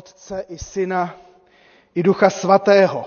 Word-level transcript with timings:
Otce 0.00 0.44
i 0.48 0.58
Syna 0.58 1.16
i 1.94 2.02
Ducha 2.02 2.30
Svatého. 2.30 3.04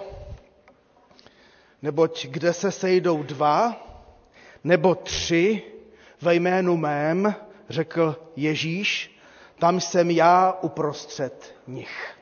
Neboť 1.82 2.26
kde 2.28 2.54
se 2.54 2.72
sejdou 2.72 3.24
dva 3.24 3.88
nebo 4.64 4.96
tři 4.96 5.62
ve 6.22 6.36
jménu 6.36 6.78
mém, 6.78 7.36
řekl 7.70 8.16
Ježíš, 8.36 9.20
tam 9.60 9.80
jsem 9.82 10.12
já 10.12 10.58
uprostřed 10.62 11.56
nich. 11.68 12.18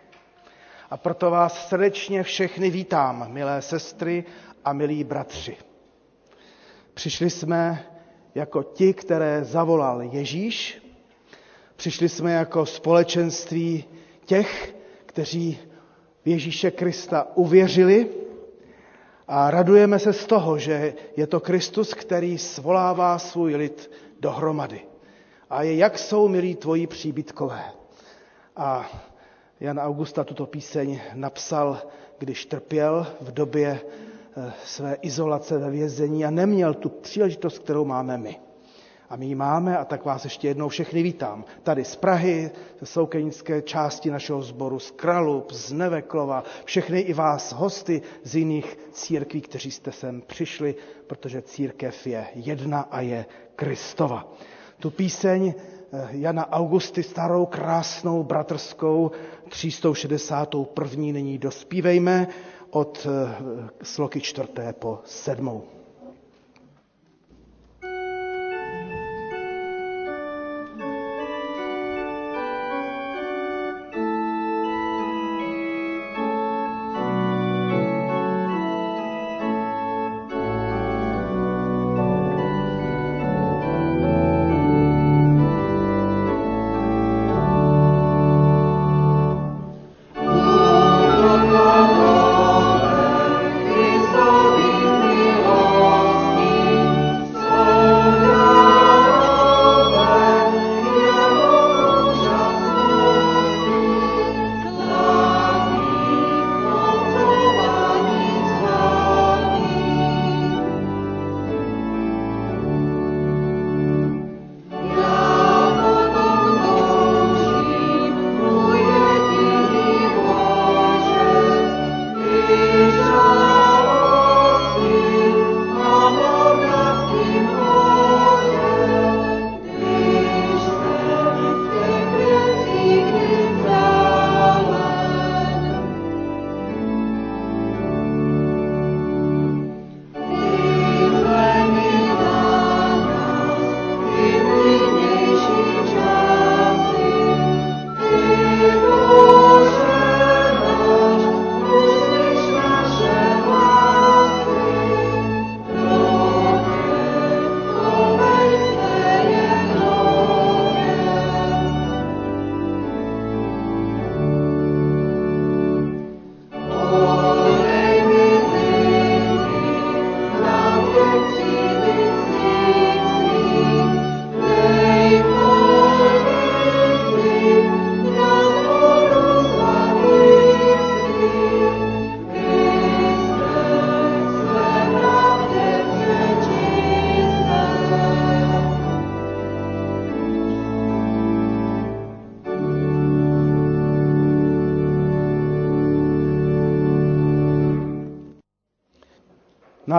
A 0.90 0.98
proto 0.98 1.32
vás 1.32 1.68
srdečně 1.70 2.24
všechny 2.24 2.70
vítám, 2.70 3.32
milé 3.32 3.62
sestry 3.62 4.24
a 4.66 4.74
milí 4.74 5.04
bratři. 5.04 5.58
Přišli 6.94 7.30
jsme 7.30 7.86
jako 8.36 8.64
ti, 8.64 8.94
které 8.94 9.44
zavolal 9.44 10.02
Ježíš, 10.02 10.82
Přišli 11.82 12.10
jsme 12.10 12.32
jako 12.34 12.66
společenství 12.66 13.86
těch, 14.26 14.76
kteří 15.06 15.60
v 16.24 16.28
Ježíše 16.28 16.72
Krista 16.72 17.28
uvěřili 17.36 18.10
a 19.28 19.52
radujeme 19.52 20.00
se 20.00 20.14
z 20.14 20.26
toho, 20.26 20.58
že 20.58 20.94
je 21.18 21.28
to 21.28 21.40
Kristus, 21.40 21.94
který 21.94 22.38
svolává 22.38 23.20
svůj 23.20 23.56
lid 23.56 23.92
dohromady. 24.20 24.82
A 25.50 25.64
je, 25.64 25.76
jak 25.76 26.00
jsou, 26.00 26.28
milí 26.28 26.56
tvoji 26.56 26.88
příbytkové. 26.88 27.64
A 28.56 28.90
Jan 29.60 29.80
Augusta 29.80 30.24
tuto 30.24 30.46
píseň 30.46 31.00
napsal, 31.14 31.82
když 32.18 32.46
trpěl 32.46 33.08
v 33.22 33.32
době 33.32 33.80
eh, 34.38 34.54
své 34.66 34.94
izolace 35.02 35.58
ve 35.58 35.72
vězení 35.72 36.26
a 36.26 36.30
neměl 36.30 36.74
tu 36.74 36.90
příležitost, 36.90 37.60
kterou 37.60 37.86
máme 37.86 38.18
my. 38.18 38.40
A 39.12 39.16
my 39.16 39.26
ji 39.26 39.36
máme 39.36 39.78
a 39.78 39.86
tak 39.86 40.06
vás 40.06 40.24
ještě 40.24 40.48
jednou 40.48 40.70
všechny 40.70 41.04
vítám. 41.04 41.46
Tady 41.64 41.86
z 41.86 41.96
Prahy, 41.96 42.52
ze 42.80 42.86
soukenické 42.86 43.62
části 43.62 44.12
našeho 44.12 44.42
sboru, 44.42 44.80
z 44.80 44.92
Kralup, 44.92 45.52
z 45.52 45.72
Neveklova, 45.74 46.44
všechny 46.66 47.00
i 47.00 47.14
vás 47.14 47.54
hosty 47.54 48.02
z 48.24 48.36
jiných 48.36 48.78
církví, 48.92 49.42
kteří 49.42 49.72
jste 49.72 49.92
sem 49.92 50.22
přišli, 50.28 50.76
protože 51.08 51.42
církev 51.42 52.08
je 52.08 52.28
jedna 52.36 52.80
a 52.82 53.02
je 53.02 53.26
Kristova. 53.56 54.34
Tu 54.80 54.92
píseň 54.92 55.54
eh, 55.94 56.08
Jana 56.12 56.52
Augusty, 56.52 57.04
starou, 57.04 57.46
krásnou, 57.46 58.24
bratrskou, 58.24 59.12
361. 59.50 60.66
nyní 60.96 61.38
dospívejme 61.38 62.28
od 62.70 63.08
eh, 63.10 63.36
sloky 63.84 64.22
čtvrté 64.22 64.74
po 64.74 65.00
sedmou. 65.06 65.81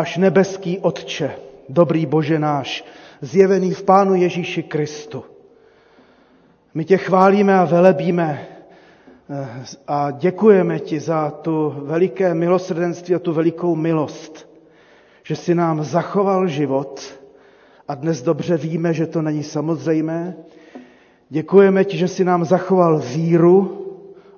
Náš 0.02 0.16
nebeský 0.18 0.78
Otče, 0.82 1.30
dobrý 1.70 2.06
Bože 2.06 2.34
náš, 2.38 2.82
zjevený 3.20 3.70
v 3.70 3.82
Pánu 3.82 4.14
Ježíši 4.14 4.62
Kristu. 4.62 5.24
My 6.74 6.84
tě 6.84 6.98
chválíme 6.98 7.54
a 7.58 7.64
velebíme 7.64 8.46
eh, 9.30 9.48
a 9.86 10.10
děkujeme 10.10 10.78
ti 10.78 11.00
za 11.00 11.30
tu 11.30 11.74
veliké 11.86 12.34
milosrdenství 12.34 13.14
a 13.14 13.18
tu 13.18 13.32
velikou 13.32 13.76
milost, 13.76 14.50
že 15.22 15.36
si 15.36 15.54
nám 15.54 15.84
zachoval 15.84 16.48
život 16.48 17.18
a 17.88 17.94
dnes 17.94 18.22
dobře 18.22 18.56
víme, 18.56 18.94
že 18.94 19.06
to 19.06 19.22
není 19.22 19.42
samozřejmé. 19.42 20.36
Děkujeme 21.30 21.84
ti, 21.84 21.96
že 21.96 22.08
si 22.08 22.24
nám 22.24 22.44
zachoval 22.44 22.98
víru 22.98 23.86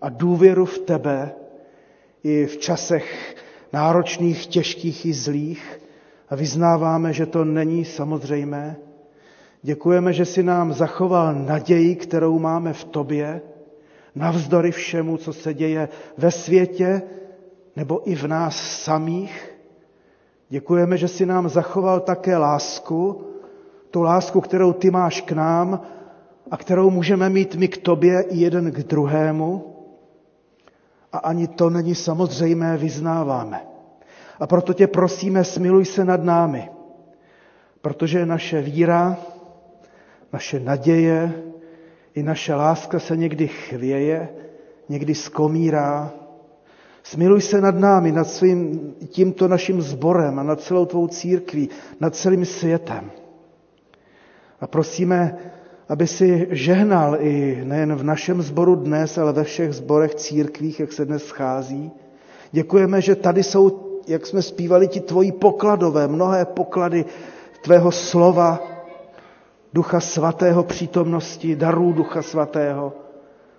a 0.00 0.08
důvěru 0.08 0.64
v 0.64 0.78
tebe 0.78 1.32
i 2.24 2.46
v 2.46 2.56
časech 2.56 3.34
náročných, 3.74 4.46
těžkých 4.46 5.06
i 5.06 5.12
zlých 5.12 5.80
a 6.30 6.34
vyznáváme, 6.36 7.12
že 7.12 7.26
to 7.26 7.44
není 7.44 7.84
samozřejmé. 7.84 8.76
Děkujeme, 9.62 10.12
že 10.12 10.24
si 10.24 10.42
nám 10.42 10.72
zachoval 10.72 11.34
naději, 11.34 11.94
kterou 11.96 12.38
máme 12.38 12.72
v 12.72 12.84
tobě, 12.84 13.40
navzdory 14.14 14.70
všemu, 14.70 15.16
co 15.16 15.32
se 15.32 15.54
děje 15.54 15.88
ve 16.18 16.30
světě 16.30 17.02
nebo 17.76 18.10
i 18.10 18.14
v 18.14 18.24
nás 18.26 18.54
samých. 18.82 19.50
Děkujeme, 20.48 20.96
že 20.96 21.08
si 21.08 21.26
nám 21.26 21.48
zachoval 21.48 22.00
také 22.00 22.36
lásku, 22.36 23.24
tu 23.90 24.02
lásku, 24.02 24.40
kterou 24.40 24.72
ty 24.72 24.90
máš 24.90 25.20
k 25.20 25.32
nám 25.32 25.80
a 26.50 26.56
kterou 26.56 26.90
můžeme 26.90 27.28
mít 27.30 27.54
my 27.54 27.68
k 27.68 27.76
tobě 27.78 28.22
i 28.22 28.38
jeden 28.38 28.70
k 28.70 28.78
druhému 28.78 29.73
a 31.14 31.18
ani 31.18 31.48
to 31.48 31.70
není 31.70 31.94
samozřejmé, 31.94 32.76
vyznáváme. 32.76 33.66
A 34.40 34.46
proto 34.46 34.72
tě 34.74 34.86
prosíme, 34.86 35.44
smiluj 35.44 35.84
se 35.84 36.04
nad 36.04 36.24
námi, 36.24 36.70
protože 37.82 38.26
naše 38.26 38.62
víra, 38.62 39.16
naše 40.32 40.60
naděje 40.60 41.32
i 42.14 42.22
naše 42.22 42.54
láska 42.54 42.98
se 42.98 43.16
někdy 43.16 43.48
chvěje, 43.48 44.28
někdy 44.88 45.14
skomírá. 45.14 46.10
Smiluj 47.02 47.40
se 47.40 47.60
nad 47.60 47.78
námi, 47.78 48.12
nad 48.12 48.28
svým, 48.28 48.94
tímto 49.08 49.48
naším 49.48 49.82
sborem 49.82 50.38
a 50.38 50.42
nad 50.42 50.60
celou 50.60 50.86
tvou 50.86 51.08
církví, 51.08 51.68
nad 52.00 52.14
celým 52.14 52.44
světem. 52.44 53.10
A 54.60 54.66
prosíme, 54.66 55.38
aby 55.88 56.06
si 56.06 56.46
žehnal 56.50 57.16
i 57.20 57.60
nejen 57.64 57.94
v 57.94 58.02
našem 58.02 58.42
sboru 58.42 58.74
dnes, 58.74 59.18
ale 59.18 59.32
ve 59.32 59.44
všech 59.44 59.72
zborech 59.72 60.14
církvích, 60.14 60.80
jak 60.80 60.92
se 60.92 61.04
dnes 61.04 61.24
schází. 61.24 61.90
Děkujeme, 62.52 63.00
že 63.00 63.14
tady 63.14 63.42
jsou, 63.42 64.00
jak 64.06 64.26
jsme 64.26 64.42
zpívali, 64.42 64.88
ti 64.88 65.00
tvoji 65.00 65.32
pokladové, 65.32 66.08
mnohé 66.08 66.44
poklady 66.44 67.04
tvého 67.62 67.92
slova, 67.92 68.60
ducha 69.72 70.00
svatého 70.00 70.64
přítomnosti, 70.64 71.56
darů 71.56 71.92
ducha 71.92 72.22
svatého 72.22 72.92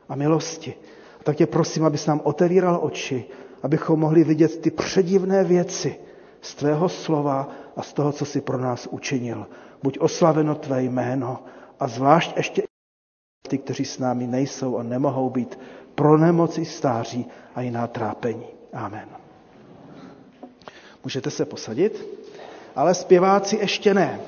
a 0.10 0.16
milosti. 0.16 0.74
A 1.20 1.24
tak 1.24 1.36
tě 1.36 1.46
prosím, 1.46 1.86
abys 1.86 2.06
nám 2.06 2.22
otevíral 2.24 2.80
oči, 2.82 3.26
abychom 3.64 4.00
mohli 4.00 4.24
vidět 4.24 4.62
ty 4.62 4.72
předivné 4.72 5.44
věci 5.44 5.96
z 6.42 6.56
tvého 6.56 6.90
slova 6.90 7.50
a 7.76 7.82
z 7.82 7.94
toho, 7.94 8.12
co 8.12 8.26
jsi 8.26 8.42
pro 8.42 8.58
nás 8.58 8.88
učinil. 8.88 9.46
Buď 9.84 10.00
oslaveno 10.00 10.56
tvé 10.56 10.84
jméno 10.84 11.40
a 11.80 11.88
zvlášť 11.88 12.38
ještě 12.38 12.64
ty, 13.48 13.58
kteří 13.58 13.86
s 13.86 14.00
námi 14.00 14.28
nejsou 14.28 14.78
a 14.78 14.84
nemohou 14.84 15.30
být 15.30 15.60
pro 15.96 16.18
nemoci 16.18 16.66
stáří 16.66 17.26
a 17.56 17.62
jiná 17.62 17.88
trápení. 17.88 18.46
Amen. 18.74 19.10
Můžete 21.04 21.32
se 21.32 21.46
posadit, 21.46 22.06
ale 22.76 22.94
zpěváci 22.94 23.56
ještě 23.56 23.94
ne. 23.94 24.20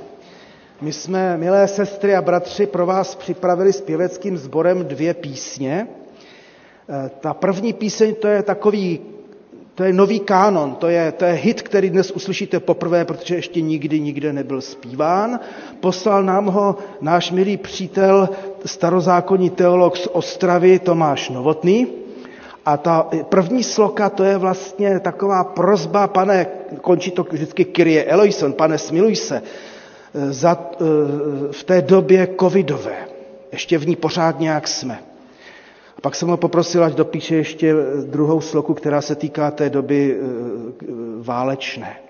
My 0.82 0.94
jsme, 0.94 1.38
milé 1.38 1.68
sestry 1.68 2.16
a 2.16 2.22
bratři, 2.22 2.66
pro 2.68 2.86
vás 2.86 3.16
připravili 3.16 3.74
s 3.74 3.82
pěveckým 3.82 4.38
sborem 4.38 4.86
dvě 4.86 5.14
písně. 5.14 5.88
E, 7.06 7.10
ta 7.10 7.34
první 7.34 7.74
píseň 7.74 8.16
to 8.16 8.28
je 8.28 8.44
takový, 8.44 9.02
to 9.78 9.84
je 9.84 9.94
nový 9.94 10.20
kánon, 10.20 10.76
to 10.76 10.88
je, 10.90 11.12
to 11.12 11.26
je 11.26 11.34
hit, 11.34 11.62
který 11.62 11.90
dnes 11.90 12.12
uslyšíte 12.12 12.60
poprvé, 12.60 13.06
protože 13.06 13.36
ještě 13.36 13.62
nikdy 13.62 14.00
nikde 14.00 14.34
nebyl 14.34 14.62
zpíván. 14.62 15.40
Poslal 15.80 16.24
nám 16.24 16.46
ho 16.46 16.76
náš 17.02 17.32
milý 17.32 17.58
přítel, 17.58 18.30
starozákonní 18.66 19.50
teolog 19.50 19.98
z 19.98 20.08
Ostravy 20.12 20.80
Tomáš 20.80 21.30
Novotný. 21.30 21.88
A 22.66 22.78
ta 22.78 23.08
první 23.30 23.64
sloka, 23.64 24.10
to 24.10 24.24
je 24.24 24.38
vlastně 24.38 25.00
taková 25.00 25.44
prozba, 25.44 26.08
pane, 26.08 26.46
končí 26.82 27.12
to 27.12 27.24
vždycky 27.24 27.66
Kyrie 27.66 28.04
Eloison, 28.04 28.54
pane, 28.54 28.78
smiluj 28.78 29.16
se, 29.16 29.42
za, 30.30 30.58
eh, 30.74 30.86
v 31.52 31.64
té 31.64 31.82
době 31.82 32.28
covidové. 32.40 32.96
Ještě 33.52 33.78
v 33.78 33.88
ní 33.88 33.96
pořád 33.96 34.40
nějak 34.40 34.68
jsme. 34.68 35.00
A 35.98 36.02
pak 36.02 36.16
jsem 36.16 36.28
ho 36.30 36.38
poprosil, 36.38 36.84
ať 36.84 36.94
dopíše 36.94 37.36
ještě 37.36 37.74
druhou 38.06 38.42
sloku, 38.42 38.74
která 38.74 39.02
se 39.02 39.16
týká 39.16 39.52
té 39.52 39.70
doby 39.70 40.18
eh, 40.20 40.88
válečné 41.18 42.07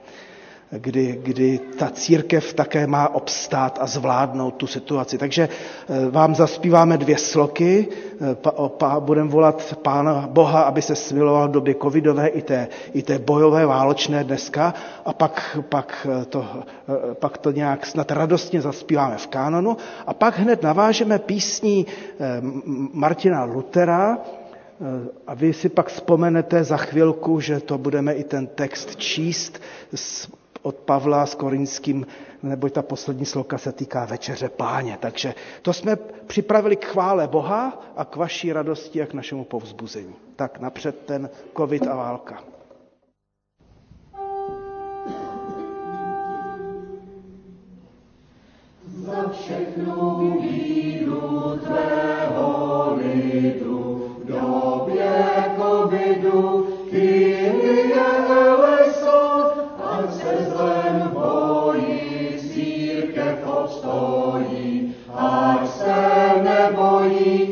kdy, 0.71 1.19
kdy 1.23 1.59
ta 1.79 1.89
církev 1.89 2.53
také 2.53 2.87
má 2.87 3.15
obstát 3.15 3.77
a 3.81 3.87
zvládnout 3.87 4.51
tu 4.55 4.67
situaci. 4.67 5.17
Takže 5.17 5.49
eh, 5.49 6.09
vám 6.11 6.35
zaspíváme 6.35 6.97
dvě 6.97 7.17
sloky, 7.17 7.87
eh, 8.21 8.99
budeme 8.99 9.29
volat 9.29 9.77
Pána 9.81 10.27
Boha, 10.31 10.61
aby 10.61 10.81
se 10.81 10.95
smiloval 10.95 11.47
v 11.47 11.51
době 11.51 11.75
covidové 11.81 12.27
i 12.27 12.41
té, 12.41 12.67
i 12.93 13.01
té 13.03 13.19
bojové 13.19 13.65
válečné 13.65 14.23
dneska. 14.23 14.73
A 15.05 15.13
pak, 15.13 15.57
pak, 15.69 16.07
eh, 16.21 16.25
to, 16.25 16.45
pak 17.13 17.37
to 17.37 17.51
nějak 17.51 17.85
snad 17.85 18.11
radostně 18.11 18.61
zaspíváme 18.61 19.17
v 19.17 19.27
kánonu. 19.27 19.77
A 20.07 20.13
pak 20.13 20.39
hned 20.39 20.63
navážeme 20.63 21.19
písní 21.19 21.85
Martina 22.93 23.43
Lutera, 23.43 24.17
a 25.27 25.33
vy 25.33 25.53
si 25.53 25.69
pak 25.69 25.87
vzpomenete 25.87 26.63
za 26.63 26.77
chvilku, 26.77 27.39
že 27.39 27.59
to 27.59 27.77
budeme 27.77 28.13
i 28.13 28.23
ten 28.23 28.47
text 28.47 28.95
číst 28.95 29.59
od 30.67 30.75
Pavla 30.75 31.25
s 31.25 31.35
Korinským, 31.35 32.05
neboť 32.43 32.73
ta 32.73 32.81
poslední 32.81 33.25
sloka 33.25 33.57
se 33.57 33.71
týká 33.71 34.05
večeře 34.05 34.49
páně. 34.49 34.97
Takže 34.99 35.33
to 35.61 35.73
jsme 35.73 35.95
připravili 36.27 36.75
k 36.75 36.85
chvále 36.85 37.27
Boha 37.27 37.81
a 37.95 38.05
k 38.05 38.15
vaší 38.15 38.53
radosti 38.53 39.01
a 39.01 39.05
k 39.05 39.13
našemu 39.13 39.43
povzbuzení. 39.43 40.15
Tak 40.35 40.59
napřed 40.59 41.05
ten 41.05 41.29
covid 41.57 41.87
a 41.87 41.95
válka. 41.95 42.43
Za 49.05 49.29
všechnu 49.31 50.39
víru 50.41 51.59
tvého 51.63 52.97
lidu 52.99 54.15
v 54.23 54.27
době 54.27 55.33
covidu, 55.57 56.67
Kyrie 56.89 58.26
se 66.43 67.46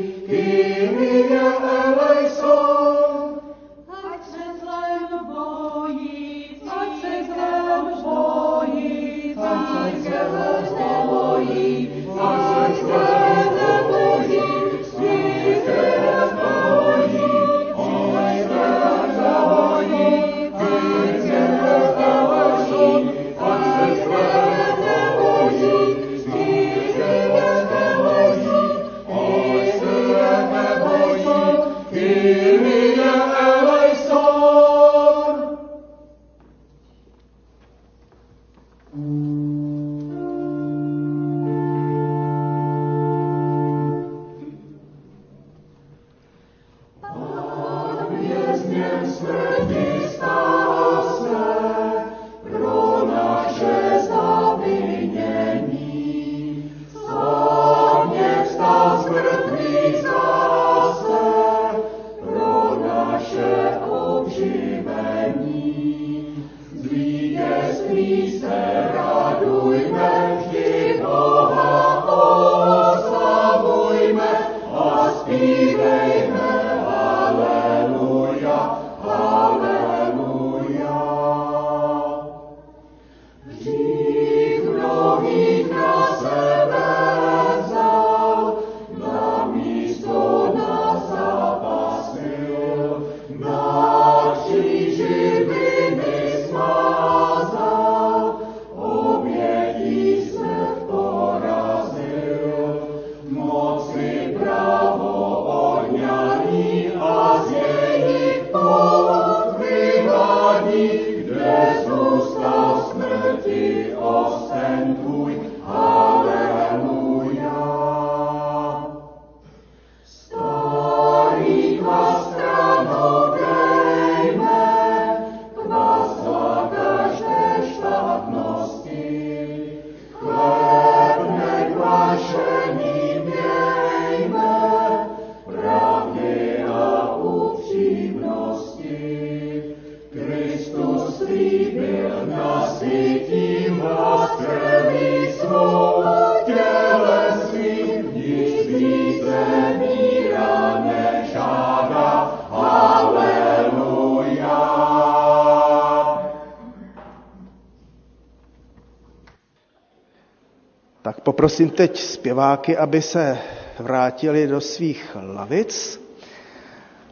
poprosím 161.46 161.70
teď 161.70 162.00
zpěváky, 162.00 162.78
aby 162.78 163.02
se 163.02 163.38
vrátili 163.80 164.48
do 164.48 164.62
svých 164.62 165.18
lavic 165.36 166.02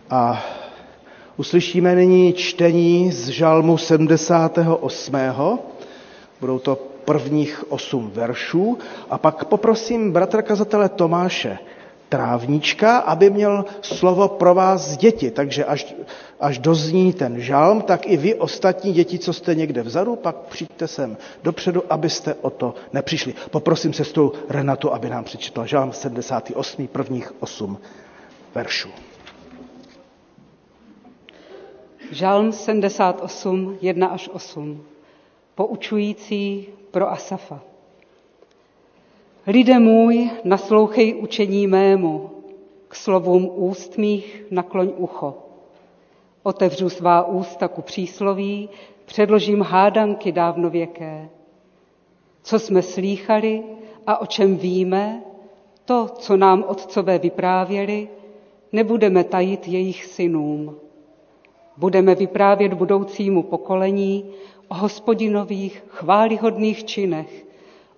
a 0.09 0.43
uslyšíme 1.37 1.95
nyní 1.95 2.33
čtení 2.33 3.11
z 3.11 3.27
žalmu 3.27 3.77
78. 3.77 5.15
Budou 6.41 6.59
to 6.59 6.75
prvních 7.05 7.71
osm 7.71 8.11
veršů 8.13 8.77
a 9.09 9.17
pak 9.17 9.45
poprosím 9.45 10.11
bratra 10.11 10.41
kazatele 10.41 10.89
Tomáše 10.89 11.57
Trávníčka, 12.09 12.97
aby 12.97 13.29
měl 13.29 13.65
slovo 13.81 14.27
pro 14.27 14.53
vás 14.53 14.97
děti. 14.97 15.31
Takže 15.31 15.65
až, 15.65 15.95
až 16.43 16.59
dozní 16.59 17.13
ten 17.13 17.41
žalm, 17.41 17.81
tak 17.81 18.07
i 18.07 18.17
vy 18.17 18.35
ostatní 18.35 18.93
děti, 18.93 19.19
co 19.19 19.33
jste 19.33 19.55
někde 19.55 19.83
vzadu, 19.83 20.15
pak 20.15 20.35
přijďte 20.35 20.87
sem 20.87 21.17
dopředu, 21.43 21.83
abyste 21.89 22.35
o 22.41 22.49
to 22.49 22.73
nepřišli. 22.93 23.33
Poprosím 23.51 23.93
sestru 23.93 24.33
Renatu, 24.49 24.93
aby 24.93 25.09
nám 25.09 25.23
přečetla 25.23 25.65
žalm 25.65 25.93
78. 25.93 26.87
prvních 26.87 27.41
osm 27.41 27.77
veršů. 28.55 28.89
Žalm 32.11 32.51
78, 32.51 33.77
1 33.81 34.07
až 34.07 34.29
8. 34.33 34.83
Poučující 35.55 36.67
pro 36.91 37.11
Asafa. 37.11 37.61
Lidé 39.47 39.79
můj, 39.79 40.29
naslouchej 40.43 41.15
učení 41.15 41.67
mému, 41.67 42.31
k 42.87 42.95
slovům 42.95 43.49
úst 43.53 43.97
mých 43.97 44.43
nakloň 44.51 44.91
ucho. 44.97 45.43
Otevřu 46.43 46.89
svá 46.89 47.27
ústa 47.27 47.67
ku 47.67 47.81
přísloví, 47.81 48.69
předložím 49.05 49.61
hádanky 49.61 50.31
dávnověké. 50.31 51.29
Co 52.43 52.59
jsme 52.59 52.81
slýchali 52.81 53.63
a 54.07 54.17
o 54.17 54.25
čem 54.25 54.57
víme, 54.57 55.23
to, 55.85 56.07
co 56.07 56.37
nám 56.37 56.63
otcové 56.67 57.19
vyprávěli, 57.19 58.07
nebudeme 58.71 59.23
tajit 59.23 59.67
jejich 59.67 60.05
synům. 60.05 60.75
Budeme 61.77 62.15
vyprávět 62.15 62.73
budoucímu 62.73 63.43
pokolení 63.43 64.25
o 64.67 64.75
hospodinových 64.75 65.83
chválihodných 65.87 66.83
činech, 66.83 67.45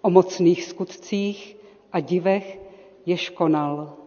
o 0.01 0.09
mocných 0.09 0.63
skutcích 0.63 1.57
a 1.91 1.99
divech, 1.99 2.59
jež 3.05 3.29
konal. 3.29 4.04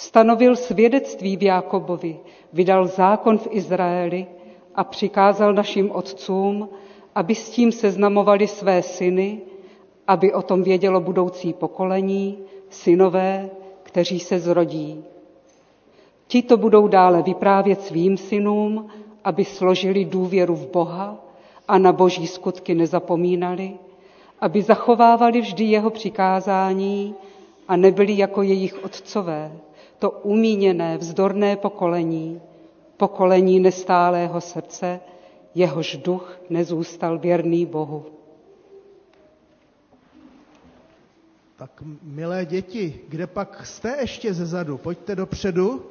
Stanovil 0.00 0.56
svědectví 0.56 1.36
v 1.36 1.42
Jákobovi, 1.42 2.18
vydal 2.52 2.86
zákon 2.86 3.38
v 3.38 3.48
Izraeli 3.50 4.26
a 4.74 4.84
přikázal 4.84 5.52
našim 5.54 5.90
otcům, 5.90 6.68
aby 7.14 7.34
s 7.34 7.50
tím 7.50 7.72
seznamovali 7.72 8.46
své 8.48 8.82
syny, 8.82 9.40
aby 10.06 10.32
o 10.32 10.42
tom 10.42 10.62
vědělo 10.62 11.00
budoucí 11.00 11.52
pokolení, 11.52 12.38
synové, 12.70 13.50
kteří 13.82 14.20
se 14.20 14.38
zrodí. 14.38 15.04
Ti 16.26 16.42
to 16.42 16.56
budou 16.56 16.88
dále 16.88 17.22
vyprávět 17.22 17.82
svým 17.82 18.16
synům, 18.16 18.88
aby 19.24 19.44
složili 19.44 20.04
důvěru 20.04 20.54
v 20.54 20.70
Boha 20.70 21.16
a 21.68 21.78
na 21.78 21.92
boží 21.92 22.26
skutky 22.26 22.74
nezapomínali, 22.74 23.72
aby 24.40 24.62
zachovávali 24.62 25.40
vždy 25.40 25.64
jeho 25.64 25.90
přikázání 25.90 27.14
a 27.68 27.76
nebyli 27.76 28.18
jako 28.18 28.42
jejich 28.42 28.84
otcové, 28.84 29.52
to 29.98 30.10
umíněné, 30.10 30.98
vzdorné 30.98 31.56
pokolení, 31.56 32.40
pokolení 32.96 33.60
nestálého 33.60 34.40
srdce, 34.40 35.00
jehož 35.54 35.96
duch 35.96 36.40
nezůstal 36.50 37.18
věrný 37.18 37.66
Bohu. 37.66 38.06
Tak 41.56 41.82
milé 42.02 42.46
děti, 42.46 43.00
kde 43.08 43.26
pak 43.26 43.66
jste 43.66 43.96
ještě 44.00 44.34
ze 44.34 44.46
zadu? 44.46 44.78
Pojďte 44.78 45.16
dopředu. 45.16 45.86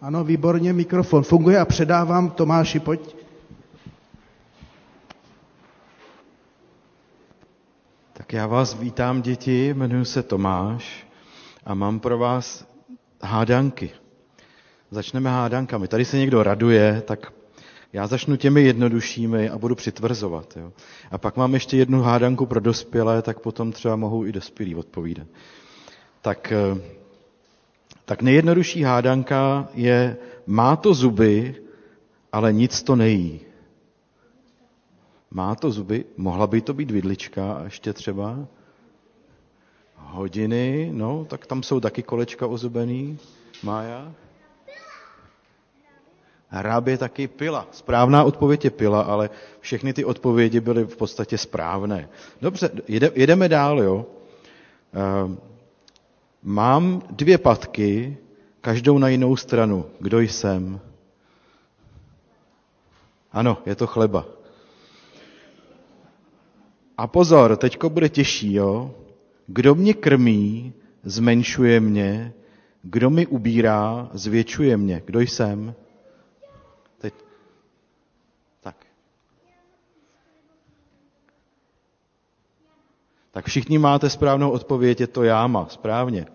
Ano, 0.00 0.24
výborně, 0.24 0.72
mikrofon 0.72 1.22
funguje 1.22 1.58
a 1.58 1.64
předávám 1.64 2.30
Tomáši, 2.30 2.80
pojď. 2.80 3.16
Tak 8.12 8.32
já 8.32 8.46
vás 8.46 8.74
vítám, 8.74 9.22
děti, 9.22 9.68
jmenuji 9.68 10.04
se 10.04 10.22
Tomáš 10.22 11.06
a 11.66 11.74
mám 11.74 12.00
pro 12.00 12.18
vás 12.18 12.71
hádanky. 13.22 13.90
Začneme 14.90 15.30
hádankami. 15.30 15.88
Tady 15.88 16.04
se 16.04 16.18
někdo 16.18 16.42
raduje, 16.42 17.02
tak 17.06 17.32
já 17.92 18.06
začnu 18.06 18.36
těmi 18.36 18.62
jednoduššími 18.62 19.48
a 19.50 19.58
budu 19.58 19.74
přitvrzovat. 19.74 20.56
Jo. 20.56 20.72
A 21.10 21.18
pak 21.18 21.36
mám 21.36 21.54
ještě 21.54 21.76
jednu 21.76 22.02
hádanku 22.02 22.46
pro 22.46 22.60
dospělé, 22.60 23.22
tak 23.22 23.40
potom 23.40 23.72
třeba 23.72 23.96
mohou 23.96 24.24
i 24.26 24.32
dospělí 24.32 24.74
odpovídat. 24.74 25.26
Tak, 26.22 26.52
eh, 26.52 26.80
tak 28.04 28.22
nejjednodušší 28.22 28.82
hádanka 28.82 29.68
je, 29.74 30.16
má 30.46 30.76
to 30.76 30.94
zuby, 30.94 31.54
ale 32.32 32.52
nic 32.52 32.82
to 32.82 32.96
nejí. 32.96 33.40
Má 35.30 35.54
to 35.54 35.70
zuby, 35.70 36.04
mohla 36.16 36.46
by 36.46 36.60
to 36.60 36.74
být 36.74 36.90
vidlička 36.90 37.60
ještě 37.64 37.92
třeba 37.92 38.46
hodiny, 40.06 40.90
no, 40.92 41.24
tak 41.24 41.46
tam 41.46 41.62
jsou 41.62 41.80
taky 41.80 42.02
kolečka 42.02 42.46
ozubený. 42.46 43.18
Mája? 43.62 44.12
Hrábě 46.48 46.98
taky 46.98 47.28
pila. 47.28 47.68
Správná 47.70 48.24
odpověď 48.24 48.64
je 48.64 48.70
pila, 48.70 49.02
ale 49.02 49.30
všechny 49.60 49.92
ty 49.92 50.04
odpovědi 50.04 50.60
byly 50.60 50.84
v 50.84 50.96
podstatě 50.96 51.38
správné. 51.38 52.08
Dobře, 52.40 52.70
jede, 52.88 53.10
jedeme 53.14 53.48
dál, 53.48 53.80
jo. 53.80 54.06
Uh, 55.24 55.34
mám 56.42 57.02
dvě 57.10 57.38
patky, 57.38 58.16
každou 58.60 58.98
na 58.98 59.08
jinou 59.08 59.36
stranu. 59.36 59.84
Kdo 60.00 60.20
jsem? 60.20 60.80
Ano, 63.32 63.58
je 63.66 63.74
to 63.74 63.86
chleba. 63.86 64.24
A 66.98 67.06
pozor, 67.06 67.56
teďko 67.56 67.90
bude 67.90 68.08
těžší, 68.08 68.54
jo? 68.54 68.94
Kdo 69.46 69.74
mě 69.74 69.94
krmí, 69.94 70.72
zmenšuje 71.04 71.80
mě, 71.80 72.32
kdo 72.82 73.10
mi 73.10 73.26
ubírá, 73.26 74.10
zvětšuje 74.12 74.76
mě. 74.76 75.02
Kdo 75.06 75.20
jsem? 75.20 75.74
Teď. 76.98 77.14
Tak. 78.60 78.76
Tak 83.30 83.46
všichni 83.46 83.78
máte 83.78 84.10
správnou 84.10 84.50
odpověď, 84.50 85.00
je 85.00 85.06
to 85.06 85.22
jáma, 85.22 85.66
správně. 85.68 86.26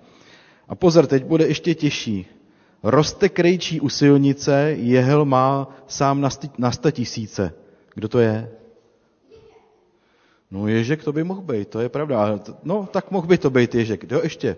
A 0.67 0.75
pozor, 0.75 1.07
teď 1.07 1.25
bude 1.25 1.47
ještě 1.47 1.75
těžší. 1.75 2.25
Roste 2.83 3.29
krejčí 3.29 3.81
u 3.81 3.89
silnice, 3.89 4.75
jehel 4.77 5.25
má 5.25 5.67
sám 5.87 6.29
na 6.57 6.71
sta 6.71 6.91
tisíce. 6.91 7.53
Kdo 7.93 8.07
to 8.07 8.19
je? 8.19 8.56
No 10.51 10.67
Ježek 10.67 11.03
to 11.03 11.13
by 11.13 11.23
mohl 11.23 11.41
být, 11.41 11.67
to 11.67 11.79
je 11.79 11.89
pravda. 11.89 12.39
No 12.63 12.87
tak 12.91 13.11
mohl 13.11 13.27
by 13.27 13.37
to 13.37 13.49
být 13.49 13.75
Ježek. 13.75 14.01
Kdo 14.01 14.19
ještě? 14.23 14.57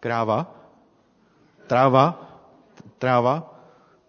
Kráva? 0.00 0.54
Tráva? 1.66 2.30
Tráva? 2.98 3.60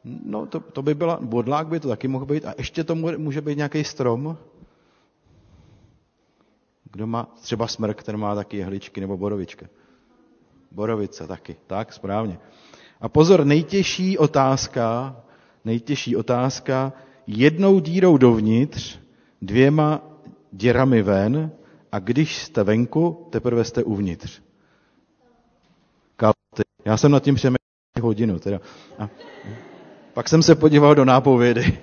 No 0.03 0.45
to, 0.45 0.59
to 0.59 0.81
by 0.81 0.93
byla, 0.93 1.19
bodlák 1.21 1.67
by 1.67 1.79
to 1.79 1.87
taky 1.87 2.07
mohl 2.07 2.25
být. 2.25 2.45
A 2.45 2.53
ještě 2.57 2.83
to 2.83 2.95
může 2.95 3.41
být 3.41 3.57
nějaký 3.57 3.83
strom? 3.83 4.37
Kdo 6.91 7.07
má, 7.07 7.27
třeba 7.41 7.67
smrk, 7.67 8.03
ten 8.03 8.17
má 8.17 8.35
taky 8.35 8.57
jehličky, 8.57 9.01
nebo 9.01 9.17
borovička. 9.17 9.65
Borovice 10.71 11.27
taky, 11.27 11.55
tak, 11.67 11.93
správně. 11.93 12.39
A 13.01 13.09
pozor, 13.09 13.45
nejtěžší 13.45 14.17
otázka, 14.17 15.15
nejtěžší 15.65 16.15
otázka, 16.15 16.93
jednou 17.27 17.79
dírou 17.79 18.17
dovnitř, 18.17 19.00
dvěma 19.41 20.01
děrami 20.51 21.01
ven 21.01 21.51
a 21.91 21.99
když 21.99 22.43
jste 22.43 22.63
venku, 22.63 23.27
teprve 23.29 23.63
jste 23.63 23.83
uvnitř. 23.83 24.41
Kalty. 26.15 26.63
Já 26.85 26.97
jsem 26.97 27.11
nad 27.11 27.23
tím 27.23 27.35
přemýšlel 27.35 28.01
hodinu. 28.01 28.39
Teda. 28.39 28.59
A 28.99 29.09
pak 30.13 30.29
jsem 30.29 30.43
se 30.43 30.55
podíval 30.55 30.95
do 30.95 31.05
nápovědy. 31.05 31.79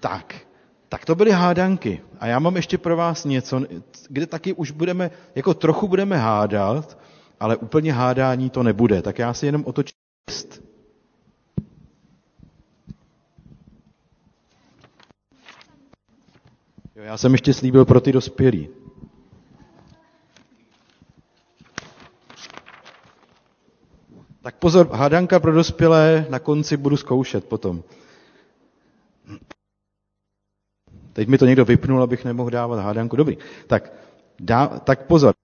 tak, 0.00 0.34
tak 0.88 1.04
to 1.04 1.14
byly 1.14 1.30
hádanky. 1.30 2.00
A 2.20 2.26
já 2.26 2.38
mám 2.38 2.56
ještě 2.56 2.78
pro 2.78 2.96
vás 2.96 3.24
něco, 3.24 3.60
kde 4.08 4.26
taky 4.26 4.52
už 4.52 4.70
budeme, 4.70 5.10
jako 5.34 5.54
trochu 5.54 5.88
budeme 5.88 6.16
hádat, 6.16 6.98
ale 7.40 7.56
úplně 7.56 7.92
hádání 7.92 8.50
to 8.50 8.62
nebude. 8.62 9.02
Tak 9.02 9.18
já 9.18 9.34
si 9.34 9.46
jenom 9.46 9.64
otočím 9.66 10.02
Jo, 10.28 10.71
já 17.02 17.16
jsem 17.16 17.32
ještě 17.32 17.54
slíbil 17.54 17.84
pro 17.84 18.00
ty 18.00 18.12
dospělí. 18.12 18.68
Tak 24.42 24.56
pozor, 24.56 24.88
hádanka 24.92 25.40
pro 25.40 25.52
dospělé, 25.52 26.26
na 26.30 26.38
konci 26.38 26.76
budu 26.76 26.96
zkoušet 26.96 27.44
potom. 27.44 27.82
Teď 31.12 31.28
mi 31.28 31.38
to 31.38 31.46
někdo 31.46 31.64
vypnul, 31.64 32.02
abych 32.02 32.24
nemohl 32.24 32.50
dávat 32.50 32.80
hádanku. 32.80 33.16
Dobrý. 33.16 33.38
Tak, 33.66 33.92
dá, 34.40 34.66
tak 34.66 35.06
pozor. 35.06 35.34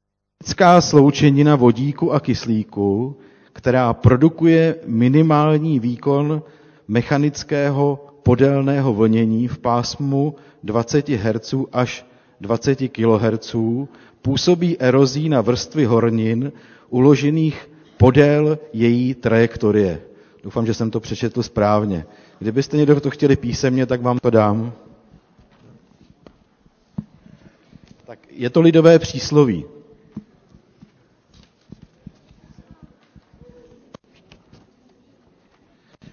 Chemická 0.44 0.80
sloučenina 0.80 1.56
vodíku 1.56 2.12
a 2.12 2.20
kyslíku, 2.20 3.16
která 3.52 3.94
produkuje 3.94 4.76
minimální 4.86 5.80
výkon 5.80 6.42
mechanického 6.88 8.07
podélného 8.28 8.94
vlnění 8.94 9.48
v 9.48 9.58
pásmu 9.58 10.34
20 10.62 11.08
Hz 11.08 11.54
až 11.72 12.06
20 12.40 12.78
kHz, 12.88 13.56
působí 14.22 14.78
erozí 14.80 15.28
na 15.28 15.40
vrstvy 15.40 15.84
hornin 15.84 16.52
uložených 16.88 17.70
podél 17.96 18.58
její 18.72 19.14
trajektorie. 19.14 20.00
Doufám, 20.42 20.66
že 20.66 20.74
jsem 20.74 20.90
to 20.90 21.00
přečetl 21.00 21.42
správně. 21.42 22.04
Kdybyste 22.38 22.76
někdo 22.76 23.00
to 23.00 23.10
chtěli 23.10 23.36
písemně, 23.36 23.86
tak 23.86 24.02
vám 24.02 24.18
to 24.18 24.30
dám. 24.30 24.72
Tak 28.06 28.18
je 28.30 28.50
to 28.50 28.60
lidové 28.60 28.98
přísloví. 28.98 29.64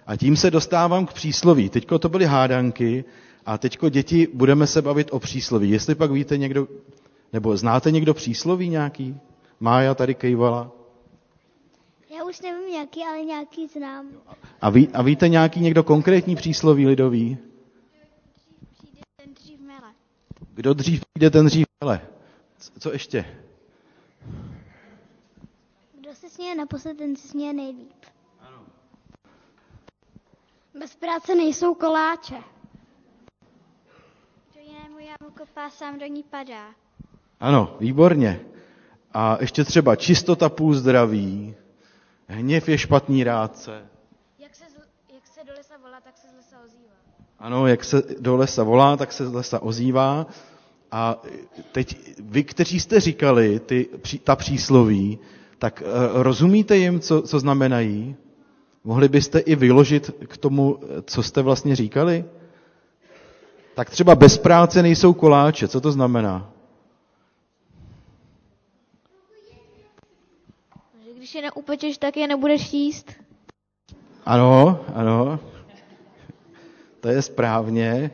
A 0.06 0.16
tím 0.16 0.38
se 0.38 0.52
dostávám 0.52 1.06
k 1.06 1.14
přísloví. 1.14 1.70
Teďko 1.70 2.00
to 2.00 2.10
byly 2.10 2.26
hádanky 2.26 3.04
a 3.46 3.58
teďko 3.58 3.90
děti 3.90 4.28
budeme 4.34 4.68
se 4.68 4.82
bavit 4.82 5.08
o 5.12 5.20
přísloví. 5.20 5.70
Jestli 5.70 5.96
pak 5.96 6.12
víte 6.12 6.38
někdo, 6.38 6.68
nebo 7.34 7.58
znáte 7.58 7.92
někdo 7.92 8.14
přísloví 8.14 8.70
nějaký? 8.70 9.18
Mája 9.60 9.96
tady 9.96 10.16
kejvala. 10.16 10.72
Já 12.18 12.24
už 12.24 12.42
nevím 12.42 12.76
jaký, 12.76 13.02
ale 13.04 13.22
nějaký 13.22 13.68
znám. 13.68 14.08
A, 14.62 14.70
ví, 14.70 14.88
a 14.94 15.02
víte 15.02 15.30
nějaký 15.30 15.60
někdo 15.60 15.84
konkrétní 15.84 16.36
přísloví 16.36 16.88
lidový? 16.88 17.38
Přijde 18.78 19.02
ten 19.24 19.34
dřív 19.34 19.60
mele. 19.60 19.94
Kdo 20.54 20.74
dřív 20.74 21.02
přijde, 21.14 21.30
ten 21.30 21.46
dřív 21.46 21.66
mele. 21.84 22.02
Co- 22.60 22.72
Co 22.80 22.92
ještě? 22.94 23.26
Kdo 26.00 26.16
se 26.16 26.30
směje 26.30 26.56
naposled, 26.56 26.98
ten 26.98 27.16
se 27.16 27.28
směje 27.28 27.54
nejlíp. 27.54 28.05
Bez 30.80 30.96
práce 30.96 31.36
nejsou 31.36 31.74
koláče. 31.76 32.36
Kdo 34.52 34.60
jinému 34.62 35.00
jamu 35.00 35.32
kopá, 35.38 35.70
sám 35.70 36.00
do 36.00 36.06
ní 36.06 36.24
padá. 36.24 36.66
Ano, 37.40 37.78
výborně. 37.80 38.40
A 39.14 39.38
ještě 39.42 39.64
třeba 39.64 39.96
čistota 39.96 40.50
půl 40.50 40.74
zdraví, 40.74 41.56
hněv 42.28 42.70
je 42.70 42.78
špatný 42.78 43.24
rádce. 43.24 43.86
Jak 44.40 44.56
se, 44.56 44.64
jak 45.14 45.28
se 45.28 45.44
do 45.44 45.54
lesa 45.54 45.78
volá, 45.78 46.02
tak 46.02 46.18
se 46.18 46.28
z 46.28 46.34
lesa 46.36 46.58
ozývá. 46.66 46.94
Ano, 47.40 47.68
jak 47.68 47.84
se 47.84 48.04
do 48.20 48.36
lesa 48.36 48.64
volá, 48.64 48.98
tak 48.98 49.12
se 49.14 49.28
z 49.28 49.34
lesa 49.34 49.62
ozývá. 49.62 50.26
A 50.92 51.22
teď 51.72 51.98
vy, 52.20 52.44
kteří 52.44 52.80
jste 52.80 53.00
říkali 53.00 53.60
ty, 53.60 53.90
ta 54.24 54.36
přísloví, 54.36 55.20
tak 55.60 55.84
eh, 55.86 56.24
rozumíte 56.24 56.78
jim, 56.78 57.00
co, 57.00 57.22
co 57.22 57.40
znamenají? 57.40 58.16
Mohli 58.86 59.08
byste 59.10 59.40
i 59.40 59.56
vyložit 59.56 60.12
k 60.28 60.38
tomu, 60.38 60.80
co 61.06 61.24
jste 61.24 61.42
vlastně 61.42 61.76
říkali? 61.76 62.26
Tak 63.76 63.90
třeba 63.90 64.16
bez 64.16 64.38
práce 64.38 64.82
nejsou 64.82 65.14
koláče. 65.14 65.68
Co 65.68 65.82
to 65.82 65.92
znamená? 65.92 66.50
Když 71.18 71.36
je 71.36 71.42
neupečeš, 71.42 71.98
tak 71.98 72.18
je 72.18 72.28
nebudeš 72.28 72.74
jíst. 72.74 73.12
Ano, 74.26 74.80
ano. 74.94 75.40
To 77.00 77.08
je 77.08 77.22
správně. 77.22 78.12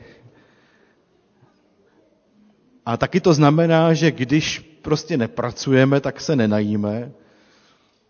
A 2.86 2.98
taky 2.98 3.22
to 3.22 3.34
znamená, 3.34 3.94
že 3.94 4.12
když 4.12 4.60
prostě 4.82 5.18
nepracujeme, 5.18 6.02
tak 6.02 6.22
se 6.22 6.36
nenajíme. 6.36 7.12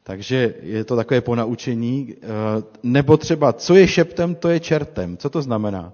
Takže 0.03 0.55
je 0.61 0.83
to 0.83 0.95
takové 0.95 1.21
ponaučení. 1.21 2.15
Eh, 2.15 2.27
Nebo 2.83 3.17
třeba, 3.17 3.53
co 3.53 3.75
je 3.75 3.87
šeptem, 3.87 4.35
to 4.35 4.49
je 4.49 4.59
čertem. 4.59 5.17
Co 5.17 5.29
to 5.29 5.41
znamená? 5.41 5.93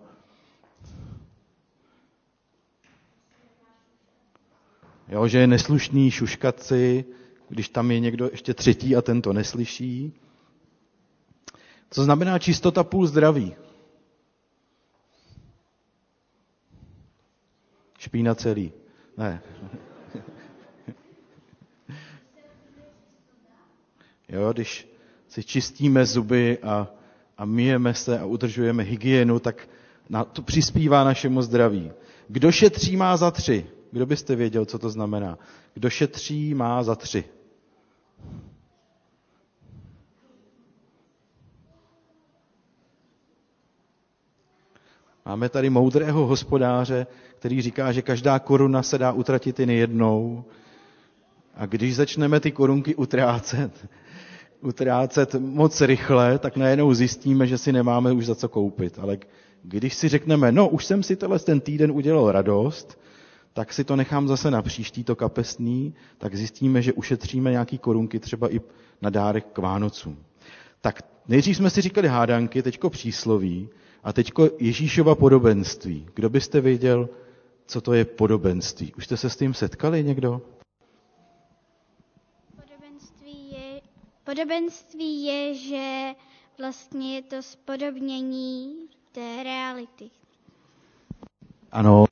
Jo, 5.07 5.27
že 5.27 5.37
je 5.39 5.47
neslušný 5.47 6.11
šuškat 6.11 6.59
si, 6.63 7.05
když 7.49 7.69
tam 7.69 7.91
je 7.91 7.99
někdo 7.99 8.29
ještě 8.31 8.53
třetí 8.53 8.95
a 8.95 9.01
ten 9.01 9.21
to 9.21 9.33
neslyší. 9.33 10.13
Co 11.91 12.03
znamená 12.03 12.39
čistota 12.39 12.83
půl 12.83 13.07
zdraví? 13.07 13.55
Špína 17.99 18.35
celý. 18.35 18.71
Ne. 19.17 19.41
Jo, 24.29 24.53
když 24.53 24.87
si 25.27 25.43
čistíme 25.43 26.05
zuby 26.05 26.57
a, 26.63 26.87
a 27.37 27.45
myjeme 27.45 27.93
se 27.93 28.19
a 28.19 28.25
udržujeme 28.25 28.83
hygienu, 28.83 29.39
tak 29.39 29.69
na, 30.09 30.23
to 30.23 30.41
přispívá 30.41 31.03
našemu 31.03 31.41
zdraví. 31.41 31.91
Kdo 32.27 32.51
šetří, 32.51 32.97
má 32.97 33.17
za 33.17 33.31
tři. 33.31 33.65
Kdo 33.91 34.05
byste 34.05 34.35
věděl, 34.35 34.65
co 34.65 34.79
to 34.79 34.89
znamená? 34.89 35.37
Kdo 35.73 35.89
šetří, 35.89 36.53
má 36.53 36.83
za 36.83 36.95
tři. 36.95 37.23
Máme 45.25 45.49
tady 45.49 45.69
moudrého 45.69 46.25
hospodáře, 46.25 47.07
který 47.39 47.61
říká, 47.61 47.91
že 47.91 48.01
každá 48.01 48.39
koruna 48.39 48.83
se 48.83 48.97
dá 48.97 49.11
utratit 49.11 49.59
jen 49.59 49.69
jednou. 49.69 50.45
A 51.55 51.65
když 51.65 51.95
začneme 51.95 52.39
ty 52.39 52.51
korunky 52.51 52.95
utrácet, 52.95 53.87
utrácet 54.61 55.35
moc 55.35 55.81
rychle, 55.81 56.39
tak 56.39 56.57
najednou 56.57 56.93
zjistíme, 56.93 57.47
že 57.47 57.57
si 57.57 57.71
nemáme 57.71 58.11
už 58.11 58.25
za 58.25 58.35
co 58.35 58.49
koupit. 58.49 58.99
Ale 58.99 59.17
když 59.63 59.93
si 59.93 60.07
řekneme, 60.07 60.51
no 60.51 60.69
už 60.69 60.85
jsem 60.85 61.03
si 61.03 61.15
tenhle 61.15 61.39
ten 61.39 61.59
týden 61.59 61.91
udělal 61.91 62.31
radost, 62.31 62.99
tak 63.53 63.73
si 63.73 63.83
to 63.83 63.95
nechám 63.95 64.27
zase 64.27 64.51
na 64.51 64.61
příští 64.61 65.03
to 65.03 65.15
kapesný, 65.15 65.93
tak 66.17 66.35
zjistíme, 66.35 66.81
že 66.81 66.93
ušetříme 66.93 67.51
nějaký 67.51 67.77
korunky 67.77 68.19
třeba 68.19 68.53
i 68.53 68.61
na 69.01 69.09
dárek 69.09 69.45
k 69.53 69.57
Vánocům. 69.57 70.17
Tak 70.81 71.01
nejdřív 71.27 71.57
jsme 71.57 71.69
si 71.69 71.81
říkali 71.81 72.07
hádanky, 72.07 72.61
teďko 72.61 72.89
přísloví 72.89 73.69
a 74.03 74.13
teďko 74.13 74.49
Ježíšova 74.59 75.15
podobenství. 75.15 76.07
Kdo 76.13 76.29
byste 76.29 76.61
věděl, 76.61 77.09
co 77.65 77.81
to 77.81 77.93
je 77.93 78.05
podobenství? 78.05 78.93
Už 78.93 79.05
jste 79.05 79.17
se 79.17 79.29
s 79.29 79.35
tím 79.35 79.53
setkali 79.53 80.03
někdo? 80.03 80.41
Podobenství 82.55 83.51
je, 83.51 83.81
podobenství 84.27 85.23
je, 85.25 85.53
že 85.53 86.15
vlastně 86.57 87.15
je 87.15 87.21
to 87.21 87.41
spodobnění 87.43 88.89
té 89.11 89.43
reality. 89.43 90.09
Ano. 91.71 92.05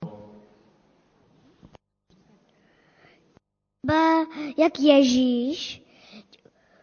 Ba, 3.88 4.19
jak 4.58 4.80
Ježíš 4.80 5.82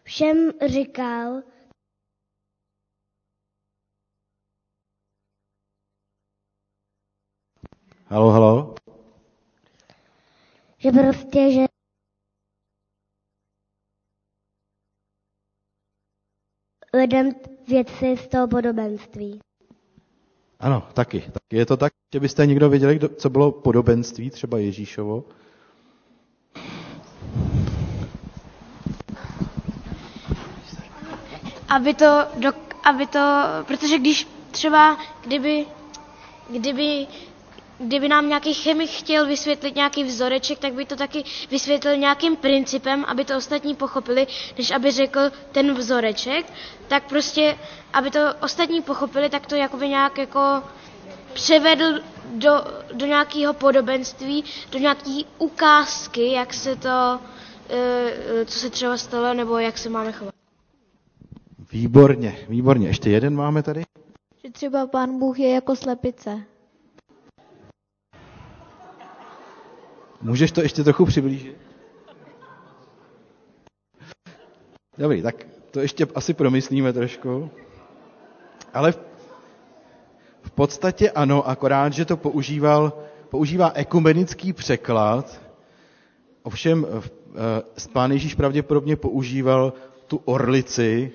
všem 0.03 0.51
říkal, 0.65 1.41
Halo, 8.07 8.29
halo? 8.31 8.75
že 10.77 10.91
prostě, 10.91 11.51
že 11.51 11.72
lidem 16.93 17.31
věci 17.67 18.17
z 18.17 18.27
toho 18.27 18.47
podobenství. 18.47 19.39
Ano, 20.59 20.87
taky. 20.93 21.19
taky. 21.21 21.57
Je 21.57 21.65
to 21.65 21.77
tak, 21.77 21.93
že 22.13 22.19
byste 22.19 22.45
někdo 22.45 22.69
věděli, 22.69 22.95
kdo, 22.95 23.09
co 23.09 23.29
bylo 23.29 23.51
podobenství, 23.51 24.29
třeba 24.29 24.57
Ježíšovo? 24.57 25.23
aby 31.75 31.93
to, 31.93 32.25
do, 32.37 32.51
aby 32.83 33.07
to, 33.07 33.19
protože 33.67 33.97
když 33.99 34.27
třeba, 34.51 34.97
kdyby, 35.25 35.65
kdyby, 36.49 37.07
kdyby 37.83 38.07
nám 38.09 38.27
nějaký 38.29 38.53
chemik 38.53 38.89
chtěl 38.89 39.25
vysvětlit 39.27 39.75
nějaký 39.75 40.03
vzoreček, 40.03 40.59
tak 40.59 40.73
by 40.73 40.85
to 40.85 40.95
taky 40.95 41.23
vysvětlil 41.51 41.97
nějakým 41.97 42.35
principem, 42.35 43.05
aby 43.07 43.25
to 43.25 43.37
ostatní 43.37 43.75
pochopili, 43.75 44.27
než 44.57 44.71
aby 44.71 44.91
řekl 44.91 45.19
ten 45.51 45.73
vzoreček, 45.73 46.45
tak 46.87 47.09
prostě, 47.09 47.57
aby 47.93 48.11
to 48.11 48.19
ostatní 48.43 48.81
pochopili, 48.81 49.29
tak 49.29 49.47
to 49.47 49.55
jakoby 49.55 49.89
nějak 49.89 50.17
jako 50.17 50.63
převedl 51.33 51.99
do, 52.35 52.51
do 52.93 53.05
nějakého 53.05 53.53
podobenství, 53.53 54.43
do 54.71 54.79
nějaký 54.79 55.25
ukázky, 55.37 56.31
jak 56.31 56.53
se 56.53 56.75
to, 56.75 57.19
eh, 57.69 58.45
co 58.45 58.59
se 58.59 58.69
třeba 58.69 58.97
stalo, 58.97 59.33
nebo 59.33 59.57
jak 59.57 59.77
se 59.77 59.89
máme 59.89 60.11
chovat. 60.11 60.33
Výborně, 61.71 62.37
výborně. 62.49 62.87
Ještě 62.87 63.09
jeden 63.09 63.35
máme 63.35 63.63
tady? 63.63 63.83
Že 64.43 64.51
třeba 64.51 64.87
pán 64.87 65.19
Bůh 65.19 65.39
je 65.39 65.49
jako 65.49 65.75
slepice. 65.75 66.43
Můžeš 70.23 70.51
to 70.51 70.61
ještě 70.61 70.83
trochu 70.83 71.05
přiblížit? 71.05 71.57
Dobrý, 74.97 75.21
tak 75.21 75.35
to 75.71 75.79
ještě 75.79 76.07
asi 76.15 76.33
promyslíme 76.33 76.93
trošku. 76.93 77.49
Ale 78.73 78.91
v 80.41 80.51
podstatě 80.55 81.11
ano, 81.11 81.47
akorát, 81.47 81.93
že 81.93 82.05
to 82.05 82.17
používal, 82.17 82.93
používá 83.29 83.71
ekumenický 83.75 84.53
překlad. 84.53 85.41
Ovšem, 86.43 86.87
eh, 86.87 87.89
pán 87.93 88.11
Ježíš 88.11 88.35
pravděpodobně 88.35 88.95
používal 88.95 89.73
tu 90.07 90.21
orlici, 90.25 91.11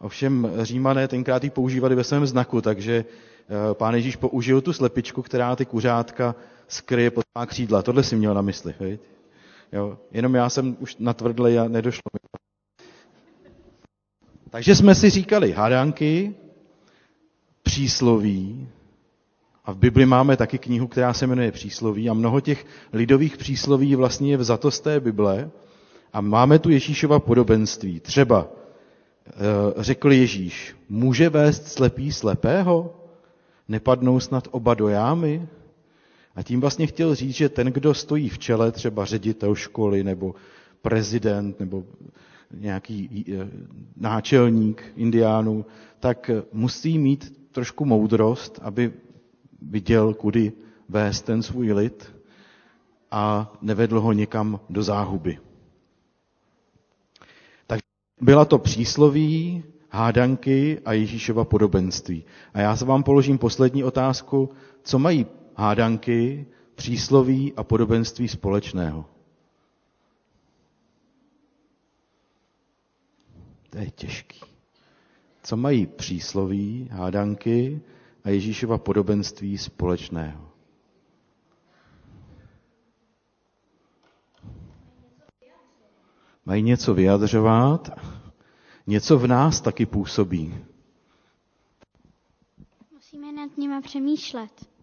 ovšem 0.00 0.50
římané 0.62 1.08
tenkrát 1.08 1.44
ji 1.44 1.50
používali 1.50 1.94
ve 1.94 2.04
svém 2.04 2.26
znaku, 2.26 2.60
takže 2.60 3.04
eh, 3.04 3.74
pán 3.74 3.94
Ježíš 3.94 4.16
použil 4.16 4.60
tu 4.60 4.72
slepičku, 4.72 5.22
která 5.22 5.56
ty 5.56 5.64
kuřátka 5.64 6.34
skryje 6.68 7.10
pod 7.10 7.24
má 7.38 7.46
křídla. 7.46 7.82
Tohle 7.82 8.02
si 8.02 8.16
měl 8.16 8.34
na 8.34 8.42
mysli, 8.42 8.74
viď? 8.80 9.00
Jo, 9.72 9.98
jenom 10.12 10.34
já 10.34 10.48
jsem 10.48 10.76
už 10.80 10.96
natvrdlý 10.96 11.58
a 11.58 11.68
nedošlo 11.68 12.02
mi. 12.12 12.18
Takže 14.50 14.74
jsme 14.74 14.94
si 14.94 15.10
říkali 15.10 15.52
hádánky, 15.52 16.34
přísloví, 17.62 18.68
a 19.64 19.72
v 19.72 19.76
Bibli 19.76 20.06
máme 20.06 20.36
taky 20.36 20.58
knihu, 20.58 20.86
která 20.86 21.12
se 21.12 21.26
jmenuje 21.26 21.52
Přísloví 21.52 22.10
a 22.10 22.14
mnoho 22.14 22.40
těch 22.40 22.66
lidových 22.92 23.36
přísloví 23.36 23.96
vlastně 23.96 24.30
je 24.30 24.36
vzato 24.36 24.70
z 24.70 24.80
té 24.80 25.00
Bible 25.00 25.50
a 26.12 26.20
máme 26.20 26.58
tu 26.58 26.70
Ježíšova 26.70 27.18
podobenství. 27.18 28.00
Třeba 28.00 28.48
eh, 29.26 29.32
řekl 29.76 30.12
Ježíš, 30.12 30.76
může 30.88 31.28
vést 31.28 31.68
slepý 31.68 32.12
slepého? 32.12 32.94
Nepadnou 33.68 34.20
snad 34.20 34.48
oba 34.50 34.74
do 34.74 34.88
jámy? 34.88 35.48
A 36.34 36.42
tím 36.42 36.60
vlastně 36.60 36.86
chtěl 36.86 37.14
říct, 37.14 37.34
že 37.34 37.48
ten, 37.48 37.66
kdo 37.66 37.94
stojí 37.94 38.28
v 38.28 38.38
čele, 38.38 38.72
třeba 38.72 39.04
ředitel 39.04 39.54
školy 39.54 40.04
nebo 40.04 40.34
prezident 40.82 41.60
nebo 41.60 41.84
nějaký 42.54 43.24
eh, 43.28 43.48
náčelník 43.96 44.92
indiánů, 44.96 45.66
tak 46.00 46.30
musí 46.52 46.98
mít 46.98 47.48
trošku 47.52 47.84
moudrost, 47.84 48.58
aby 48.62 48.92
viděl, 49.62 50.14
kudy 50.14 50.52
vést 50.88 51.22
ten 51.22 51.42
svůj 51.42 51.72
lid 51.72 52.14
a 53.10 53.52
nevedl 53.62 54.00
ho 54.00 54.12
někam 54.12 54.60
do 54.70 54.82
záhuby. 54.82 55.38
Takže 57.66 57.82
byla 58.20 58.44
to 58.44 58.58
přísloví, 58.58 59.64
hádanky 59.90 60.80
a 60.84 60.92
Ježíšova 60.92 61.44
podobenství. 61.44 62.24
A 62.54 62.60
já 62.60 62.76
se 62.76 62.84
vám 62.84 63.02
položím 63.02 63.38
poslední 63.38 63.84
otázku, 63.84 64.50
co 64.82 64.98
mají 64.98 65.26
hádanky, 65.56 66.46
přísloví 66.74 67.52
a 67.56 67.64
podobenství 67.64 68.28
společného. 68.28 69.04
To 73.70 73.78
je 73.78 73.90
těžký. 73.90 74.40
Co 75.42 75.56
mají 75.56 75.86
přísloví, 75.86 76.88
hádanky 76.92 77.80
a 78.24 78.30
Ježíšova 78.30 78.78
podobenství 78.78 79.58
společného? 79.58 80.50
Mají 86.46 86.62
něco 86.62 86.94
vyjadřovat, 86.94 87.90
něco 88.86 89.18
v 89.18 89.26
nás 89.26 89.60
taky 89.60 89.86
působí. 89.86 90.54
Musíme 92.92 93.32
nad 93.32 93.56
nimi 93.58 93.80
přemýšlet. 93.82 94.73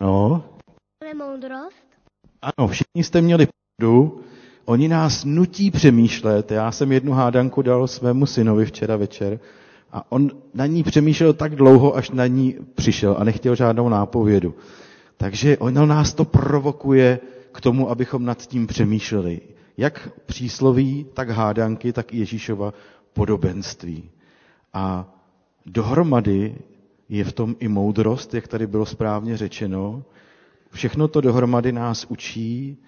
No, 0.00 0.44
Ale 1.02 1.14
moudrost? 1.14 1.86
ano, 2.42 2.68
všichni 2.68 3.04
jste 3.04 3.20
měli 3.20 3.48
pravdu, 3.78 4.20
Oni 4.64 4.88
nás 4.88 5.24
nutí 5.24 5.70
přemýšlet. 5.70 6.50
Já 6.50 6.72
jsem 6.72 6.92
jednu 6.92 7.12
hádanku 7.12 7.62
dal 7.62 7.86
svému 7.86 8.26
synovi 8.26 8.64
včera 8.66 8.96
večer 8.96 9.40
a 9.92 10.12
on 10.12 10.30
na 10.54 10.66
ní 10.66 10.82
přemýšlel 10.82 11.32
tak 11.32 11.56
dlouho, 11.56 11.96
až 11.96 12.10
na 12.10 12.26
ní 12.26 12.56
přišel 12.74 13.16
a 13.18 13.24
nechtěl 13.24 13.54
žádnou 13.54 13.88
nápovědu. 13.88 14.54
Takže 15.16 15.58
ono 15.58 15.86
nás 15.86 16.14
to 16.14 16.24
provokuje 16.24 17.20
k 17.52 17.60
tomu, 17.60 17.90
abychom 17.90 18.24
nad 18.24 18.38
tím 18.46 18.66
přemýšleli. 18.66 19.40
Jak 19.76 20.08
přísloví, 20.26 21.06
tak 21.14 21.30
hádanky, 21.30 21.92
tak 21.92 22.14
i 22.14 22.18
Ježíšova 22.18 22.74
podobenství. 23.12 24.10
A 24.72 25.14
dohromady 25.66 26.54
je 27.10 27.24
v 27.24 27.32
tom 27.32 27.56
i 27.58 27.68
moudrost, 27.68 28.34
jak 28.34 28.48
tady 28.48 28.66
bylo 28.66 28.86
správně 28.86 29.36
řečeno. 29.36 30.04
Všechno 30.70 31.08
to 31.08 31.20
dohromady 31.20 31.72
nás 31.72 32.06
učí, 32.08 32.78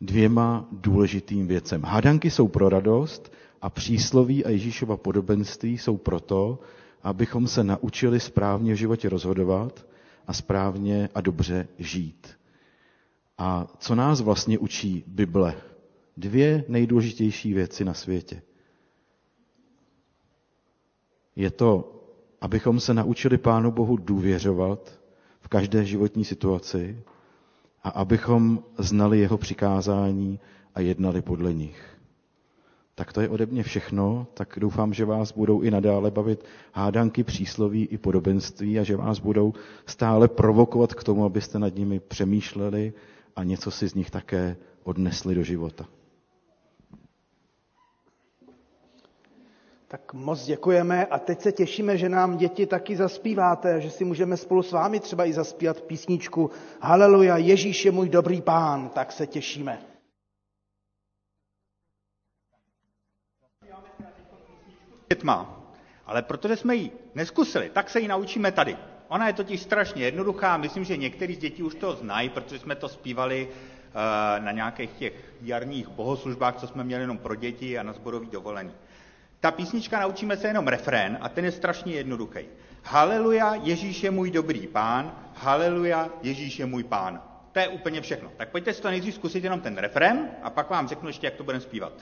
dvěma 0.00 0.68
důležitým 0.72 1.46
věcem. 1.46 1.82
Hádanky 1.82 2.30
jsou 2.30 2.48
pro 2.48 2.68
radost 2.68 3.32
a 3.62 3.70
přísloví 3.70 4.44
a 4.44 4.50
Ježíšova 4.50 4.96
podobenství 4.96 5.78
jsou 5.78 5.96
proto, 5.96 6.58
abychom 7.02 7.46
se 7.46 7.64
naučili 7.64 8.20
správně 8.20 8.72
v 8.74 8.76
životě 8.76 9.08
rozhodovat 9.08 9.86
a 10.26 10.32
správně 10.32 11.08
a 11.14 11.20
dobře 11.20 11.68
žít. 11.78 12.28
A 13.38 13.66
co 13.78 13.94
nás 13.94 14.20
vlastně 14.20 14.58
učí 14.58 15.04
Bible? 15.06 15.54
Dvě 16.16 16.64
nejdůležitější 16.68 17.54
věci 17.54 17.84
na 17.84 17.94
světě. 17.94 18.42
Je 21.36 21.50
to, 21.50 21.97
abychom 22.40 22.80
se 22.80 22.94
naučili 22.94 23.38
Pánu 23.38 23.70
Bohu 23.70 23.96
důvěřovat 23.96 24.98
v 25.40 25.48
každé 25.48 25.84
životní 25.84 26.24
situaci 26.24 27.02
a 27.82 27.88
abychom 27.88 28.62
znali 28.78 29.18
jeho 29.18 29.38
přikázání 29.38 30.40
a 30.74 30.80
jednali 30.80 31.22
podle 31.22 31.54
nich. 31.54 31.98
Tak 32.94 33.12
to 33.12 33.20
je 33.20 33.28
ode 33.28 33.46
mě 33.46 33.62
všechno, 33.62 34.26
tak 34.34 34.58
doufám, 34.60 34.94
že 34.94 35.04
vás 35.04 35.32
budou 35.32 35.60
i 35.60 35.70
nadále 35.70 36.10
bavit 36.10 36.44
hádanky, 36.72 37.24
přísloví 37.24 37.84
i 37.86 37.98
podobenství 37.98 38.78
a 38.78 38.82
že 38.82 38.96
vás 38.96 39.18
budou 39.18 39.52
stále 39.86 40.28
provokovat 40.28 40.94
k 40.94 41.04
tomu, 41.04 41.24
abyste 41.24 41.58
nad 41.58 41.74
nimi 41.74 42.00
přemýšleli 42.00 42.92
a 43.36 43.44
něco 43.44 43.70
si 43.70 43.88
z 43.88 43.94
nich 43.94 44.10
také 44.10 44.56
odnesli 44.84 45.34
do 45.34 45.42
života. 45.42 45.86
Tak 49.90 50.12
moc 50.12 50.44
děkujeme 50.44 51.06
a 51.06 51.18
teď 51.18 51.40
se 51.40 51.52
těšíme, 51.52 51.96
že 51.96 52.08
nám 52.08 52.36
děti 52.36 52.66
taky 52.66 52.96
zaspíváte, 52.96 53.80
že 53.80 53.90
si 53.90 54.04
můžeme 54.04 54.36
spolu 54.36 54.62
s 54.62 54.72
vámi 54.72 55.00
třeba 55.00 55.24
i 55.24 55.32
zaspívat 55.32 55.80
písničku 55.80 56.50
Haleluja, 56.80 57.36
Ježíš 57.36 57.84
je 57.84 57.90
můj 57.92 58.08
dobrý 58.08 58.42
pán, 58.42 58.88
tak 58.88 59.12
se 59.12 59.26
těšíme. 59.26 59.78
Dětma, 65.08 65.62
ale 66.06 66.22
protože 66.22 66.56
jsme 66.56 66.74
ji 66.76 66.90
neskusili, 67.14 67.70
tak 67.70 67.90
se 67.90 68.00
ji 68.00 68.08
naučíme 68.08 68.52
tady. 68.52 68.76
Ona 69.08 69.26
je 69.26 69.32
totiž 69.32 69.60
strašně 69.60 70.04
jednoduchá, 70.04 70.56
myslím, 70.56 70.84
že 70.84 70.96
některý 70.96 71.34
z 71.34 71.38
dětí 71.38 71.62
už 71.62 71.74
to 71.74 71.96
znají, 71.96 72.28
protože 72.28 72.58
jsme 72.58 72.74
to 72.76 72.88
zpívali 72.88 73.48
uh, 73.48 74.44
na 74.44 74.52
nějakých 74.52 74.90
těch 74.90 75.12
jarních 75.42 75.88
bohoslužbách, 75.88 76.56
co 76.56 76.66
jsme 76.66 76.84
měli 76.84 77.02
jenom 77.02 77.18
pro 77.18 77.34
děti 77.34 77.78
a 77.78 77.82
na 77.82 77.92
zborový 77.92 78.26
dovolení. 78.30 78.72
Ta 79.40 79.50
písnička 79.50 80.00
naučíme 80.00 80.36
se 80.36 80.48
jenom 80.48 80.68
refrén 80.68 81.18
a 81.20 81.28
ten 81.28 81.44
je 81.44 81.52
strašně 81.52 81.92
jednoduchý. 81.94 82.40
Haleluja, 82.84 83.54
Ježíš 83.54 84.02
je 84.02 84.10
můj 84.10 84.30
dobrý 84.30 84.66
pán, 84.66 85.12
haleluja, 85.34 86.08
Ježíš 86.22 86.58
je 86.58 86.66
můj 86.66 86.84
pán. 86.84 87.22
To 87.52 87.58
je 87.58 87.68
úplně 87.68 88.00
všechno. 88.00 88.30
Tak 88.36 88.48
pojďte 88.48 88.72
si 88.72 88.82
to 88.82 88.88
nejdřív 88.88 89.14
zkusit 89.14 89.44
jenom 89.44 89.60
ten 89.60 89.76
refrén 89.76 90.28
a 90.42 90.50
pak 90.50 90.70
vám 90.70 90.88
řeknu 90.88 91.08
ještě, 91.08 91.26
jak 91.26 91.34
to 91.34 91.44
budeme 91.44 91.60
zpívat. 91.60 91.92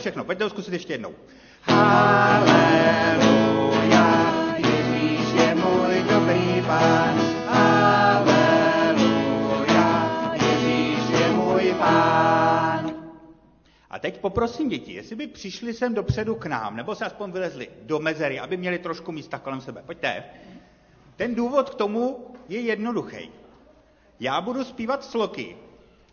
Všechno. 0.00 0.24
Pojďte 0.24 0.44
to 0.44 0.50
zkusit 0.50 0.72
ještě 0.72 0.92
jednou. 0.92 1.14
Haleluja, 1.62 3.24
Ježíš 4.56 5.32
je 5.34 5.54
můj 5.54 6.02
dobrý 6.12 6.62
pán. 6.66 7.20
Haleluja, 7.46 8.70
Ježíš 10.34 11.20
je 11.20 11.30
můj 11.30 11.74
pán. 11.78 12.94
A 13.90 13.98
teď 13.98 14.20
poprosím 14.20 14.68
děti, 14.68 14.92
jestli 14.92 15.16
by 15.16 15.26
přišli 15.26 15.74
sem 15.74 15.94
dopředu 15.94 16.34
k 16.34 16.46
nám, 16.46 16.76
nebo 16.76 16.94
se 16.94 17.04
aspoň 17.04 17.32
vylezli 17.32 17.68
do 17.82 17.98
mezery, 17.98 18.40
aby 18.40 18.56
měli 18.56 18.78
trošku 18.78 19.12
místa 19.12 19.38
kolem 19.38 19.60
sebe. 19.60 19.82
Pojďte. 19.86 20.24
Ten 21.16 21.34
důvod 21.34 21.70
k 21.70 21.74
tomu 21.74 22.34
je 22.48 22.60
jednoduchý. 22.60 23.30
Já 24.20 24.40
budu 24.40 24.64
zpívat 24.64 25.04
sloky 25.04 25.56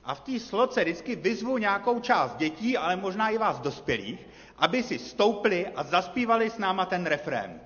a 0.08 0.16
v 0.16 0.20
té 0.20 0.40
sloce 0.40 0.84
vždycky 0.84 1.16
vyzvu 1.16 1.58
nějakou 1.58 2.00
část 2.00 2.36
dětí, 2.36 2.78
ale 2.78 2.96
možná 2.96 3.30
i 3.30 3.38
vás 3.38 3.60
dospělých, 3.60 4.28
aby 4.58 4.84
si 4.84 5.00
stoupli 5.00 5.68
a 5.68 5.84
zaspívali 5.84 6.50
s 6.50 6.58
náma 6.58 6.86
ten 6.86 7.06
refrén. 7.06 7.60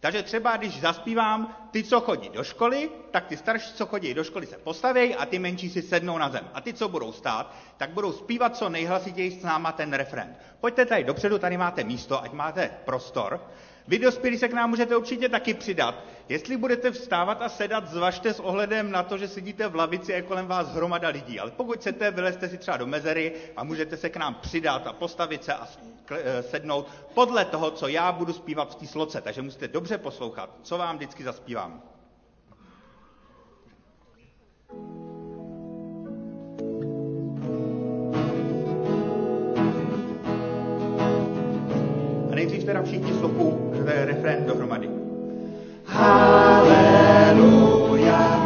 Takže 0.00 0.22
třeba, 0.22 0.56
když 0.56 0.80
zaspívám 0.80 1.68
ty, 1.70 1.84
co 1.84 2.00
chodí 2.00 2.28
do 2.28 2.44
školy, 2.44 2.90
tak 3.10 3.26
ty 3.26 3.36
starší, 3.36 3.72
co 3.72 3.86
chodí 3.86 4.14
do 4.14 4.24
školy, 4.24 4.46
se 4.46 4.58
postaví 4.58 5.14
a 5.14 5.26
ty 5.26 5.38
menší 5.38 5.70
si 5.70 5.82
sednou 5.82 6.18
na 6.18 6.28
zem. 6.28 6.50
A 6.54 6.60
ty, 6.60 6.74
co 6.74 6.88
budou 6.88 7.12
stát, 7.12 7.54
tak 7.76 7.90
budou 7.90 8.12
zpívat 8.12 8.56
co 8.56 8.68
nejhlasitěji 8.68 9.30
s 9.30 9.42
náma 9.42 9.72
ten 9.72 9.92
refren. 9.92 10.36
Pojďte 10.60 10.86
tady 10.86 11.04
dopředu, 11.04 11.38
tady 11.38 11.56
máte 11.56 11.84
místo, 11.84 12.22
ať 12.22 12.32
máte 12.32 12.70
prostor. 12.84 13.46
Vy 13.88 13.98
dospělí 13.98 14.38
se 14.38 14.48
k 14.48 14.52
nám 14.52 14.70
můžete 14.70 14.96
určitě 14.96 15.28
taky 15.28 15.54
přidat. 15.54 16.04
Jestli 16.28 16.56
budete 16.56 16.90
vstávat 16.90 17.42
a 17.42 17.48
sedat, 17.48 17.88
zvažte 17.88 18.34
s 18.34 18.40
ohledem 18.40 18.90
na 18.90 19.02
to, 19.02 19.18
že 19.18 19.28
sedíte 19.28 19.68
v 19.68 19.74
lavici 19.74 20.12
a 20.12 20.16
je 20.16 20.22
kolem 20.22 20.46
vás 20.46 20.68
hromada 20.68 21.08
lidí. 21.08 21.40
Ale 21.40 21.50
pokud 21.50 21.78
chcete, 21.78 22.10
vylezte 22.10 22.48
si 22.48 22.58
třeba 22.58 22.76
do 22.76 22.86
mezery 22.86 23.32
a 23.56 23.64
můžete 23.64 23.96
se 23.96 24.08
k 24.08 24.16
nám 24.16 24.34
přidat 24.34 24.86
a 24.86 24.92
postavit 24.92 25.44
se 25.44 25.54
a 25.54 25.68
eh, 26.10 26.42
sednout 26.42 26.86
podle 27.14 27.44
toho, 27.44 27.70
co 27.70 27.88
já 27.88 28.12
budu 28.12 28.32
zpívat 28.32 28.72
v 28.72 28.74
té 28.74 28.86
sloce. 28.86 29.20
Takže 29.20 29.42
musíte 29.42 29.68
dobře 29.68 29.98
poslouchat, 29.98 30.50
co 30.62 30.78
vám 30.78 30.96
vždycky 30.96 31.24
zaspívám. 31.24 31.82
A 42.30 42.34
nejdřív 42.34 42.64
teda 42.64 42.82
všichni 42.82 43.12
sloku 43.90 44.06
refrén 44.06 44.46
dohromady. 44.46 44.88
Haleluja, 45.86 47.30
Ježíš 48.18 48.39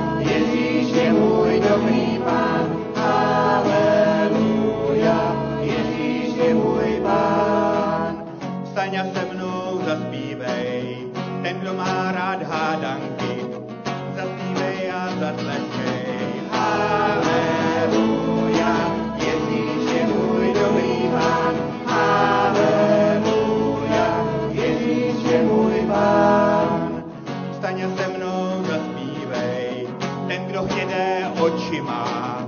hnědé 31.64 31.74
oči 31.74 31.80
má, 31.80 32.44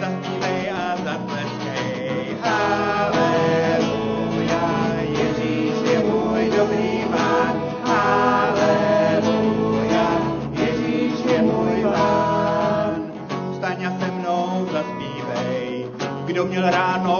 zaspívej 0.00 0.70
a 0.70 0.96
zatleskej. 1.04 2.36
Haleluja, 2.42 3.80
Ježíš 5.02 5.74
je 5.90 5.98
můj 5.98 6.50
dobrý 6.56 7.04
pán. 7.10 7.54
Haleluja, 7.84 9.28
Ježíš 10.52 11.24
je 11.24 11.42
můj 11.42 11.82
pán. 11.82 13.02
Vstaň 13.52 13.84
a 13.84 13.90
se 14.00 14.10
mnou 14.10 14.68
zaspívej, 14.72 15.88
kdo 16.24 16.44
měl 16.44 16.70
ráno 16.70 17.17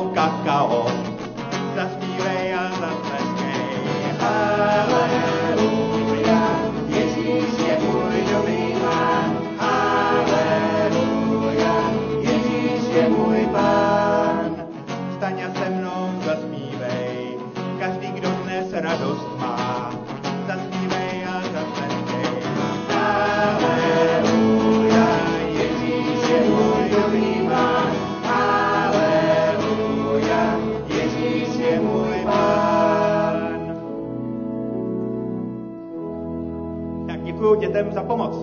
dětem 37.68 37.92
za 37.92 38.02
pomoc. 38.02 38.36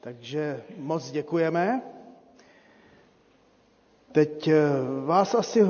Takže 0.00 0.62
moc 0.78 1.10
děkujeme. 1.10 1.82
Teď 4.12 4.48
eh, 4.48 4.54
vás 5.06 5.34
asi, 5.34 5.66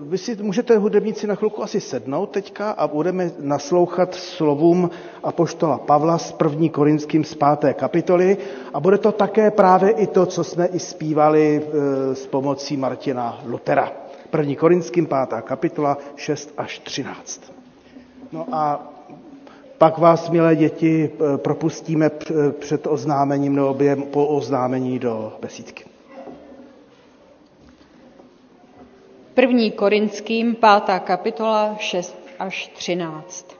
vy 0.00 0.18
si 0.18 0.36
můžete 0.42 0.78
hudebníci 0.78 1.26
na 1.26 1.34
chvilku 1.34 1.62
asi 1.62 1.80
sednout 1.80 2.26
teďka 2.30 2.70
a 2.70 2.88
budeme 2.88 3.30
naslouchat 3.38 4.14
slovům 4.14 4.90
apoštola 5.22 5.78
Pavla 5.78 6.18
z 6.18 6.32
první 6.32 6.70
Korinským 6.70 7.24
z 7.24 7.34
páté 7.34 7.74
kapitoly 7.74 8.36
a 8.74 8.80
bude 8.80 8.98
to 8.98 9.12
také 9.12 9.50
právě 9.50 9.90
i 9.90 10.06
to, 10.06 10.26
co 10.26 10.44
jsme 10.44 10.66
i 10.66 10.78
zpívali 10.78 11.62
eh, 11.62 12.14
s 12.14 12.26
pomocí 12.26 12.76
Martina 12.76 13.42
Lutera. 13.46 14.09
První 14.30 14.56
Korinským 14.56 15.06
pátá 15.06 15.42
kapitola 15.42 15.98
6 16.16 16.54
až 16.56 16.78
13. 16.78 17.52
No 18.32 18.46
a 18.52 18.92
pak 19.78 19.98
vás, 19.98 20.30
milé 20.30 20.56
děti, 20.56 21.10
propustíme 21.36 22.10
před 22.58 22.86
oznámením 22.86 23.54
nebo 23.56 23.74
během 23.74 24.02
po 24.02 24.26
oznámení 24.26 24.98
do 24.98 25.32
besídky. 25.40 25.84
První 29.34 29.70
Korinským, 29.70 30.54
pátá 30.54 30.98
kapitola, 30.98 31.76
6 31.78 32.16
až 32.38 32.66
13. 32.68 33.56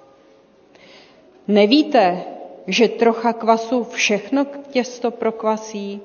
Nevíte, 1.49 2.23
že 2.67 2.89
trocha 2.89 3.33
kvasu 3.33 3.85
všechno 3.85 4.47
těsto 4.71 5.11
prokvasí? 5.11 6.01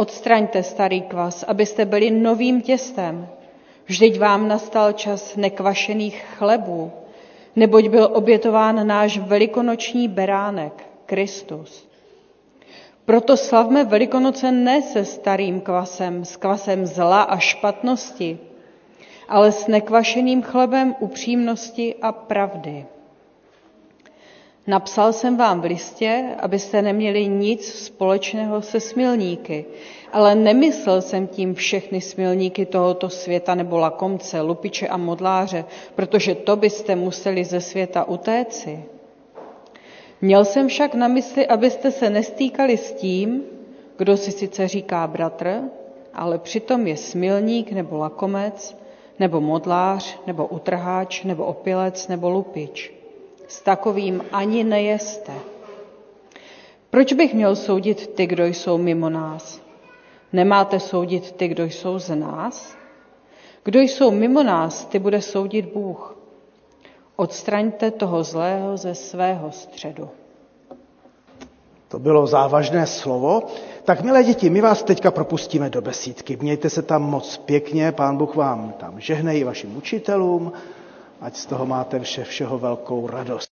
Odstraňte 0.00 0.62
starý 0.64 1.04
kvas, 1.12 1.44
abyste 1.44 1.84
byli 1.84 2.10
novým 2.10 2.64
těstem. 2.64 3.28
Vždyť 3.84 4.18
vám 4.18 4.48
nastal 4.48 4.92
čas 4.92 5.36
nekvašených 5.36 6.24
chlebů, 6.40 6.92
neboť 7.56 7.88
byl 7.88 8.08
obětován 8.12 8.86
náš 8.86 9.18
velikonoční 9.18 10.08
beránek, 10.08 10.72
Kristus. 11.06 11.88
Proto 13.04 13.36
slavme 13.36 13.84
Velikonoce 13.84 14.52
ne 14.52 14.82
se 14.82 15.04
starým 15.04 15.60
kvasem, 15.60 16.24
s 16.24 16.36
kvasem 16.36 16.86
zla 16.86 17.22
a 17.22 17.36
špatnosti, 17.38 18.38
ale 19.28 19.52
s 19.52 19.66
nekvašeným 19.66 20.42
chlebem 20.42 20.94
upřímnosti 21.00 21.94
a 22.02 22.12
pravdy. 22.12 22.86
Napsal 24.66 25.12
jsem 25.12 25.36
vám 25.36 25.60
v 25.60 25.64
listě, 25.64 26.24
abyste 26.38 26.82
neměli 26.82 27.28
nic 27.28 27.72
společného 27.72 28.62
se 28.62 28.80
smilníky, 28.80 29.64
ale 30.12 30.34
nemyslel 30.34 31.02
jsem 31.02 31.26
tím 31.26 31.54
všechny 31.54 32.00
smilníky 32.00 32.66
tohoto 32.66 33.08
světa 33.10 33.54
nebo 33.54 33.78
lakomce, 33.78 34.40
lupiče 34.40 34.88
a 34.88 34.96
modláře, 34.96 35.64
protože 35.94 36.34
to 36.34 36.56
byste 36.56 36.96
museli 36.96 37.44
ze 37.44 37.60
světa 37.60 38.04
utéci. 38.08 38.84
Měl 40.20 40.44
jsem 40.44 40.68
však 40.68 40.94
na 40.94 41.08
mysli, 41.08 41.46
abyste 41.46 41.90
se 41.90 42.10
nestýkali 42.10 42.76
s 42.76 42.92
tím, 42.92 43.42
kdo 43.96 44.16
si 44.16 44.32
sice 44.32 44.68
říká 44.68 45.06
bratr, 45.06 45.60
ale 46.14 46.38
přitom 46.38 46.86
je 46.86 46.96
smilník 46.96 47.72
nebo 47.72 47.96
lakomec, 47.96 48.76
nebo 49.18 49.40
modlář, 49.40 50.18
nebo 50.26 50.46
utrháč, 50.46 51.24
nebo 51.24 51.44
opilec, 51.44 52.08
nebo 52.08 52.30
lupič. 52.30 52.99
S 53.50 53.62
takovým 53.62 54.22
ani 54.32 54.64
nejeste. 54.64 55.32
Proč 56.90 57.12
bych 57.12 57.34
měl 57.34 57.56
soudit 57.56 58.06
ty, 58.14 58.26
kdo 58.26 58.46
jsou 58.46 58.78
mimo 58.78 59.10
nás? 59.10 59.60
Nemáte 60.32 60.80
soudit 60.80 61.32
ty, 61.32 61.48
kdo 61.48 61.64
jsou 61.64 61.98
z 61.98 62.14
nás? 62.16 62.76
Kdo 63.64 63.80
jsou 63.80 64.10
mimo 64.10 64.42
nás, 64.42 64.84
ty 64.84 64.98
bude 64.98 65.22
soudit 65.22 65.72
Bůh. 65.74 66.16
Odstraňte 67.16 67.90
toho 67.90 68.24
zlého 68.24 68.76
ze 68.76 68.94
svého 68.94 69.52
středu. 69.52 70.08
To 71.88 71.98
bylo 71.98 72.26
závažné 72.26 72.86
slovo. 72.86 73.42
Tak, 73.84 74.02
milé 74.02 74.24
děti, 74.24 74.50
my 74.50 74.60
vás 74.60 74.82
teďka 74.82 75.10
propustíme 75.10 75.70
do 75.70 75.82
besídky. 75.82 76.36
Mějte 76.40 76.70
se 76.70 76.82
tam 76.82 77.02
moc 77.02 77.36
pěkně, 77.36 77.92
pán 77.92 78.16
Bůh 78.16 78.36
vám 78.36 78.74
tam 78.78 79.00
žehnej 79.00 79.44
vašim 79.44 79.76
učitelům, 79.76 80.52
ať 81.20 81.36
z 81.36 81.46
toho 81.46 81.66
máte 81.66 82.00
vše, 82.00 82.24
všeho 82.24 82.58
velkou 82.58 83.06
radost. 83.06 83.48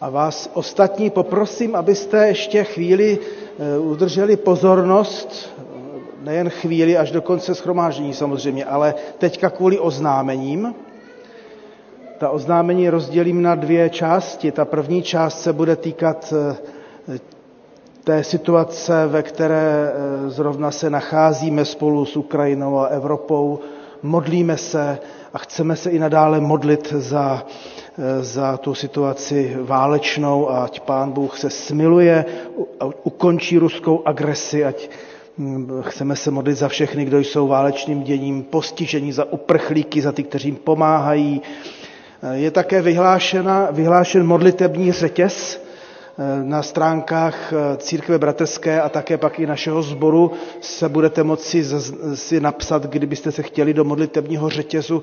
A 0.00 0.10
vás 0.10 0.50
ostatní 0.54 1.10
poprosím, 1.10 1.76
abyste 1.76 2.26
ještě 2.28 2.64
chvíli 2.64 3.18
eh, 3.18 3.78
udrželi 3.78 4.36
pozornost, 4.36 5.50
nejen 6.20 6.50
chvíli 6.50 6.96
až 6.96 7.10
do 7.10 7.22
konce 7.22 7.54
schromáždění 7.54 8.14
samozřejmě, 8.14 8.64
ale 8.64 8.94
teďka 9.18 9.50
kvůli 9.50 9.78
oznámením. 9.78 10.74
Ta 12.18 12.30
oznámení 12.30 12.90
rozdělím 12.90 13.42
na 13.42 13.54
dvě 13.54 13.90
části. 13.90 14.52
Ta 14.52 14.64
první 14.64 15.02
část 15.02 15.42
se 15.42 15.52
bude 15.52 15.76
týkat 15.76 16.34
eh, 16.36 17.18
té 18.04 18.24
situace, 18.24 19.06
ve 19.06 19.22
které 19.22 19.92
eh, 19.92 20.30
zrovna 20.30 20.70
se 20.70 20.90
nacházíme 20.90 21.64
spolu 21.64 22.04
s 22.04 22.16
Ukrajinou 22.16 22.78
a 22.78 22.86
Evropou, 22.86 23.58
modlíme 24.06 24.56
se 24.56 24.98
a 25.34 25.38
chceme 25.38 25.76
se 25.76 25.90
i 25.90 25.98
nadále 25.98 26.40
modlit 26.40 26.92
za, 26.96 27.46
za 28.20 28.56
tu 28.56 28.74
situaci 28.74 29.56
válečnou, 29.60 30.50
ať 30.50 30.80
pán 30.80 31.12
Bůh 31.12 31.38
se 31.38 31.50
smiluje, 31.50 32.24
ukončí 33.04 33.58
ruskou 33.58 34.02
agresi, 34.06 34.64
ať 34.64 34.90
hm, 35.38 35.82
chceme 35.82 36.16
se 36.16 36.30
modlit 36.30 36.56
za 36.58 36.68
všechny, 36.68 37.04
kdo 37.04 37.18
jsou 37.18 37.48
válečným 37.48 38.02
děním 38.02 38.42
postižení, 38.42 39.12
za 39.12 39.24
uprchlíky, 39.32 40.00
za 40.02 40.12
ty, 40.12 40.22
kteří 40.22 40.48
jim 40.48 40.56
pomáhají. 40.56 41.42
Je 42.32 42.50
také 42.50 42.82
vyhlášena, 42.82 43.68
vyhlášen 43.70 44.26
modlitební 44.26 44.92
řetěz, 44.92 45.65
na 46.42 46.62
stránkách 46.62 47.52
eh, 47.52 47.76
Církve 47.76 48.18
bratrské 48.18 48.80
a 48.80 48.88
také 48.88 49.18
pak 49.18 49.40
i 49.40 49.46
našeho 49.46 49.82
sboru 49.82 50.30
se 50.60 50.88
budete 50.88 51.22
moci 51.22 51.64
si 52.14 52.40
napsat, 52.40 52.86
kdybyste 52.86 53.32
se 53.32 53.42
chtěli 53.42 53.74
do 53.74 53.84
modlitebního 53.84 54.48
řetězu 54.48 55.02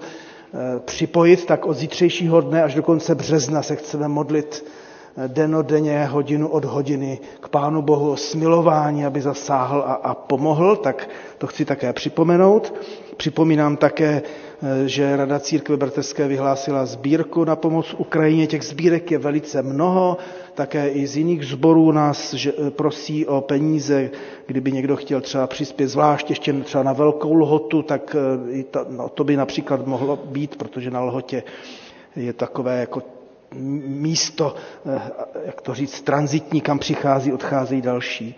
eh, 0.54 0.80
připojit, 0.86 1.46
tak 1.46 1.66
od 1.66 1.74
zítřejšího 1.74 2.42
dne 2.42 2.64
až 2.64 2.74
do 2.76 2.84
konce 2.84 3.16
března 3.16 3.64
se 3.64 3.76
chceme 3.76 4.08
modlit 4.08 4.66
denodenně, 5.28 6.06
hodinu 6.06 6.48
od 6.48 6.66
hodiny 6.66 7.20
k 7.40 7.50
Pánu 7.50 7.82
Bohu 7.82 8.12
o 8.12 8.18
smilování, 8.18 9.06
aby 9.06 9.22
zasáhl 9.22 9.84
a, 9.88 9.94
a 9.94 10.14
pomohl, 10.14 10.76
tak 10.76 11.10
to 11.38 11.48
chci 11.48 11.66
také 11.66 11.94
připomenout. 11.94 12.74
Připomínám 13.18 13.78
také, 13.78 14.22
eh, 14.64 14.88
že 14.88 15.16
Rada 15.18 15.40
církve 15.40 15.78
bratrské 15.78 16.28
vyhlásila 16.28 16.86
sbírku 16.86 17.44
na 17.46 17.56
pomoc 17.56 17.96
Ukrajině. 17.98 18.48
Těch 18.48 18.64
sbírek 18.64 19.12
je 19.12 19.18
velice 19.18 19.62
mnoho, 19.62 20.18
také 20.54 20.90
i 20.90 21.08
z 21.08 21.18
jiných 21.18 21.46
sborů 21.46 21.92
nás 21.92 22.34
eh, 22.34 22.72
prosí 22.72 23.26
o 23.26 23.42
peníze, 23.42 24.10
kdyby 24.46 24.72
někdo 24.72 24.96
chtěl 24.96 25.22
třeba 25.22 25.48
přispět 25.48 25.88
zvlášť 25.88 26.30
ještě 26.30 26.54
třeba 26.54 26.84
na 26.84 26.94
velkou 26.94 27.34
lhotu, 27.34 27.82
tak 27.82 28.16
eh, 28.62 28.84
no, 28.90 29.10
to 29.10 29.24
by 29.24 29.38
například 29.38 29.88
mohlo 29.88 30.16
být, 30.16 30.56
protože 30.56 30.92
na 30.92 31.02
lhotě 31.02 31.44
je 32.16 32.34
takové 32.34 32.80
jako 32.80 33.02
místo, 33.86 34.56
jak 35.46 35.62
to 35.62 35.74
říct, 35.74 36.02
transitní, 36.02 36.62
kam 36.62 36.80
přichází, 36.80 37.34
odcházejí 37.34 37.82
další. 37.82 38.36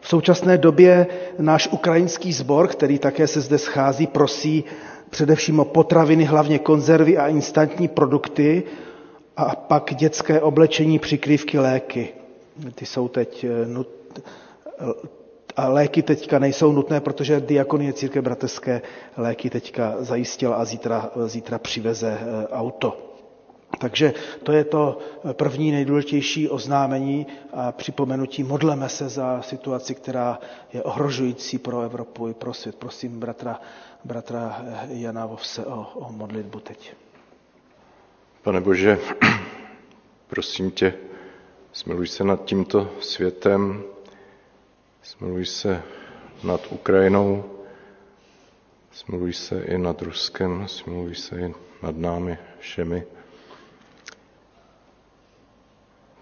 V 0.00 0.08
současné 0.08 0.58
době 0.58 1.06
náš 1.38 1.68
ukrajinský 1.72 2.32
sbor, 2.32 2.68
který 2.68 2.98
také 2.98 3.26
se 3.26 3.40
zde 3.40 3.58
schází, 3.58 4.06
prosí 4.06 4.64
především 5.10 5.60
o 5.60 5.64
potraviny, 5.64 6.24
hlavně 6.24 6.58
konzervy 6.58 7.18
a 7.18 7.28
instantní 7.28 7.88
produkty 7.88 8.62
a 9.36 9.56
pak 9.56 9.94
dětské 9.94 10.40
oblečení, 10.40 10.98
přikrývky, 10.98 11.58
léky. 11.58 12.08
Ty 12.74 12.86
jsou 12.86 13.08
teď 13.08 13.44
eh, 13.44 13.66
nut... 13.66 13.88
a 15.56 15.68
léky 15.68 16.02
teďka 16.02 16.38
nejsou 16.38 16.72
nutné, 16.72 17.00
protože 17.00 17.40
diakonie 17.40 17.92
církev 17.92 18.24
bratrské 18.24 18.82
léky 19.16 19.50
teďka 19.50 19.94
zajistila 19.98 20.56
a 20.56 20.64
zítra, 20.64 21.10
zítra 21.26 21.58
přiveze 21.58 22.18
eh, 22.20 22.48
auto. 22.48 23.02
Takže 23.78 24.14
to 24.42 24.52
je 24.52 24.64
to 24.64 24.98
první 25.32 25.70
nejdůležitější 25.72 26.48
oznámení 26.48 27.26
a 27.52 27.72
připomenutí. 27.72 28.42
Modleme 28.42 28.88
se 28.88 29.08
za 29.08 29.42
situaci, 29.42 29.94
která 29.94 30.38
je 30.72 30.82
ohrožující 30.82 31.58
pro 31.58 31.80
Evropu 31.80 32.28
i 32.28 32.34
pro 32.34 32.54
svět. 32.54 32.76
Prosím 32.76 33.20
bratra, 33.20 33.60
bratra 34.04 34.64
Jana 34.88 35.26
Vovse 35.26 35.66
o, 35.66 35.86
o 35.94 36.12
modlitbu 36.12 36.60
teď. 36.60 36.94
Pane 38.46 38.60
Bože, 38.60 38.98
prosím 40.26 40.70
tě, 40.70 40.94
smiluj 41.72 42.06
se 42.08 42.24
nad 42.24 42.44
tímto 42.44 42.90
světem, 43.00 43.84
smiluj 45.02 45.46
se 45.46 45.82
nad 46.44 46.60
Ukrajinou, 46.72 47.44
smiluj 48.90 49.32
se 49.32 49.62
i 49.62 49.78
nad 49.78 50.02
Ruskem, 50.02 50.68
smiluj 50.68 51.14
se 51.14 51.40
i 51.40 51.54
nad 51.82 51.96
námi 51.96 52.38
všemi. 52.58 53.04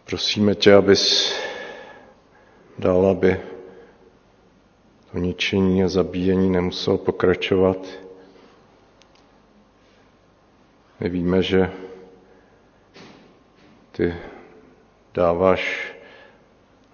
Prosíme 0.04 0.54
tě, 0.54 0.74
abys 0.74 1.34
dal, 2.78 3.06
aby 3.06 3.40
to 5.12 5.18
ničení 5.18 5.84
a 5.84 5.88
zabíjení 5.88 6.50
nemuselo 6.50 6.98
pokračovat. 6.98 7.86
My 11.00 11.08
víme, 11.08 11.42
že 11.42 11.70
ty 13.96 14.14
dáváš 15.14 15.94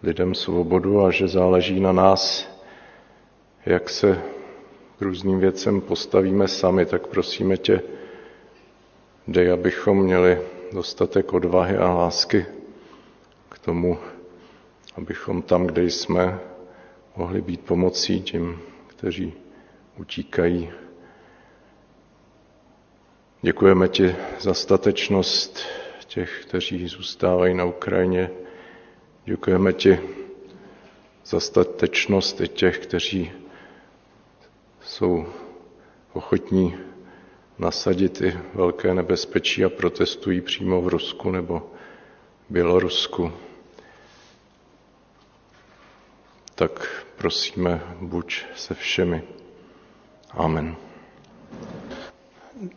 lidem 0.02 0.34
svobodu 0.34 1.04
a 1.04 1.10
že 1.10 1.28
záleží 1.28 1.80
na 1.80 1.92
nás, 1.92 2.50
jak 3.66 3.90
se 3.90 4.22
k 4.98 5.02
různým 5.02 5.40
věcem 5.40 5.80
postavíme 5.80 6.48
sami, 6.48 6.86
tak 6.86 7.06
prosíme 7.06 7.56
tě, 7.56 7.82
dej, 9.28 9.52
abychom 9.52 10.02
měli 10.02 10.40
dostatek 10.72 11.32
odvahy 11.32 11.76
a 11.76 11.92
lásky 11.92 12.46
tomu, 13.60 13.98
abychom 14.96 15.42
tam, 15.42 15.66
kde 15.66 15.82
jsme, 15.82 16.38
mohli 17.16 17.40
být 17.40 17.60
pomocí 17.60 18.22
těm, 18.22 18.58
kteří 18.86 19.32
utíkají. 19.98 20.70
Děkujeme 23.42 23.88
ti 23.88 24.16
za 24.40 24.54
statečnost 24.54 25.58
těch, 26.10 26.44
kteří 26.48 26.88
zůstávají 26.88 27.54
na 27.54 27.64
Ukrajině. 27.64 28.30
Děkujeme 29.24 29.72
ti 29.72 30.00
za 31.24 31.40
statečnost 31.40 32.40
i 32.40 32.48
těch, 32.48 32.78
kteří 32.78 33.32
jsou 34.82 35.26
ochotní 36.12 36.76
nasadit 37.58 38.20
i 38.20 38.38
velké 38.54 38.94
nebezpečí 38.94 39.64
a 39.64 39.68
protestují 39.68 40.40
přímo 40.40 40.82
v 40.82 40.88
Rusku 40.88 41.30
nebo 41.30 41.70
Bělorusku. 42.48 43.32
tak 46.54 47.04
prosíme, 47.16 47.80
buď 48.00 48.44
se 48.56 48.74
všemi. 48.74 49.22
Amen. 50.30 50.76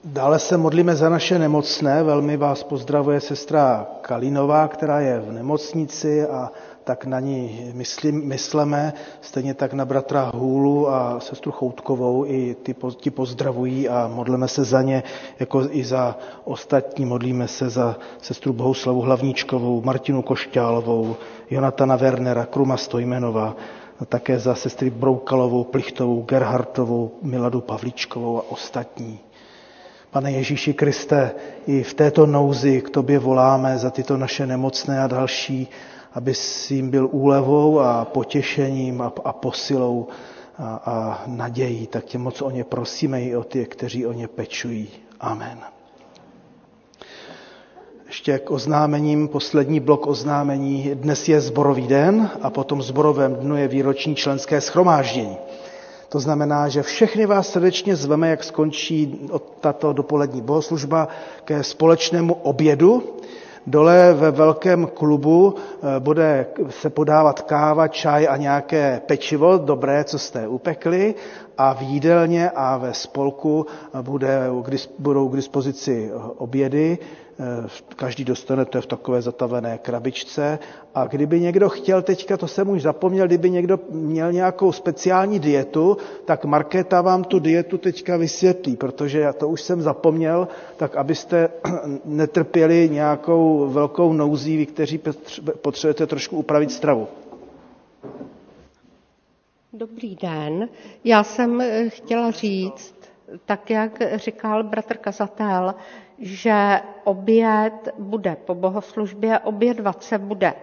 Dále 0.04 0.40
se 0.40 0.58
modlíme 0.58 0.96
za 0.96 1.10
naše 1.10 1.40
nemocné. 1.40 2.04
Velmi 2.04 2.38
vás 2.38 2.64
pozdravuje 2.64 3.20
sestra 3.22 3.88
Kalinová, 4.02 4.68
která 4.68 5.00
je 5.00 5.20
v 5.20 5.32
nemocnici 5.32 6.26
a 6.28 6.52
tak 6.84 7.06
na 7.06 7.20
ní 7.20 7.72
myslím, 7.74 8.28
myslíme, 8.28 8.94
stejně 9.22 9.54
tak 9.54 9.74
na 9.74 9.86
bratra 9.86 10.32
Hůlu 10.36 10.90
a 10.90 11.20
sestru 11.20 11.52
Choutkovou, 11.52 12.26
i 12.28 12.56
ty, 12.64 12.76
ti 12.96 13.12
pozdravují 13.12 13.90
a 13.90 14.08
modlíme 14.14 14.48
se 14.48 14.64
za 14.64 14.82
ně, 14.82 15.04
jako 15.40 15.62
i 15.70 15.84
za 15.84 16.18
ostatní. 16.44 17.06
Modlíme 17.06 17.48
se 17.48 17.70
za 17.70 17.96
sestru 18.22 18.54
Bohuslavu 18.54 19.02
Hlavníčkovou, 19.02 19.82
Martinu 19.82 20.22
Košťálovou, 20.22 21.16
Jonatana 21.50 21.96
Wernera, 21.96 22.46
Kruma 22.46 22.78
Stojmenova, 22.78 23.56
a 24.00 24.06
také 24.06 24.40
za 24.40 24.56
sestry 24.56 24.90
Broukalovou, 24.90 25.64
Plichtovou, 25.64 26.22
Gerhartovou, 26.22 27.12
Miladu 27.22 27.62
Pavličkovou 27.62 28.38
a 28.40 28.44
ostatní. 28.52 29.20
Pane 30.14 30.32
Ježíši 30.32 30.74
Kriste, 30.74 31.32
i 31.68 31.84
v 31.84 31.94
této 31.94 32.26
nouzi 32.26 32.82
k 32.82 32.90
tobě 32.90 33.20
voláme 33.20 33.78
za 33.78 33.90
tyto 33.90 34.18
naše 34.18 34.48
nemocné 34.48 35.02
a 35.02 35.08
další, 35.08 35.68
aby 36.14 36.34
jim 36.70 36.90
byl 36.90 37.10
úlevou 37.12 37.80
a 37.80 38.06
potěšením 38.06 39.02
a, 39.02 39.14
a 39.26 39.34
posilou 39.34 40.08
a, 40.58 40.76
a 40.86 41.24
nadějí. 41.28 41.88
Tak 41.88 42.06
tě 42.06 42.18
moc 42.18 42.42
o 42.42 42.50
ně 42.52 42.64
prosíme 42.64 43.22
i 43.22 43.36
o 43.36 43.44
ty, 43.44 43.66
kteří 43.66 44.06
o 44.06 44.14
ně 44.14 44.28
pečují. 44.28 44.88
Amen. 45.20 45.58
Ještě 48.08 48.40
k 48.40 48.52
oznámením, 48.52 49.28
poslední 49.28 49.80
blok 49.80 50.08
oznámení. 50.08 50.92
Dnes 50.94 51.30
je 51.30 51.42
zborový 51.42 51.88
den 51.88 52.30
a 52.42 52.50
potom 52.50 52.82
zborovém 52.82 53.36
dnu 53.36 53.56
je 53.58 53.68
výroční 53.68 54.16
členské 54.16 54.62
schromáždění. 54.62 55.38
To 56.14 56.20
znamená, 56.20 56.70
že 56.70 56.82
všechny 56.84 57.26
vás 57.26 57.50
srdečně 57.50 57.96
zveme, 57.96 58.30
jak 58.30 58.44
skončí 58.44 59.30
tato 59.62 59.94
dopolední 59.94 60.42
bohoslužba, 60.42 61.08
ke 61.46 61.64
společnému 61.64 62.34
obědu. 62.34 63.04
Dole 63.68 64.14
ve 64.14 64.32
velkém 64.32 64.88
klubu 64.94 65.56
eh, 65.58 66.00
bude 66.00 66.46
se 66.70 66.90
podávat 66.90 67.42
káva, 67.42 67.88
čaj 67.88 68.28
a 68.30 68.38
nějaké 68.38 69.02
pečivo, 69.06 69.58
dobré, 69.58 70.04
co 70.04 70.20
jste 70.20 70.48
upekli. 70.48 71.16
A 71.58 71.74
v 71.74 71.82
jídelně 71.82 72.50
a 72.50 72.78
ve 72.78 72.94
spolku 72.94 73.66
bude, 74.02 74.50
budou 75.00 75.30
k 75.30 75.36
dispozici 75.36 76.12
obědy 76.38 76.98
Eh, 76.98 77.23
každý 77.96 78.24
dostane 78.24 78.66
to 78.66 78.82
v 78.82 78.86
takové 78.86 79.22
zatavené 79.22 79.78
krabičce. 79.78 80.60
A 80.96 81.06
kdyby 81.06 81.40
někdo 81.40 81.70
chtěl 81.70 82.02
teďka, 82.02 82.38
to 82.38 82.48
jsem 82.48 82.70
už 82.70 82.82
zapomněl, 82.82 83.28
kdyby 83.28 83.50
někdo 83.50 83.80
měl 83.90 84.32
nějakou 84.32 84.72
speciální 84.72 85.40
dietu, 85.40 85.98
tak 86.26 86.46
Markéta 86.46 87.02
vám 87.02 87.24
tu 87.24 87.40
dietu 87.40 87.78
teďka 87.78 88.18
vysvětlí, 88.18 88.76
protože 88.76 89.20
já 89.20 89.34
to 89.34 89.50
už 89.50 89.62
jsem 89.62 89.82
zapomněl, 89.82 90.48
tak 90.78 90.96
abyste 90.96 91.50
netrpěli 92.06 92.90
nějakou 92.90 93.68
velkou 93.70 94.14
nouzí, 94.14 94.58
vy, 94.58 94.66
kteří 94.66 95.00
potřebujete 95.62 96.08
trošku 96.08 96.38
upravit 96.38 96.72
stravu. 96.72 97.08
Dobrý 99.74 100.16
den. 100.16 100.70
Já 101.04 101.24
jsem 101.24 101.62
eh, 101.62 101.90
chtěla 101.90 102.32
říct, 102.32 102.96
tak 103.46 103.70
jak 103.70 104.00
říkal 104.16 104.64
bratr 104.64 104.98
kazatel, 104.98 105.74
že 106.24 106.82
oběd 107.04 107.90
bude 108.00 108.36
po 108.36 108.56
bohoslužbě, 108.56 109.40
obědvat 109.40 110.04
se 110.04 110.18
bude 110.18 110.54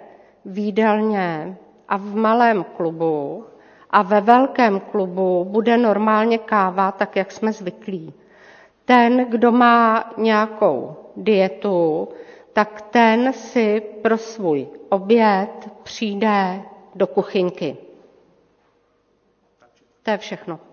v 0.45 0.59
jídelně 0.59 1.57
a 1.89 1.97
v 1.97 2.15
malém 2.15 2.65
klubu 2.65 3.45
a 3.91 4.03
ve 4.03 4.21
velkém 4.21 4.81
klubu 4.81 5.45
bude 5.45 5.77
normálně 5.79 6.39
káva, 6.39 6.93
tak 6.93 7.17
jak 7.17 7.33
jsme 7.33 7.53
zvyklí. 7.53 8.15
Ten, 8.85 9.25
kdo 9.31 9.53
má 9.53 10.13
nějakou 10.17 10.97
dietu, 11.17 12.09
tak 12.53 12.83
ten 12.83 13.33
si 13.33 13.81
pro 13.81 14.19
svůj 14.19 14.69
oběd 14.89 15.69
přijde 15.83 16.63
do 16.95 17.07
kuchyňky. 17.07 17.77
To 20.03 20.11
je 20.11 20.19
všechno. 20.19 20.70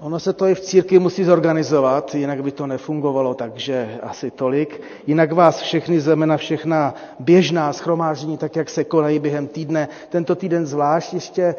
Ono 0.00 0.18
se 0.20 0.32
to 0.32 0.46
i 0.46 0.54
v 0.54 0.60
církvi 0.60 0.98
musí 0.98 1.24
zorganizovat, 1.24 2.14
jinak 2.14 2.42
by 2.42 2.52
to 2.52 2.66
nefungovalo, 2.66 3.34
takže 3.34 3.98
asi 4.02 4.30
tolik. 4.30 4.80
Jinak 5.06 5.32
vás 5.32 5.60
všechny 5.60 6.00
zeme 6.00 6.26
na 6.26 6.36
všechna 6.36 6.94
běžná 7.20 7.72
schromáždění, 7.72 8.38
tak 8.38 8.56
jak 8.56 8.70
se 8.70 8.84
konají 8.84 9.18
během 9.18 9.46
týdne. 9.46 9.88
Tento 10.08 10.34
týden 10.34 10.66
zvlášť 10.66 11.14
ještě 11.14 11.54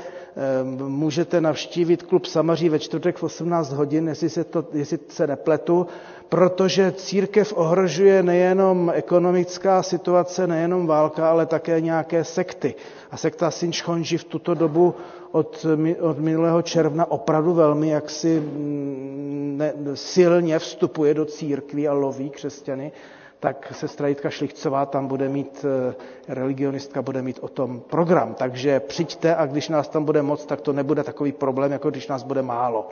můžete 0.88 1.42
navštívit 1.42 2.04
klub 2.04 2.26
Samaří 2.26 2.70
ve 2.70 2.80
čtvrtek 2.80 3.18
v 3.18 3.24
18 3.24 3.74
hodin, 3.74 4.08
jestli 4.08 4.30
se, 4.30 4.44
to, 4.44 4.66
jestli 4.74 5.00
se 5.10 5.28
nepletu, 5.28 5.88
protože 6.30 6.92
církev 6.92 7.54
ohrožuje 7.56 8.24
nejenom 8.24 8.92
ekonomická 8.96 9.84
situace, 9.84 10.48
nejenom 10.48 10.88
válka, 10.88 11.30
ale 11.30 11.46
také 11.46 11.82
nějaké 11.82 12.24
sekty. 12.24 12.76
A 13.12 13.18
sekta 13.18 13.52
Sinchonji 13.52 14.18
v 14.18 14.24
tuto 14.24 14.54
dobu 14.54 14.96
od, 15.32 15.66
od 16.00 16.20
minulého 16.20 16.62
června 16.62 17.12
opravdu 17.12 17.54
velmi 17.54 17.90
jaksi 17.90 18.40
mm, 18.40 19.54
ne, 19.58 19.74
silně 19.94 20.60
vstupuje 20.60 21.14
do 21.14 21.26
církví 21.26 21.88
a 21.88 21.94
loví 21.94 22.30
křesťany, 22.30 22.92
tak 23.40 23.74
sestra 23.76 24.08
Jitka 24.08 24.30
Šlichcová 24.30 24.86
tam 24.86 25.08
bude 25.08 25.30
mít, 25.30 25.66
eh, 25.90 25.96
religionistka 26.28 27.02
bude 27.02 27.22
mít 27.22 27.40
o 27.42 27.48
tom 27.48 27.80
program. 27.80 28.34
Takže 28.34 28.80
přijďte 28.80 29.36
a 29.36 29.46
když 29.46 29.70
nás 29.70 29.88
tam 29.88 30.06
bude 30.06 30.22
moc, 30.22 30.46
tak 30.46 30.62
to 30.62 30.74
nebude 30.74 31.04
takový 31.04 31.32
problém, 31.32 31.72
jako 31.72 31.90
když 31.90 32.08
nás 32.08 32.24
bude 32.24 32.42
málo. 32.42 32.90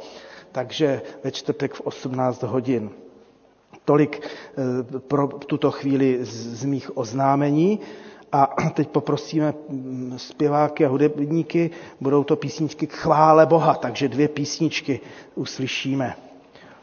Takže 0.51 1.01
ve 1.23 1.31
čtvrtek 1.31 1.73
v 1.73 1.81
18 1.81 2.43
hodin. 2.43 2.89
Tolik 3.85 4.21
eh, 4.25 4.99
pro 4.99 5.27
tuto 5.27 5.71
chvíli 5.71 6.17
z, 6.21 6.65
mých 6.65 6.97
oznámení. 6.97 7.79
A 8.31 8.55
teď 8.73 8.87
poprosíme 8.89 9.53
mm, 9.69 10.13
zpěváky 10.17 10.85
a 10.85 10.89
hudebníky, 10.89 11.69
budou 12.01 12.23
to 12.23 12.35
písničky 12.35 12.87
k 12.87 12.93
chvále 12.93 13.45
Boha, 13.45 13.73
takže 13.75 14.09
dvě 14.09 14.27
písničky 14.27 14.99
uslyšíme. 15.35 16.15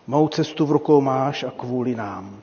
Mou 0.07 0.29
cestu 0.29 0.67
v 0.67 0.71
rukou 0.73 1.01
máš 1.01 1.45
a 1.45 1.51
kvůli 1.51 1.95
nám. 1.95 2.43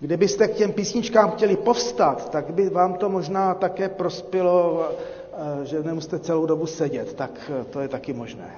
Kdybyste 0.00 0.48
k 0.48 0.54
těm 0.54 0.72
písničkám 0.72 1.30
chtěli 1.30 1.56
povstat, 1.56 2.30
tak 2.30 2.50
by 2.54 2.70
vám 2.70 2.94
to 2.94 3.08
možná 3.08 3.54
také 3.54 3.88
prospělo, 3.88 4.88
eh, 5.32 5.66
že 5.66 5.82
nemusíte 5.82 6.18
celou 6.18 6.46
dobu 6.46 6.66
sedět, 6.66 7.14
tak 7.14 7.50
eh, 7.60 7.64
to 7.64 7.80
je 7.80 7.88
taky 7.88 8.12
možné. 8.12 8.50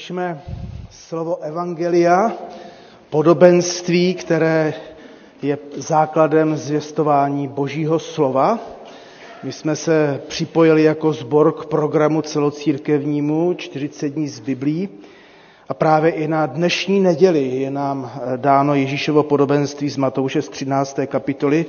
Slyšme 0.00 0.40
slovo 0.90 1.38
Evangelia, 1.42 2.32
podobenství, 3.10 4.14
které 4.14 4.74
je 5.42 5.58
základem 5.76 6.56
zvěstování 6.56 7.48
Božího 7.48 7.98
slova. 7.98 8.58
My 9.42 9.52
jsme 9.52 9.76
se 9.76 10.20
připojili 10.28 10.82
jako 10.82 11.12
sbor 11.12 11.52
k 11.52 11.66
programu 11.66 12.22
celocírkevnímu 12.22 13.54
40 13.54 14.08
dní 14.08 14.28
z 14.28 14.40
Biblí 14.40 14.88
a 15.68 15.74
právě 15.74 16.10
i 16.12 16.28
na 16.28 16.46
dnešní 16.46 17.00
neděli 17.00 17.48
je 17.48 17.70
nám 17.70 18.20
dáno 18.36 18.74
Ježíšovo 18.74 19.22
podobenství 19.22 19.90
z 19.90 19.96
Matouše 19.96 20.42
z 20.42 20.48
13. 20.48 20.98
kapitoly 21.06 21.66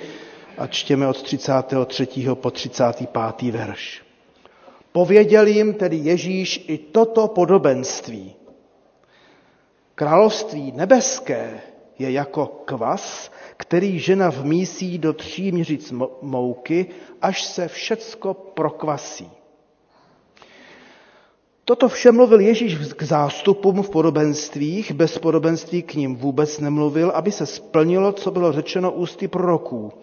a 0.58 0.68
čtěme 0.68 1.08
od 1.08 1.22
33. 1.22 2.08
po 2.34 2.52
35. 2.52 3.52
verš. 3.52 4.01
Pověděl 4.92 5.48
jim 5.48 5.74
tedy 5.74 5.96
Ježíš 5.96 6.66
i 6.68 6.78
toto 6.78 7.28
podobenství. 7.28 8.36
Království 9.96 10.72
nebeské 10.76 11.62
je 12.00 12.12
jako 12.12 12.46
kvas, 12.66 13.32
který 13.58 14.00
žena 14.00 14.30
vmísí 14.30 14.98
do 14.98 15.14
tří 15.14 15.52
měřic 15.52 15.92
mo- 15.92 16.10
mouky, 16.22 16.86
až 17.22 17.44
se 17.44 17.68
všecko 17.68 18.34
prokvasí. 18.34 19.30
Toto 21.66 21.90
vše 21.90 22.12
mluvil 22.12 22.40
Ježíš 22.40 22.94
k 22.94 23.04
zástupům 23.04 23.84
v 23.84 23.90
podobenstvích, 23.90 24.92
bez 24.92 25.18
podobenství 25.18 25.82
k 25.82 25.94
ním 25.94 26.16
vůbec 26.16 26.60
nemluvil, 26.60 27.12
aby 27.12 27.32
se 27.32 27.46
splnilo, 27.46 28.12
co 28.12 28.32
bylo 28.32 28.52
řečeno 28.52 28.92
ústy 28.92 29.28
proroků. 29.28 29.94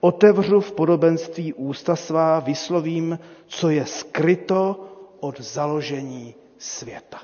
Otevřu 0.00 0.60
v 0.60 0.72
podobenství 0.72 1.52
ústa 1.54 1.96
svá, 1.96 2.40
vyslovím, 2.40 3.18
co 3.46 3.70
je 3.70 3.86
skryto 3.86 4.84
od 5.20 5.40
založení 5.40 6.34
světa. 6.58 7.18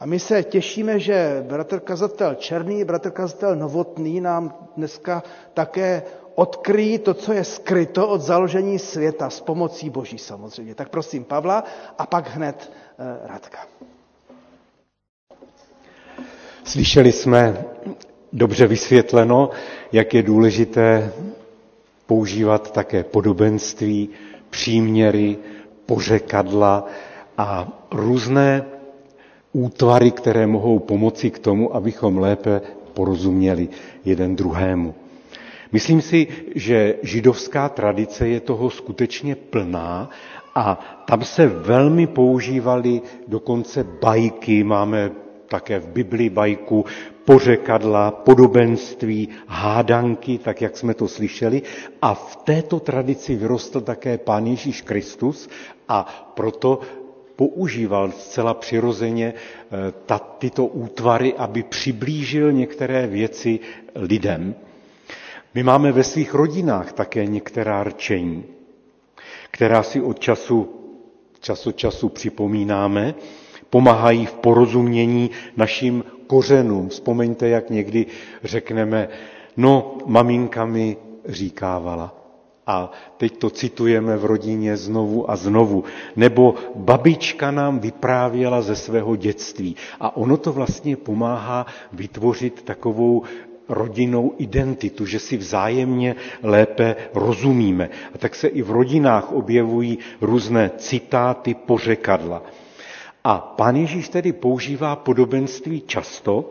A 0.00 0.06
my 0.06 0.18
se 0.20 0.42
těšíme, 0.42 0.98
že 1.00 1.44
bratr 1.48 1.80
kazatel 1.80 2.34
Černý, 2.34 2.84
bratr 2.84 3.10
kazatel 3.10 3.56
Novotný 3.56 4.20
nám 4.20 4.54
dneska 4.76 5.22
také 5.54 6.02
odkryjí 6.34 6.98
to, 6.98 7.14
co 7.14 7.32
je 7.32 7.44
skryto 7.44 8.08
od 8.08 8.20
založení 8.20 8.78
světa 8.78 9.30
s 9.30 9.40
pomocí 9.40 9.90
Boží 9.90 10.18
samozřejmě. 10.18 10.74
Tak 10.74 10.88
prosím 10.88 11.24
Pavla 11.24 11.64
a 11.98 12.06
pak 12.06 12.28
hned 12.30 12.72
eh, 12.98 13.18
Radka. 13.28 13.58
Slyšeli 16.64 17.12
jsme 17.12 17.64
dobře 18.32 18.66
vysvětleno, 18.66 19.50
jak 19.92 20.14
je 20.14 20.22
důležité 20.22 21.12
používat 22.06 22.70
také 22.72 23.04
podobenství, 23.04 24.08
příměry, 24.50 25.36
pořekadla 25.86 26.86
a 27.38 27.68
různé 27.92 28.64
útvary, 29.52 30.10
které 30.10 30.46
mohou 30.46 30.78
pomoci 30.78 31.30
k 31.30 31.38
tomu, 31.38 31.74
abychom 31.76 32.18
lépe 32.18 32.60
porozuměli 32.94 33.68
jeden 34.04 34.36
druhému. 34.36 34.94
Myslím 35.72 36.02
si, 36.02 36.26
že 36.54 36.94
židovská 37.02 37.68
tradice 37.68 38.28
je 38.28 38.40
toho 38.40 38.70
skutečně 38.70 39.34
plná 39.36 40.10
a 40.54 40.80
tam 41.06 41.24
se 41.24 41.46
velmi 41.46 42.06
používaly 42.06 43.02
dokonce 43.28 43.84
bajky, 44.02 44.64
máme 44.64 45.10
také 45.48 45.78
v 45.78 45.88
Biblii 45.88 46.30
bajku, 46.30 46.84
pořekadla, 47.24 48.10
podobenství, 48.10 49.28
hádanky, 49.46 50.38
tak 50.38 50.60
jak 50.62 50.76
jsme 50.76 50.94
to 50.94 51.08
slyšeli. 51.08 51.62
A 52.02 52.14
v 52.14 52.36
této 52.36 52.80
tradici 52.80 53.36
vyrostl 53.36 53.80
také 53.80 54.18
Pán 54.18 54.46
Ježíš 54.46 54.82
Kristus 54.82 55.48
a 55.88 56.30
proto 56.34 56.80
používal 57.36 58.10
zcela 58.10 58.54
přirozeně 58.54 59.34
eh, 59.34 59.92
ta, 60.06 60.18
tyto 60.18 60.66
útvary, 60.66 61.34
aby 61.34 61.62
přiblížil 61.62 62.52
některé 62.52 63.06
věci 63.06 63.60
lidem. 63.94 64.54
My 65.54 65.62
máme 65.62 65.92
ve 65.92 66.04
svých 66.04 66.34
rodinách 66.34 66.92
také 66.92 67.26
některá 67.26 67.84
rčení, 67.84 68.44
která 69.50 69.82
si 69.82 70.00
od 70.00 70.18
času, 70.18 70.80
čas 71.40 71.66
od 71.66 71.76
času 71.76 72.08
připomínáme, 72.08 73.14
pomáhají 73.74 74.26
v 74.26 74.34
porozumění 74.34 75.30
našim 75.56 76.04
kořenům. 76.26 76.88
Vzpomeňte, 76.88 77.48
jak 77.48 77.70
někdy 77.70 78.06
řekneme, 78.44 79.08
no, 79.56 79.98
maminka 80.06 80.64
mi 80.64 80.96
říkávala. 81.26 82.14
A 82.66 82.92
teď 83.16 83.36
to 83.38 83.50
citujeme 83.50 84.16
v 84.16 84.24
rodině 84.24 84.76
znovu 84.76 85.30
a 85.30 85.36
znovu. 85.36 85.84
Nebo 86.16 86.54
babička 86.74 87.50
nám 87.50 87.78
vyprávěla 87.78 88.62
ze 88.62 88.76
svého 88.76 89.16
dětství. 89.16 89.76
A 90.00 90.16
ono 90.16 90.36
to 90.36 90.52
vlastně 90.52 90.96
pomáhá 90.96 91.66
vytvořit 91.92 92.62
takovou 92.62 93.22
rodinnou 93.68 94.32
identitu, 94.38 95.06
že 95.06 95.18
si 95.18 95.36
vzájemně 95.36 96.14
lépe 96.42 96.96
rozumíme. 97.14 97.90
A 98.14 98.18
tak 98.18 98.34
se 98.34 98.48
i 98.48 98.62
v 98.62 98.70
rodinách 98.70 99.32
objevují 99.32 99.98
různé 100.20 100.70
citáty, 100.78 101.54
pořekadla. 101.54 102.42
A 103.24 103.38
pán 103.38 103.76
Ježíš 103.76 104.08
tedy 104.08 104.32
používá 104.32 104.96
podobenství 104.96 105.80
často 105.86 106.50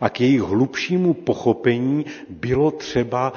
a 0.00 0.10
k 0.10 0.20
jejich 0.20 0.40
hlubšímu 0.40 1.14
pochopení 1.14 2.06
bylo 2.28 2.70
třeba 2.70 3.32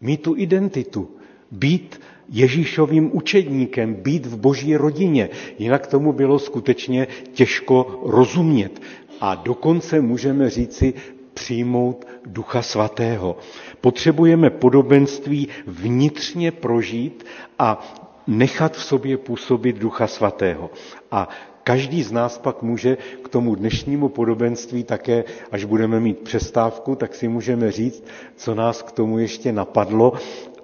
mít 0.00 0.22
tu 0.22 0.36
identitu, 0.36 1.10
být 1.50 2.00
Ježíšovým 2.28 3.16
učedníkem, 3.16 3.94
být 3.94 4.26
v 4.26 4.36
boží 4.36 4.76
rodině. 4.76 5.28
Jinak 5.58 5.86
tomu 5.86 6.12
bylo 6.12 6.38
skutečně 6.38 7.06
těžko 7.32 8.00
rozumět. 8.06 8.82
A 9.20 9.34
dokonce 9.34 10.00
můžeme 10.00 10.50
říci 10.50 10.94
přijmout 11.34 12.06
Ducha 12.26 12.62
Svatého. 12.62 13.36
Potřebujeme 13.80 14.50
podobenství 14.50 15.48
vnitřně 15.66 16.52
prožít 16.52 17.26
a 17.58 17.94
nechat 18.26 18.76
v 18.76 18.82
sobě 18.84 19.16
působit 19.16 19.76
Ducha 19.76 20.06
Svatého. 20.06 20.70
A 21.10 21.28
Každý 21.70 22.02
z 22.02 22.12
nás 22.12 22.38
pak 22.38 22.62
může 22.62 22.96
k 23.22 23.28
tomu 23.28 23.54
dnešnímu 23.54 24.08
podobenství 24.08 24.84
také, 24.84 25.24
až 25.50 25.64
budeme 25.64 26.00
mít 26.00 26.18
přestávku, 26.18 26.94
tak 26.94 27.14
si 27.14 27.28
můžeme 27.28 27.72
říct, 27.72 28.04
co 28.36 28.54
nás 28.54 28.82
k 28.82 28.92
tomu 28.92 29.18
ještě 29.18 29.52
napadlo, 29.52 30.12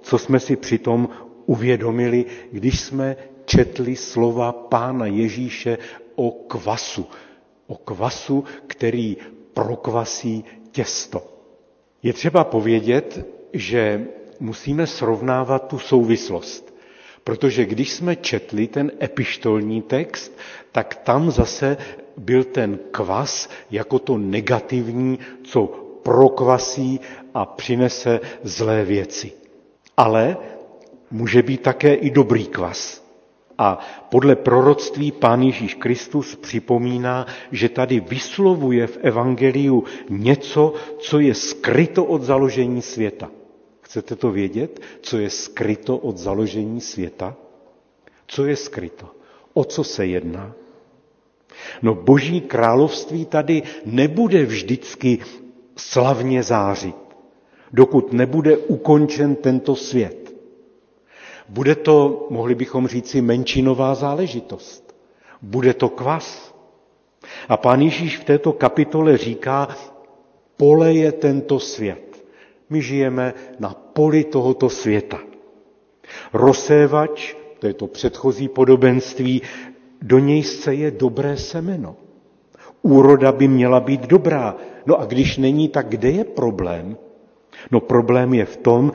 co 0.01 0.17
jsme 0.17 0.39
si 0.39 0.55
přitom 0.55 1.09
uvědomili, 1.45 2.25
když 2.51 2.79
jsme 2.79 3.15
četli 3.45 3.95
slova 3.95 4.51
Pána 4.51 5.05
Ježíše 5.05 5.77
o 6.15 6.31
kvasu. 6.31 7.05
O 7.67 7.75
kvasu, 7.75 8.43
který 8.67 9.17
prokvasí 9.53 10.43
těsto. 10.71 11.23
Je 12.03 12.13
třeba 12.13 12.43
povědět, 12.43 13.27
že 13.53 14.05
musíme 14.39 14.87
srovnávat 14.87 15.67
tu 15.67 15.79
souvislost. 15.79 16.77
Protože 17.23 17.65
když 17.65 17.91
jsme 17.91 18.15
četli 18.15 18.67
ten 18.67 18.91
epištolní 19.01 19.81
text, 19.81 20.37
tak 20.77 20.95
tam 20.95 21.31
zase 21.31 21.77
byl 22.17 22.43
ten 22.43 22.79
kvas 22.91 23.49
jako 23.71 23.99
to 23.99 24.17
negativní, 24.17 25.19
co 25.43 25.65
prokvasí 26.03 26.99
a 27.33 27.45
přinese 27.45 28.19
zlé 28.43 28.85
věci. 28.85 29.31
Ale 29.97 30.37
může 31.11 31.41
být 31.41 31.61
také 31.61 31.93
i 31.93 32.09
dobrý 32.09 32.45
kvas. 32.45 33.01
A 33.57 33.79
podle 34.09 34.35
proroctví 34.35 35.11
Pán 35.11 35.41
Ježíš 35.41 35.73
Kristus 35.73 36.35
připomíná, 36.35 37.25
že 37.51 37.69
tady 37.69 37.99
vyslovuje 37.99 38.87
v 38.87 38.97
Evangeliu 39.01 39.83
něco, 40.09 40.73
co 40.99 41.19
je 41.19 41.33
skryto 41.33 42.05
od 42.05 42.21
založení 42.21 42.81
světa. 42.81 43.31
Chcete 43.81 44.15
to 44.15 44.31
vědět, 44.31 44.79
co 45.01 45.17
je 45.17 45.29
skryto 45.29 45.97
od 45.97 46.17
založení 46.17 46.81
světa? 46.81 47.35
Co 48.27 48.45
je 48.45 48.55
skryto? 48.55 49.09
O 49.53 49.63
co 49.63 49.83
se 49.83 50.05
jedná? 50.05 50.53
No 51.81 51.95
boží 51.95 52.41
království 52.41 53.25
tady 53.25 53.63
nebude 53.85 54.45
vždycky 54.45 55.19
slavně 55.77 56.43
zářit, 56.43 56.95
dokud 57.73 58.13
nebude 58.13 58.57
ukončen 58.57 59.35
tento 59.35 59.75
svět. 59.75 60.33
Bude 61.49 61.75
to, 61.75 62.27
mohli 62.29 62.55
bychom 62.55 62.87
říci, 62.87 63.21
menšinová 63.21 63.95
záležitost. 63.95 64.95
Bude 65.41 65.73
to 65.73 65.89
kvas. 65.89 66.55
A 67.49 67.57
pán 67.57 67.81
Ježíš 67.81 68.17
v 68.17 68.23
této 68.23 68.53
kapitole 68.53 69.17
říká, 69.17 69.67
pole 70.57 70.93
je 70.93 71.11
tento 71.11 71.59
svět. 71.59 72.25
My 72.69 72.81
žijeme 72.81 73.33
na 73.59 73.69
poli 73.69 74.23
tohoto 74.23 74.69
světa. 74.69 75.19
Rozsévač, 76.33 77.35
to 77.59 77.67
je 77.67 77.73
to 77.73 77.87
předchozí 77.87 78.47
podobenství, 78.47 79.41
do 80.01 80.19
něj 80.19 80.43
seje 80.43 80.91
dobré 80.91 81.37
semeno. 81.37 81.95
Úroda 82.81 83.31
by 83.31 83.47
měla 83.47 83.79
být 83.79 84.07
dobrá. 84.07 84.55
No 84.85 84.99
a 84.99 85.05
když 85.05 85.37
není, 85.37 85.69
tak 85.69 85.89
kde 85.89 86.09
je 86.11 86.23
problém? 86.23 86.97
No 87.71 87.79
problém 87.79 88.33
je 88.33 88.45
v 88.45 88.57
tom, 88.57 88.91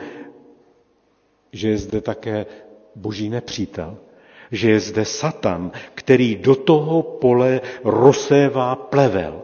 že 1.53 1.69
je 1.69 1.79
zde 1.79 2.01
také 2.01 2.47
boží 2.97 3.29
nepřítel. 3.29 3.97
Že 4.53 4.71
je 4.71 4.81
zde 4.81 5.05
Satan, 5.05 5.73
který 5.95 6.37
do 6.37 6.55
toho 6.55 7.03
pole 7.03 7.61
rozsévá 7.85 8.77
plevel. 8.77 9.43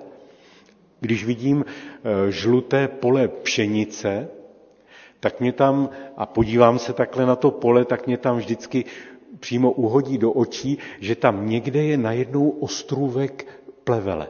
Když 1.01 1.25
vidím 1.25 1.65
eh, 1.65 2.33
žluté 2.33 2.89
pole 2.89 3.29
pšenice, 3.29 4.29
tak 5.21 5.41
mě 5.41 5.53
tam, 5.53 5.89
a 6.17 6.27
podívám 6.27 6.79
se 6.79 6.93
takhle 6.93 7.27
na 7.27 7.37
to 7.37 7.51
pole, 7.51 7.85
tak 7.85 8.07
mě 8.07 8.17
tam 8.17 8.37
vždycky 8.37 8.85
přímo 9.41 9.73
uhodí 9.73 10.19
do 10.19 10.33
očí, 10.33 10.79
že 11.01 11.15
tam 11.17 11.49
někde 11.49 11.83
je 11.83 11.97
najednou 11.97 12.49
ostrůvek 12.51 13.47
plevele. 13.85 14.29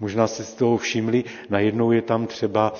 Možná 0.00 0.26
jste 0.26 0.44
si 0.44 0.56
toho 0.56 0.76
všimli, 0.76 1.24
najednou 1.50 1.92
je 1.92 2.02
tam 2.02 2.26
třeba, 2.26 2.72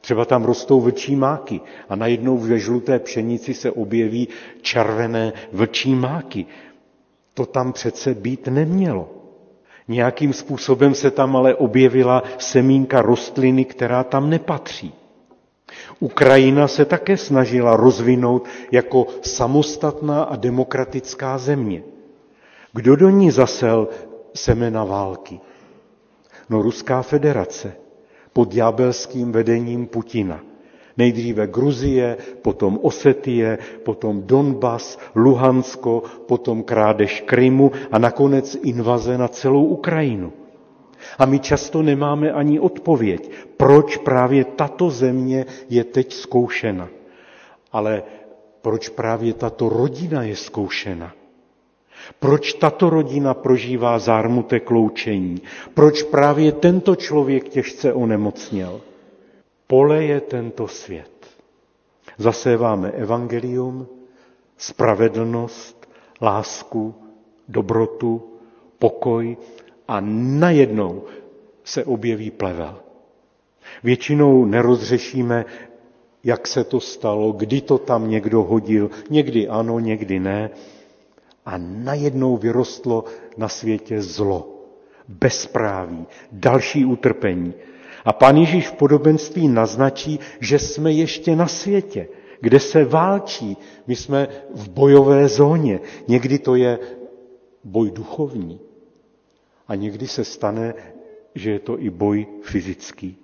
třeba 0.00 0.24
tam 0.24 0.44
rostou 0.44 0.80
vlčí 0.80 1.16
máky 1.16 1.60
a 1.88 1.96
najednou 1.96 2.38
ve 2.38 2.58
žluté 2.58 2.98
pšenici 2.98 3.54
se 3.54 3.70
objeví 3.70 4.28
červené 4.62 5.32
vlčí 5.52 5.94
máky. 5.94 6.46
To 7.34 7.46
tam 7.46 7.72
přece 7.72 8.14
být 8.14 8.48
nemělo. 8.48 9.08
Nějakým 9.88 10.32
způsobem 10.32 10.94
se 10.94 11.10
tam 11.10 11.36
ale 11.36 11.54
objevila 11.54 12.22
semínka 12.38 13.02
rostliny, 13.02 13.64
která 13.64 14.04
tam 14.04 14.30
nepatří. 14.30 14.92
Ukrajina 16.00 16.68
se 16.68 16.84
také 16.84 17.16
snažila 17.16 17.76
rozvinout 17.76 18.44
jako 18.72 19.06
samostatná 19.22 20.22
a 20.22 20.36
demokratická 20.36 21.38
země. 21.38 21.82
Kdo 22.72 22.96
do 22.96 23.10
ní 23.10 23.30
zasel 23.30 23.88
semena 24.34 24.84
války? 24.84 25.40
No 26.50 26.62
Ruská 26.62 27.02
federace 27.02 27.72
pod 28.32 28.52
ďábelským 28.52 29.32
vedením 29.32 29.86
Putina. 29.86 30.40
Nejdříve 30.98 31.46
Gruzie, 31.46 32.16
potom 32.42 32.78
Osetie, 32.82 33.58
potom 33.82 34.22
Donbas, 34.22 34.98
Luhansko, 35.14 36.02
potom 36.26 36.62
krádež 36.62 37.20
Krymu 37.26 37.72
a 37.92 37.98
nakonec 37.98 38.56
invaze 38.62 39.18
na 39.18 39.28
celou 39.28 39.64
Ukrajinu. 39.64 40.32
A 41.18 41.26
my 41.26 41.38
často 41.38 41.82
nemáme 41.82 42.32
ani 42.32 42.60
odpověď, 42.60 43.30
proč 43.56 43.96
právě 43.96 44.44
tato 44.44 44.90
země 44.90 45.46
je 45.68 45.84
teď 45.84 46.12
zkoušena. 46.14 46.88
Ale 47.72 48.02
proč 48.62 48.88
právě 48.88 49.34
tato 49.34 49.68
rodina 49.68 50.22
je 50.22 50.36
zkoušena? 50.36 51.12
Proč 52.18 52.52
tato 52.52 52.90
rodina 52.90 53.34
prožívá 53.34 53.98
zármutek 53.98 54.70
loučení? 54.70 55.42
Proč 55.74 56.02
právě 56.02 56.52
tento 56.52 56.96
člověk 56.96 57.48
těžce 57.48 57.92
onemocněl? 57.92 58.80
Pole 59.66 60.04
je 60.04 60.20
tento 60.20 60.68
svět. 60.68 61.10
Zaséváme 62.18 62.90
evangelium, 62.90 63.86
spravedlnost, 64.56 65.88
lásku, 66.22 66.94
dobrotu, 67.48 68.22
pokoj 68.78 69.36
a 69.88 70.00
najednou 70.38 71.02
se 71.64 71.84
objeví 71.84 72.30
plevel. 72.30 72.76
Většinou 73.84 74.44
nerozřešíme, 74.44 75.44
jak 76.24 76.46
se 76.46 76.64
to 76.64 76.80
stalo, 76.80 77.32
kdy 77.32 77.60
to 77.60 77.78
tam 77.78 78.10
někdo 78.10 78.42
hodil, 78.42 78.90
někdy 79.10 79.48
ano, 79.48 79.78
někdy 79.78 80.20
ne. 80.20 80.50
A 81.46 81.58
najednou 81.58 82.36
vyrostlo 82.36 83.04
na 83.36 83.48
světě 83.48 84.02
zlo. 84.02 84.50
bezpráví, 85.08 86.06
další 86.32 86.84
utrpení. 86.84 87.54
A 88.04 88.12
pán 88.12 88.36
Ježíš 88.36 88.68
v 88.68 88.72
podobenství 88.72 89.48
naznačí, 89.48 90.20
že 90.40 90.58
jsme 90.58 90.92
ještě 90.92 91.36
na 91.36 91.46
světě, 91.46 92.08
kde 92.40 92.60
se 92.60 92.84
válčí. 92.84 93.56
My 93.86 93.96
jsme 93.96 94.28
v 94.54 94.68
bojové 94.68 95.28
zóně. 95.28 95.80
Někdy 96.08 96.38
to 96.38 96.54
je 96.54 96.78
boj 97.64 97.90
duchovní. 97.90 98.60
A 99.68 99.74
někdy 99.74 100.06
se 100.08 100.24
stane, 100.24 100.74
že 101.34 101.50
je 101.50 101.58
to 101.58 101.80
i 101.80 101.90
boj 101.90 102.26
fyzický. 102.42 103.16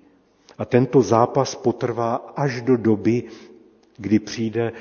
A 0.58 0.64
tento 0.64 1.02
zápas 1.02 1.54
potrvá 1.54 2.14
až 2.36 2.62
do 2.62 2.76
doby, 2.76 3.22
kdy 3.96 4.18
přijde 4.18 4.72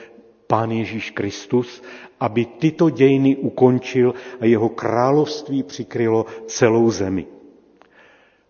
Pán 0.48 0.72
Ježíš 0.72 1.12
Kristus, 1.12 1.84
aby 2.20 2.46
tyto 2.46 2.90
dějiny 2.90 3.36
ukončil 3.36 4.14
a 4.40 4.46
jeho 4.46 4.70
království 4.70 5.64
přikrylo 5.64 6.26
celou 6.48 6.92
zemi. 6.92 7.26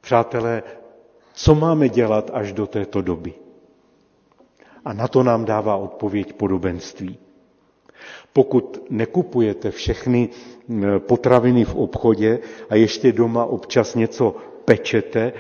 Přátelé, 0.01 0.63
co 1.33 1.55
máme 1.55 1.89
dělat 1.89 2.31
až 2.33 2.53
do 2.53 2.67
této 2.67 3.01
doby? 3.01 3.33
A 4.85 4.93
na 4.93 5.07
to 5.07 5.23
nám 5.23 5.45
dává 5.45 5.75
odpověď 5.75 6.33
podobenství. 6.33 7.17
Pokud 8.33 8.85
nekupujete 8.89 9.71
všechny 9.71 10.29
potraviny 10.99 11.65
v 11.65 11.75
obchodě 11.75 12.39
a 12.69 12.75
ještě 12.75 13.11
doma 13.11 13.45
občas 13.45 13.95
něco 13.95 14.35
pečete, 14.65 15.33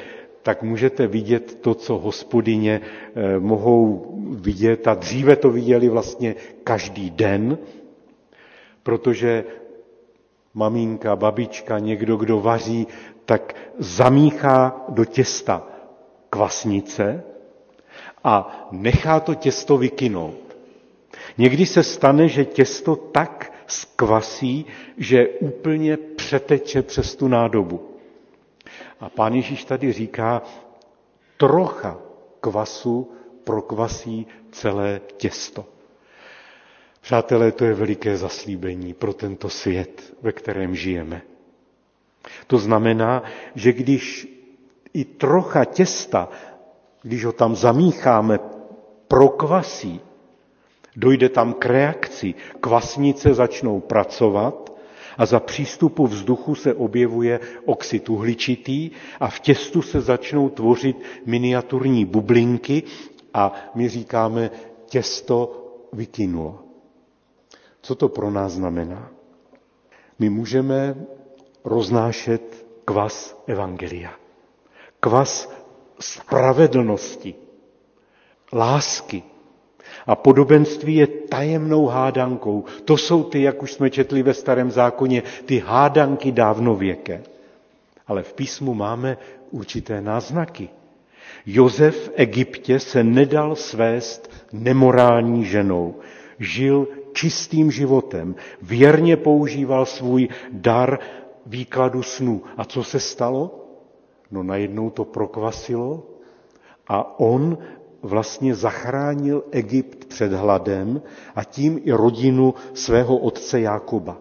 tak 0.43 0.63
můžete 0.63 1.07
vidět 1.07 1.57
to, 1.61 1.73
co 1.75 1.97
hospodyně 1.97 2.81
eh, 3.15 3.39
mohou 3.39 4.05
vidět 4.31 4.87
a 4.87 4.93
dříve 4.93 5.35
to 5.35 5.49
viděli 5.49 5.89
vlastně 5.89 6.35
každý 6.63 7.09
den, 7.09 7.57
protože 8.83 9.43
maminka, 10.53 11.15
babička, 11.15 11.79
někdo, 11.79 12.17
kdo 12.17 12.39
vaří, 12.41 12.87
tak 13.25 13.55
zamíchá 13.77 14.85
do 14.89 15.05
těsta 15.05 15.67
kvasnice 16.29 17.23
a 18.23 18.67
nechá 18.71 19.19
to 19.19 19.35
těsto 19.35 19.77
vykynout. 19.77 20.57
Někdy 21.37 21.65
se 21.65 21.83
stane, 21.83 22.27
že 22.27 22.45
těsto 22.45 22.95
tak 22.95 23.53
skvasí, 23.71 24.65
že 24.97 25.27
úplně 25.27 25.97
přeteče 25.97 26.81
přes 26.81 27.15
tu 27.15 27.27
nádobu. 27.27 27.89
A 28.99 29.09
pán 29.09 29.33
Ježíš 29.33 29.65
tady 29.65 29.93
říká, 29.93 30.41
trocha 31.37 31.97
kvasu 32.41 33.11
prokvasí 33.43 34.27
celé 34.51 35.01
těsto. 35.17 35.65
Přátelé, 37.01 37.51
to 37.51 37.65
je 37.65 37.73
veliké 37.73 38.17
zaslíbení 38.17 38.93
pro 38.93 39.13
tento 39.13 39.49
svět, 39.49 40.13
ve 40.21 40.31
kterém 40.31 40.75
žijeme. 40.75 41.21
To 42.47 42.57
znamená, 42.57 43.23
že 43.55 43.73
když 43.73 44.27
i 44.93 45.05
trocha 45.05 45.65
těsta, 45.65 46.29
když 47.01 47.25
ho 47.25 47.31
tam 47.31 47.55
zamícháme, 47.55 48.39
prokvasí, 49.07 50.01
dojde 50.99 51.29
tam 51.29 51.53
k 51.53 51.65
reakci, 51.65 52.35
kvasnice 52.59 53.33
začnou 53.33 53.79
pracovat 53.79 54.73
a 55.17 55.25
za 55.25 55.39
přístupu 55.39 56.07
vzduchu 56.07 56.55
se 56.55 56.73
objevuje 56.73 57.39
oxid 57.65 58.09
uhličitý 58.09 58.91
a 59.19 59.27
v 59.29 59.39
těstu 59.39 59.81
se 59.81 60.01
začnou 60.01 60.49
tvořit 60.49 60.97
miniaturní 61.25 62.05
bublinky 62.05 62.83
a 63.33 63.71
my 63.75 63.89
říkáme, 63.89 64.51
těsto 64.85 65.65
vykynulo. 65.93 66.59
Co 67.81 67.95
to 67.95 68.09
pro 68.09 68.31
nás 68.31 68.51
znamená? 68.53 69.11
My 70.19 70.29
můžeme 70.29 70.95
roznášet 71.63 72.65
kvas 72.85 73.43
evangelia. 73.47 74.11
Kvas 74.99 75.51
spravedlnosti, 75.99 77.35
lásky, 78.53 79.23
a 80.07 80.15
podobenství 80.15 80.95
je 80.95 81.07
tajemnou 81.07 81.85
hádankou. 81.85 82.63
To 82.85 82.97
jsou 82.97 83.23
ty, 83.23 83.41
jak 83.41 83.63
už 83.63 83.73
jsme 83.73 83.89
četli 83.89 84.23
ve 84.23 84.33
starém 84.33 84.71
zákoně, 84.71 85.23
ty 85.45 85.59
hádanky 85.59 86.31
dávnověké. 86.31 87.21
Ale 88.07 88.23
v 88.23 88.33
písmu 88.33 88.73
máme 88.73 89.17
určité 89.51 90.01
náznaky. 90.01 90.69
Jozef 91.45 91.95
v 91.95 92.11
Egyptě 92.15 92.79
se 92.79 93.03
nedal 93.03 93.55
svést 93.55 94.31
nemorální 94.53 95.45
ženou. 95.45 95.95
Žil 96.39 96.87
čistým 97.13 97.71
životem, 97.71 98.35
věrně 98.61 99.17
používal 99.17 99.85
svůj 99.85 100.27
dar 100.51 100.99
výkladu 101.45 102.03
snů. 102.03 102.41
A 102.57 102.65
co 102.65 102.83
se 102.83 102.99
stalo? 102.99 103.65
No 104.31 104.43
najednou 104.43 104.89
to 104.89 105.05
prokvasilo 105.05 106.03
a 106.87 107.19
on 107.19 107.57
vlastně 108.01 108.55
zachránil 108.55 109.43
Egypt 109.51 110.05
před 110.05 110.33
hladem 110.33 111.01
a 111.35 111.43
tím 111.43 111.81
i 111.83 111.91
rodinu 111.91 112.53
svého 112.73 113.17
otce 113.17 113.61
Jákoba. 113.61 114.17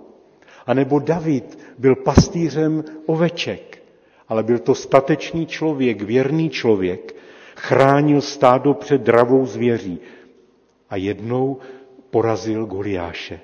A 0.66 0.74
nebo 0.74 0.98
David 0.98 1.58
byl 1.78 1.96
pastýřem 1.96 2.84
oveček, 3.06 3.82
ale 4.28 4.42
byl 4.42 4.58
to 4.58 4.74
statečný 4.74 5.46
člověk, 5.46 6.02
věrný 6.02 6.50
člověk, 6.50 7.14
chránil 7.56 8.20
stádo 8.20 8.74
před 8.74 9.00
dravou 9.00 9.46
zvěří 9.46 9.98
a 10.90 10.96
jednou 10.96 11.56
porazil 12.10 12.66
Goliáše. 12.66 13.40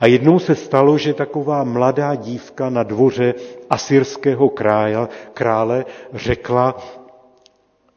A 0.00 0.06
jednou 0.06 0.38
se 0.38 0.54
stalo, 0.54 0.98
že 0.98 1.14
taková 1.14 1.64
mladá 1.64 2.14
dívka 2.14 2.70
na 2.70 2.82
dvoře 2.82 3.34
asyrského 3.70 4.48
krále, 4.48 5.08
krále 5.34 5.84
řekla, 6.12 6.76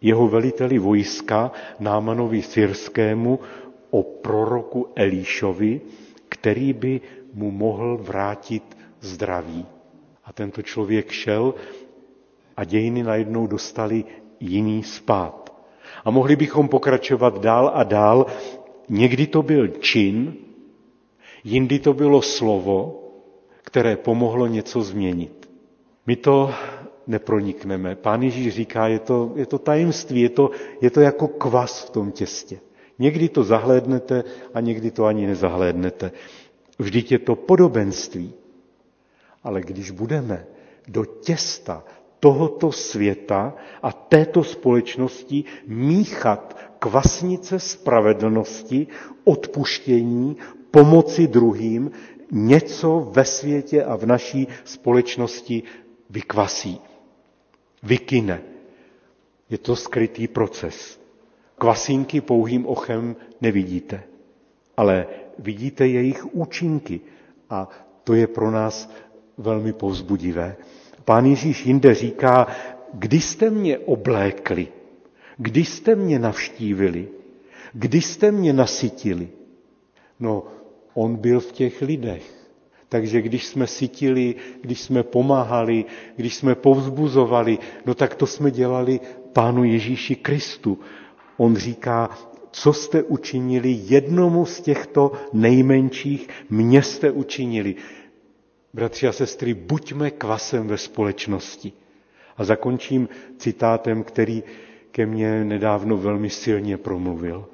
jeho 0.01 0.27
veliteli 0.27 0.79
vojska 0.79 1.51
Námanovi 1.79 2.41
Syrskému 2.41 3.39
o 3.89 4.03
proroku 4.03 4.87
Elíšovi, 4.95 5.81
který 6.29 6.73
by 6.73 7.01
mu 7.33 7.51
mohl 7.51 7.97
vrátit 7.97 8.77
zdraví. 9.01 9.65
A 10.25 10.33
tento 10.33 10.61
člověk 10.61 11.11
šel 11.11 11.53
a 12.57 12.63
dějiny 12.63 13.03
najednou 13.03 13.47
dostali 13.47 14.03
jiný 14.39 14.83
spát. 14.83 15.53
A 16.05 16.11
mohli 16.11 16.35
bychom 16.35 16.67
pokračovat 16.67 17.41
dál 17.41 17.71
a 17.73 17.83
dál. 17.83 18.25
Někdy 18.89 19.27
to 19.27 19.41
byl 19.41 19.67
čin, 19.67 20.33
jindy 21.43 21.79
to 21.79 21.93
bylo 21.93 22.21
slovo, 22.21 23.03
které 23.61 23.95
pomohlo 23.95 24.47
něco 24.47 24.81
změnit. 24.81 25.49
My 26.05 26.15
to 26.15 26.51
nepronikneme. 27.09 27.95
Pán 27.95 28.21
Ježíš 28.23 28.53
říká, 28.53 28.87
je 28.87 28.99
to, 28.99 29.31
je 29.35 29.45
to 29.45 29.57
tajemství, 29.59 30.21
je 30.21 30.29
to, 30.29 30.51
je 30.81 30.89
to 30.89 31.01
jako 31.01 31.27
kvas 31.27 31.83
v 31.85 31.89
tom 31.89 32.11
těstě. 32.11 32.59
Někdy 32.99 33.29
to 33.29 33.43
zahlédnete 33.43 34.23
a 34.53 34.59
někdy 34.59 34.91
to 34.91 35.05
ani 35.05 35.27
nezahlédnete. 35.27 36.11
Vždyť 36.79 37.11
je 37.11 37.19
to 37.19 37.35
podobenství. 37.35 38.33
Ale 39.43 39.61
když 39.61 39.91
budeme 39.91 40.45
do 40.87 41.05
těsta 41.05 41.83
tohoto 42.19 42.71
světa 42.71 43.55
a 43.83 43.91
této 43.91 44.43
společnosti 44.43 45.43
míchat 45.67 46.57
kvasnice 46.79 47.59
spravedlnosti, 47.59 48.87
odpuštění, 49.23 50.37
pomoci 50.71 51.27
druhým, 51.27 51.91
něco 52.31 53.07
ve 53.11 53.25
světě 53.25 53.83
a 53.83 53.95
v 53.97 54.05
naší 54.05 54.47
společnosti 54.63 55.63
vykvasí 56.09 56.81
vykyne. 57.83 58.41
Je 59.49 59.57
to 59.57 59.75
skrytý 59.75 60.27
proces. 60.27 60.99
Kvasínky 61.57 62.21
pouhým 62.21 62.65
ochem 62.65 63.15
nevidíte, 63.41 64.03
ale 64.77 65.07
vidíte 65.39 65.87
jejich 65.87 66.35
účinky 66.35 67.01
a 67.49 67.69
to 68.03 68.13
je 68.13 68.27
pro 68.27 68.51
nás 68.51 68.89
velmi 69.37 69.73
povzbudivé. 69.73 70.55
Pán 71.05 71.25
Ježíš 71.25 71.65
jinde 71.65 71.95
říká, 71.95 72.47
kdy 72.93 73.21
jste 73.21 73.49
mě 73.49 73.77
oblékli, 73.77 74.67
kdy 75.37 75.65
jste 75.65 75.95
mě 75.95 76.19
navštívili, 76.19 77.07
kdy 77.73 78.01
jste 78.01 78.31
mě 78.31 78.53
nasytili. 78.53 79.29
No, 80.19 80.43
on 80.93 81.15
byl 81.15 81.39
v 81.39 81.51
těch 81.51 81.81
lidech. 81.81 82.38
Takže 82.89 83.21
když 83.21 83.47
jsme 83.47 83.67
sytili, 83.67 84.35
když 84.61 84.81
jsme 84.81 85.03
pomáhali, 85.03 85.85
když 86.15 86.35
jsme 86.35 86.55
povzbuzovali, 86.55 87.57
no 87.85 87.93
tak 87.95 88.15
to 88.15 88.27
jsme 88.27 88.51
dělali 88.51 88.99
Pánu 89.33 89.63
Ježíši 89.63 90.15
Kristu. 90.15 90.79
On 91.37 91.55
říká, 91.55 92.09
co 92.51 92.73
jste 92.73 93.03
učinili 93.03 93.79
jednomu 93.83 94.45
z 94.45 94.61
těchto 94.61 95.11
nejmenších, 95.33 96.29
mě 96.49 96.83
jste 96.83 97.11
učinili. 97.11 97.75
Bratři 98.73 99.07
a 99.07 99.11
sestry, 99.11 99.53
buďme 99.53 100.11
kvasem 100.11 100.67
ve 100.67 100.77
společnosti. 100.77 101.73
A 102.37 102.43
zakončím 102.43 103.09
citátem, 103.37 104.03
který 104.03 104.43
ke 104.91 105.05
mně 105.05 105.43
nedávno 105.43 105.97
velmi 105.97 106.29
silně 106.29 106.77
promluvil. 106.77 107.45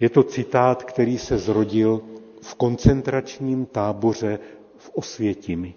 Je 0.00 0.08
to 0.08 0.22
citát, 0.22 0.84
který 0.84 1.18
se 1.18 1.38
zrodil 1.38 2.02
v 2.42 2.54
koncentračním 2.54 3.66
táboře 3.66 4.38
v 4.76 4.90
Osvětimi. 4.94 5.74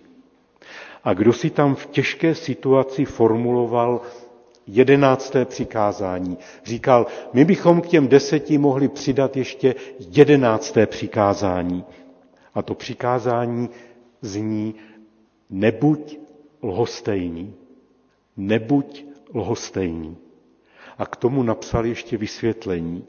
A 1.03 1.13
kdo 1.13 1.33
si 1.33 1.49
tam 1.49 1.75
v 1.75 1.85
těžké 1.85 2.35
situaci 2.35 3.05
formuloval 3.05 4.01
jedenácté 4.67 5.45
přikázání. 5.45 6.37
Říkal, 6.65 7.07
my 7.33 7.45
bychom 7.45 7.81
k 7.81 7.87
těm 7.87 8.07
deseti 8.07 8.57
mohli 8.57 8.87
přidat 8.87 9.37
ještě 9.37 9.75
jedenácté 9.99 10.85
přikázání. 10.87 11.83
A 12.53 12.61
to 12.61 12.75
přikázání 12.75 13.69
zní, 14.21 14.75
nebuď 15.49 16.19
lhostejný. 16.63 17.53
Nebuď 18.37 19.05
lhostejný. 19.33 20.17
A 20.97 21.05
k 21.05 21.15
tomu 21.15 21.43
napsal 21.43 21.85
ještě 21.85 22.17
vysvětlení. 22.17 23.03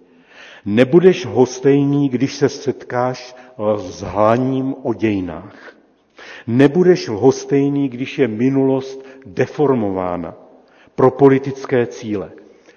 Nebudeš 0.64 1.26
hostejný, 1.26 2.08
když 2.08 2.34
se 2.34 2.48
setkáš 2.48 3.36
s 3.76 4.02
hlaním 4.02 4.74
o 4.82 4.94
dějinách. 4.94 5.76
Nebudeš 6.46 7.08
lhostejný, 7.08 7.88
když 7.88 8.18
je 8.18 8.28
minulost 8.28 9.04
deformována 9.26 10.34
pro 10.94 11.10
politické 11.10 11.86
cíle. 11.86 12.30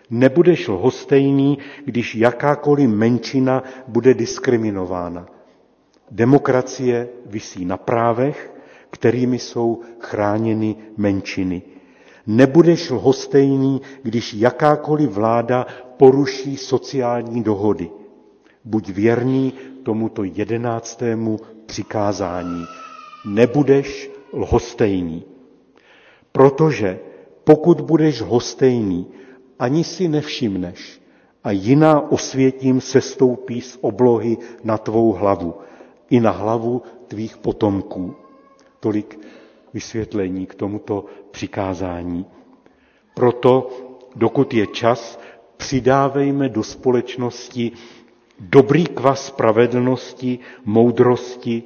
Nebudeš 0.09 0.67
lhostejný, 0.67 1.57
když 1.85 2.15
jakákoliv 2.15 2.89
menšina 2.89 3.63
bude 3.87 4.13
diskriminována. 4.13 5.27
Demokracie 6.11 7.09
visí 7.25 7.65
na 7.65 7.77
právech, 7.77 8.53
kterými 8.89 9.39
jsou 9.39 9.81
chráněny 9.99 10.75
menšiny. 10.97 11.61
Nebudeš 12.27 12.89
lhostejný, 12.89 13.81
když 14.03 14.33
jakákoliv 14.33 15.09
vláda 15.09 15.65
poruší 15.97 16.57
sociální 16.57 17.43
dohody. 17.43 17.89
Buď 18.65 18.89
věrný 18.89 19.53
tomuto 19.83 20.23
jedenáctému 20.23 21.39
přikázání. 21.65 22.65
Nebudeš 23.25 24.11
lhostejný. 24.33 25.23
Protože 26.31 26.99
pokud 27.43 27.81
budeš 27.81 28.21
hostejný, 28.21 29.07
ani 29.59 29.83
si 29.83 30.07
nevšimneš 30.07 31.01
a 31.43 31.51
jiná 31.51 32.11
osvětím 32.11 32.81
se 32.81 33.01
stoupí 33.01 33.61
z 33.61 33.77
oblohy 33.81 34.37
na 34.63 34.77
tvou 34.77 35.11
hlavu 35.13 35.53
i 36.09 36.19
na 36.19 36.31
hlavu 36.31 36.81
tvých 37.07 37.37
potomků. 37.37 38.15
Tolik 38.79 39.19
vysvětlení 39.73 40.45
k 40.45 40.55
tomuto 40.55 41.05
přikázání. 41.31 42.25
Proto, 43.13 43.69
dokud 44.15 44.53
je 44.53 44.67
čas, 44.67 45.19
přidávejme 45.57 46.49
do 46.49 46.63
společnosti 46.63 47.71
dobrý 48.39 48.85
kvas 48.85 49.25
spravedlnosti, 49.27 50.39
moudrosti, 50.65 51.63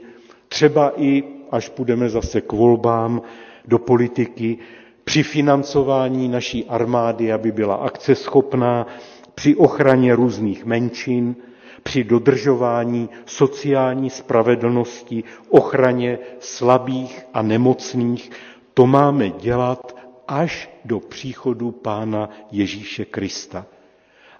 třeba 0.47 0.93
i, 1.01 1.23
až 1.51 1.69
půjdeme 1.69 2.09
zase 2.09 2.41
k 2.41 2.51
volbám, 2.51 3.21
do 3.65 3.79
politiky, 3.79 4.57
při 5.03 5.23
financování 5.23 6.27
naší 6.29 6.65
armády, 6.65 7.33
aby 7.33 7.51
byla 7.51 7.75
akceschopná, 7.75 8.87
při 9.35 9.55
ochraně 9.55 10.15
různých 10.15 10.65
menšin, 10.65 11.35
při 11.83 12.03
dodržování 12.03 13.09
sociální 13.25 14.09
spravedlnosti, 14.09 15.23
ochraně 15.49 16.19
slabých 16.39 17.21
a 17.33 17.41
nemocných. 17.41 18.31
To 18.73 18.87
máme 18.87 19.29
dělat 19.29 19.95
až 20.27 20.69
do 20.85 20.99
příchodu 20.99 21.71
Pána 21.71 22.29
Ježíše 22.51 23.05
Krista. 23.05 23.65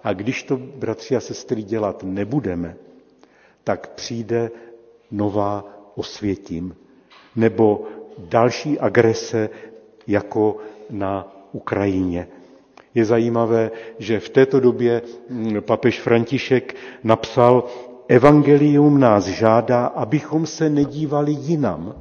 A 0.04 0.12
když 0.12 0.42
to, 0.42 0.56
bratři 0.56 1.16
a 1.16 1.20
sestry, 1.20 1.62
dělat 1.62 2.02
nebudeme, 2.02 2.76
tak 3.64 3.88
přijde 3.94 4.50
nová 5.10 5.64
osvětím 5.94 6.76
nebo 7.36 7.84
další 8.18 8.78
agrese 8.78 9.50
jako 10.06 10.56
na 10.90 11.36
Ukrajině. 11.52 12.28
Je 12.94 13.04
zajímavé, 13.04 13.70
že 13.98 14.20
v 14.20 14.28
této 14.28 14.60
době 14.60 15.02
mm, 15.28 15.56
papež 15.60 16.00
František 16.00 16.74
napsal, 17.04 17.64
Evangelium 18.08 19.00
nás 19.00 19.26
žádá, 19.26 19.86
abychom 19.86 20.46
se 20.46 20.70
nedívali 20.70 21.32
jinam, 21.32 21.94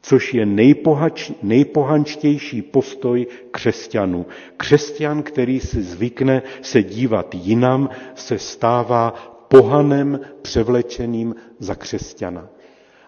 což 0.00 0.34
je 0.34 0.46
nejpohač, 0.46 1.30
nejpohančtější 1.42 2.62
postoj 2.62 3.26
křesťanů. 3.50 4.26
Křesťan, 4.56 5.22
který 5.22 5.60
si 5.60 5.82
zvykne 5.82 6.42
se 6.62 6.82
dívat 6.82 7.34
jinam, 7.34 7.90
se 8.14 8.38
stává 8.38 9.14
pohanem 9.48 10.20
převlečeným 10.42 11.34
za 11.58 11.74
křesťana. 11.74 12.48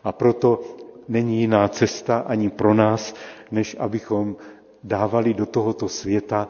A 0.04 0.12
proto 0.12 0.60
není 1.08 1.40
jiná 1.40 1.68
cesta 1.68 2.18
ani 2.18 2.50
pro 2.50 2.74
nás, 2.74 3.14
než 3.50 3.76
abychom 3.78 4.36
dávali 4.84 5.34
do 5.34 5.46
tohoto 5.46 5.88
světa 5.88 6.48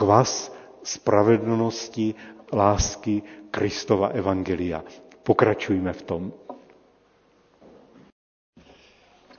kvas 0.00 0.48
spravedlnosti, 0.80 2.14
lásky 2.52 3.22
Kristova 3.52 4.08
evangelia. 4.16 4.80
Pokračujme 5.22 5.92
v 5.92 6.02
tom. 6.02 6.22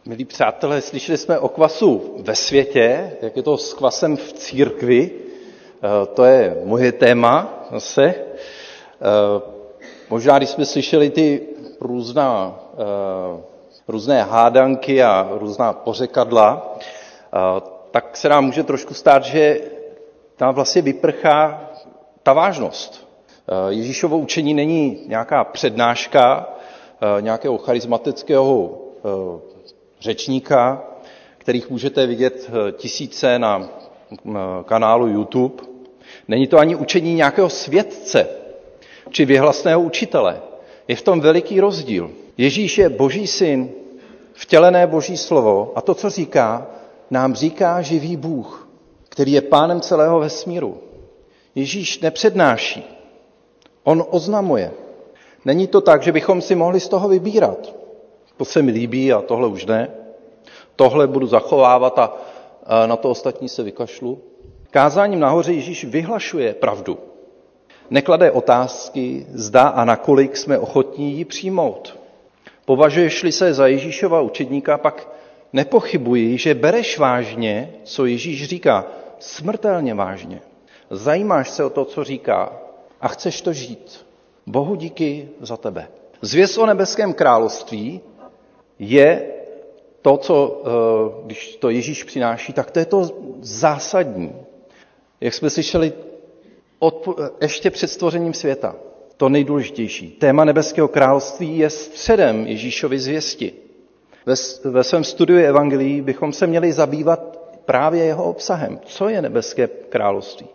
Milí 0.05 0.25
přátelé, 0.25 0.81
slyšeli 0.81 1.17
jsme 1.17 1.39
o 1.39 1.49
kvasu 1.49 2.15
ve 2.21 2.35
světě, 2.35 3.11
jak 3.21 3.35
je 3.37 3.43
to 3.43 3.57
s 3.57 3.73
kvasem 3.73 4.17
v 4.17 4.33
církvi. 4.33 5.11
Eh, 5.11 6.05
to 6.13 6.23
je 6.25 6.61
moje 6.63 6.91
téma 6.91 7.65
zase. 7.71 8.03
Eh, 8.05 9.41
možná, 10.09 10.37
když 10.37 10.49
jsme 10.49 10.65
slyšeli 10.65 11.09
ty 11.09 11.47
různá, 11.81 12.59
eh, 12.73 13.41
různé 13.87 14.23
hádanky 14.23 15.03
a 15.03 15.29
různá 15.33 15.73
pořekadla, 15.73 16.77
tak 17.91 18.17
se 18.17 18.29
nám 18.29 18.45
může 18.45 18.63
trošku 18.63 18.93
stát, 18.93 19.23
že 19.23 19.59
tam 20.41 20.53
vlastně 20.55 20.81
vyprchá 20.81 21.69
ta 22.23 22.33
vážnost. 22.33 23.07
Ježíšovo 23.69 24.17
učení 24.17 24.53
není 24.53 24.99
nějaká 25.07 25.43
přednáška 25.43 26.49
nějakého 27.19 27.57
charismatického 27.57 28.77
řečníka, 29.99 30.83
kterých 31.37 31.69
můžete 31.69 32.07
vidět 32.07 32.49
eh, 32.49 32.71
tisíce 32.71 33.39
na 33.39 33.69
eh, 34.13 34.31
kanálu 34.65 35.07
YouTube. 35.07 35.63
Není 36.27 36.47
to 36.47 36.57
ani 36.57 36.75
učení 36.75 37.13
nějakého 37.13 37.49
svědce 37.49 38.27
či 39.09 39.25
vyhlasného 39.25 39.81
učitele. 39.81 40.41
Je 40.87 40.95
v 40.95 41.01
tom 41.01 41.21
veliký 41.21 41.59
rozdíl. 41.59 42.11
Ježíš 42.37 42.77
je 42.77 42.89
boží 42.89 43.27
syn, 43.27 43.69
vtělené 44.33 44.87
boží 44.87 45.17
slovo 45.17 45.71
a 45.75 45.81
to, 45.81 45.93
co 45.95 46.09
říká, 46.09 46.67
nám 47.11 47.35
říká 47.35 47.81
živý 47.81 48.17
Bůh, 48.17 48.70
který 49.11 49.31
je 49.31 49.41
pánem 49.41 49.81
celého 49.81 50.19
vesmíru. 50.19 50.77
Ježíš 51.55 51.99
nepřednáší, 51.99 52.83
on 53.83 54.05
oznamuje. 54.09 54.71
Není 55.45 55.67
to 55.67 55.81
tak, 55.81 56.03
že 56.03 56.11
bychom 56.11 56.41
si 56.41 56.55
mohli 56.55 56.79
z 56.79 56.87
toho 56.87 57.07
vybírat 57.07 57.81
to 58.41 58.45
se 58.45 58.61
mi 58.61 58.71
líbí 58.71 59.13
a 59.13 59.21
tohle 59.21 59.47
už 59.47 59.65
ne, 59.65 59.89
tohle 60.75 61.07
budu 61.07 61.27
zachovávat 61.27 61.99
a 61.99 62.17
na 62.85 62.95
to 62.95 63.09
ostatní 63.09 63.49
se 63.49 63.63
vykašlu. 63.63 64.21
Kázáním 64.71 65.19
nahoře 65.19 65.53
Ježíš 65.53 65.85
vyhlašuje 65.85 66.53
pravdu. 66.53 66.97
Neklade 67.89 68.31
otázky, 68.31 69.25
zda 69.33 69.61
a 69.61 69.85
nakolik 69.85 70.37
jsme 70.37 70.59
ochotní 70.59 71.13
ji 71.13 71.25
přijmout. 71.25 71.99
Považuješ-li 72.65 73.31
se 73.31 73.53
za 73.53 73.67
Ježíšova 73.67 74.21
učedníka, 74.21 74.77
pak 74.77 75.07
nepochybuji, 75.53 76.37
že 76.37 76.53
bereš 76.53 76.97
vážně, 76.97 77.73
co 77.83 78.05
Ježíš 78.05 78.47
říká, 78.47 78.85
smrtelně 79.23 79.93
vážně. 79.93 80.41
Zajímáš 80.89 81.49
se 81.49 81.63
o 81.63 81.69
to, 81.69 81.85
co 81.85 82.03
říká 82.03 82.53
a 83.01 83.07
chceš 83.07 83.41
to 83.41 83.53
žít. 83.53 84.05
Bohu 84.45 84.75
díky 84.75 85.29
za 85.41 85.57
tebe. 85.57 85.87
Zvěst 86.21 86.57
o 86.57 86.65
nebeském 86.65 87.13
království 87.13 88.01
je 88.79 89.33
to, 90.01 90.17
co, 90.17 90.61
eh, 90.65 90.69
když 91.25 91.55
to 91.55 91.69
Ježíš 91.69 92.03
přináší, 92.03 92.53
tak 92.53 92.71
to 92.71 92.79
je 92.79 92.85
to 92.85 93.09
zásadní. 93.41 94.35
Jak 95.21 95.33
jsme 95.33 95.49
slyšeli 95.49 95.93
od, 96.79 97.07
ještě 97.41 97.69
před 97.69 97.87
stvořením 97.87 98.33
světa, 98.33 98.75
to 99.17 99.29
nejdůležitější. 99.29 100.09
Téma 100.09 100.45
nebeského 100.45 100.87
království 100.87 101.57
je 101.57 101.69
středem 101.69 102.47
Ježíšovy 102.47 102.99
zvěsti. 102.99 103.53
Ve, 104.25 104.33
ve 104.63 104.83
svém 104.83 105.03
studiu 105.03 105.39
evangelií 105.39 106.01
bychom 106.01 106.33
se 106.33 106.47
měli 106.47 106.73
zabývat 106.73 107.40
právě 107.65 108.03
jeho 108.03 108.23
obsahem. 108.23 108.79
Co 108.85 109.09
je 109.09 109.21
nebeské 109.21 109.67
království? 109.67 110.47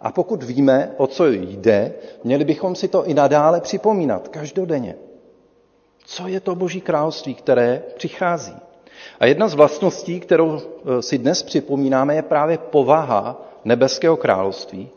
A 0.00 0.12
pokud 0.12 0.42
víme, 0.42 0.94
o 0.96 1.06
co 1.06 1.26
jde, 1.26 1.94
měli 2.24 2.44
bychom 2.44 2.74
si 2.74 2.88
to 2.88 3.04
i 3.04 3.14
nadále 3.14 3.60
připomínat, 3.60 4.28
každodenně. 4.28 4.94
Co 6.04 6.28
je 6.28 6.40
to 6.40 6.54
Boží 6.54 6.80
království, 6.80 7.34
které 7.34 7.82
přichází? 7.96 8.54
A 9.20 9.26
jedna 9.26 9.48
z 9.48 9.54
vlastností, 9.54 10.20
kterou 10.20 10.60
eh, 10.60 11.02
si 11.02 11.18
dnes 11.18 11.42
připomínáme, 11.42 12.14
je 12.14 12.22
právě 12.22 12.58
povaha 12.58 13.48
nebeského 13.64 14.16
království. 14.16 14.90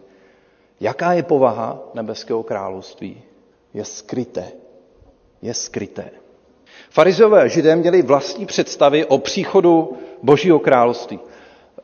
Jaká 0.79 1.13
je 1.13 1.23
povaha 1.23 1.79
nebeského 1.93 2.43
království? 2.43 3.21
Je 3.73 3.85
skryté. 3.85 4.51
Je 5.41 5.53
skryté. 5.53 6.09
Farizové 6.89 7.49
židé 7.49 7.75
měli 7.75 8.01
vlastní 8.01 8.45
představy 8.45 9.05
o 9.05 9.17
příchodu 9.17 9.97
Božího 10.23 10.59
království. 10.59 11.19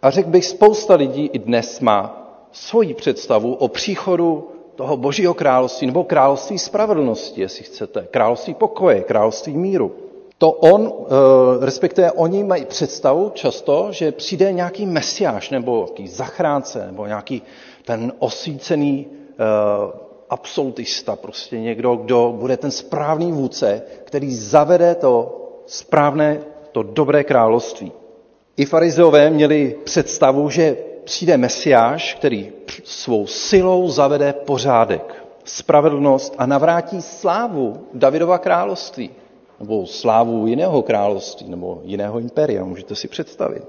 A 0.02 0.10
řekl 0.10 0.30
bych, 0.30 0.45
spousta 0.45 0.95
lidí 0.95 1.30
i 1.34 1.39
dnes 1.39 1.80
má 1.80 2.18
svoji 2.52 2.93
představu 2.93 3.54
o 3.54 3.68
příchodu 3.68 4.47
toho 4.76 4.97
Božího 4.97 5.34
království 5.34 5.88
nebo 5.88 6.04
království 6.04 6.60
spravedlnosti, 6.60 7.41
jestli 7.41 7.64
chcete, 7.64 8.08
království 8.12 8.54
pokoje, 8.54 9.02
království 9.02 9.58
míru. 9.58 9.91
To 10.38 10.52
on, 10.52 10.93
eh, 10.93 11.66
respektive 11.66 12.12
oni 12.12 12.43
mají 12.43 12.66
představu 12.66 13.32
často, 13.34 13.88
že 13.91 14.12
přijde 14.12 14.52
nějaký 14.52 14.86
mesiáš 14.86 15.49
nebo 15.49 15.78
nějaký 15.86 16.08
zachránce 16.08 16.86
nebo 16.86 17.06
nějaký 17.06 17.41
ten 17.86 18.14
osvícený 18.20 19.08
eh, 19.08 19.36
absolutista, 20.30 21.16
prostě 21.16 21.60
někdo, 21.60 21.95
kdo 21.95 22.34
bude 22.39 22.58
ten 22.58 22.72
správný 22.72 23.32
vůdce, 23.32 23.82
který 24.04 24.36
zavede 24.36 24.95
to 24.95 25.38
správné, 25.66 26.39
to 26.72 26.84
dobré 26.84 27.24
království. 27.24 27.91
I 28.62 28.66
farizeové 28.66 29.30
měli 29.30 29.76
představu, 29.84 30.49
že 30.49 30.78
přijde 31.03 31.38
mesiáš, 31.38 32.14
který 32.14 32.51
svou 32.84 33.28
silou 33.28 33.89
zavede 33.89 34.34
pořádek, 34.34 35.24
spravedlnost 35.45 36.36
a 36.38 36.45
navrátí 36.45 37.01
slávu 37.01 37.88
Davidova 37.93 38.38
království, 38.38 39.09
nebo 39.59 39.86
slávu 39.88 40.47
jiného 40.47 40.82
království, 40.82 41.49
nebo 41.49 41.82
jiného 41.84 42.20
impéria, 42.20 42.66
můžete 42.66 42.95
si 42.95 43.07
představit. 43.07 43.64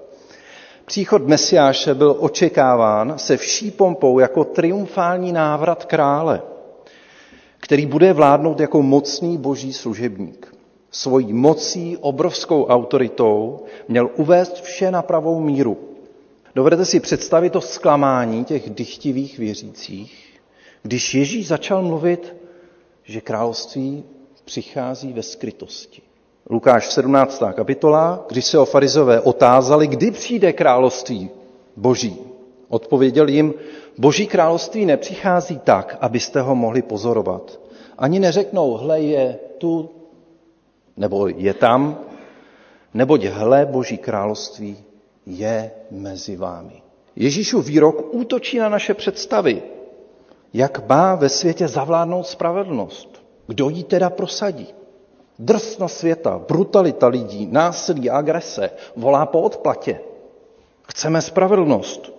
Příchod 0.85 1.27
Mesiáše 1.27 1.95
byl 1.95 2.17
očekáván 2.19 3.15
se 3.17 3.37
vší 3.37 3.71
pompou 3.71 4.19
jako 4.19 4.45
triumfální 4.45 5.33
návrat 5.33 5.85
krále, 5.85 6.43
který 7.61 7.87
bude 7.87 8.13
vládnout 8.13 8.61
jako 8.61 8.83
mocný 8.83 9.39
boží 9.39 9.73
služebník. 9.73 10.52
Svojí 10.93 11.33
mocí, 11.33 11.97
obrovskou 11.97 12.65
autoritou 12.67 13.61
měl 13.89 14.11
uvést 14.17 14.63
vše 14.63 14.91
na 14.91 15.03
pravou 15.03 15.41
míru. 15.41 15.79
Dovedete 16.55 16.85
si 16.85 17.01
představit 17.01 17.51
to 17.51 17.61
zklamání 17.61 18.45
těch 18.45 18.71
dychtivých 18.71 19.39
věřících, 19.39 20.41
když 20.83 21.15
Ježíš 21.15 21.49
začal 21.49 21.83
mluvit, 21.83 22.37
že 23.05 23.21
království 23.21 24.05
přichází 24.45 25.13
ve 25.13 25.23
skrytosti. 25.23 26.03
Lukáš 26.51 26.93
17. 26.93 27.43
kapitola, 27.55 28.27
když 28.29 28.45
se 28.45 28.59
o 28.59 28.65
farizové 28.65 29.21
otázali, 29.21 29.87
kdy 29.87 30.11
přijde 30.11 30.53
království 30.53 31.31
boží. 31.77 32.17
Odpověděl 32.69 33.29
jim, 33.29 33.55
boží 33.99 34.27
království 34.27 34.87
nepřichází 34.87 35.59
tak, 35.65 35.97
abyste 36.01 36.41
ho 36.41 36.55
mohli 36.55 36.83
pozorovat. 36.83 37.61
Ani 37.99 38.21
neřeknou, 38.21 38.75
hle 38.75 39.01
je 39.01 39.39
tu, 39.59 39.91
nebo 40.97 41.29
je 41.29 41.55
tam, 41.55 41.99
neboť 42.95 43.25
hle 43.25 43.67
boží 43.67 43.99
království 43.99 44.77
je 45.27 45.71
mezi 45.91 46.37
vámi. 46.37 46.83
Ježíšův 47.17 47.67
výrok 47.67 48.15
útočí 48.15 48.59
na 48.59 48.69
naše 48.69 48.95
představy, 48.95 49.63
jak 50.53 50.89
má 50.89 51.15
ve 51.15 51.29
světě 51.29 51.69
zavládnout 51.69 52.27
spravedlnost. 52.27 53.23
Kdo 53.47 53.69
ji 53.69 53.83
teda 53.83 54.11
prosadí? 54.11 54.67
Drsna 55.39 55.89
světa, 55.89 56.41
brutalita 56.49 57.09
lidí, 57.09 57.49
násilí 57.51 58.11
agrese 58.11 58.71
volá 58.97 59.27
po 59.27 59.41
odplatě. 59.41 60.01
Chceme 60.83 61.23
spravedlnost. 61.23 62.13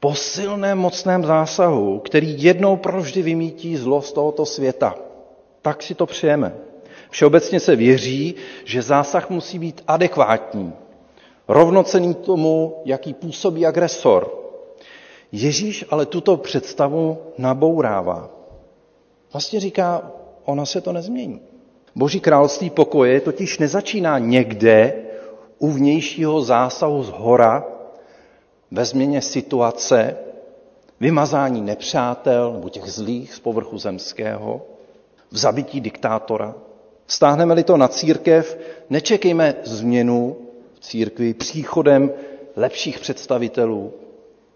Po 0.00 0.14
silném 0.14 0.78
mocném 0.78 1.24
zásahu, 1.24 1.98
který 1.98 2.42
jednou 2.42 2.76
provždy 2.76 3.22
vymítí 3.22 3.76
zlo 3.76 4.02
z 4.02 4.12
tohoto 4.12 4.46
světa. 4.46 4.94
Tak 5.62 5.82
si 5.82 5.94
to 5.94 6.06
přejeme. 6.06 6.54
Všeobecně 7.10 7.60
se 7.60 7.76
věří, 7.76 8.34
že 8.64 8.82
zásah 8.82 9.30
musí 9.30 9.58
být 9.58 9.84
adekvátní, 9.86 10.72
rovnocený 11.48 12.14
tomu, 12.14 12.82
jaký 12.84 13.14
působí 13.14 13.66
agresor. 13.66 14.34
Ježíš 15.32 15.84
ale 15.90 16.06
tuto 16.06 16.36
představu 16.36 17.18
nabourává. 17.38 18.30
Vlastně 19.32 19.60
říká, 19.60 20.12
ona 20.44 20.66
se 20.66 20.80
to 20.80 20.92
nezmění. 20.92 21.40
Boží 21.94 22.20
království 22.20 22.70
pokoje 22.70 23.20
totiž 23.20 23.58
nezačíná 23.58 24.18
někde 24.18 24.92
u 25.58 25.70
vnějšího 25.70 26.42
zásahu 26.42 27.02
z 27.02 27.08
hora, 27.08 27.64
ve 28.70 28.84
změně 28.84 29.22
situace, 29.22 30.16
vymazání 31.00 31.60
nepřátel 31.60 32.52
nebo 32.52 32.68
těch 32.68 32.84
zlých 32.84 33.34
z 33.34 33.40
povrchu 33.40 33.78
zemského, 33.78 34.62
v 35.30 35.38
zabití 35.38 35.80
diktátora. 35.80 36.54
Stáhneme-li 37.08 37.64
to 37.64 37.76
na 37.76 37.88
církev, 37.88 38.58
nečekejme 38.90 39.54
změnu 39.64 40.36
v 40.74 40.80
církvi 40.80 41.34
příchodem 41.34 42.10
lepších 42.56 42.98
představitelů, 42.98 43.92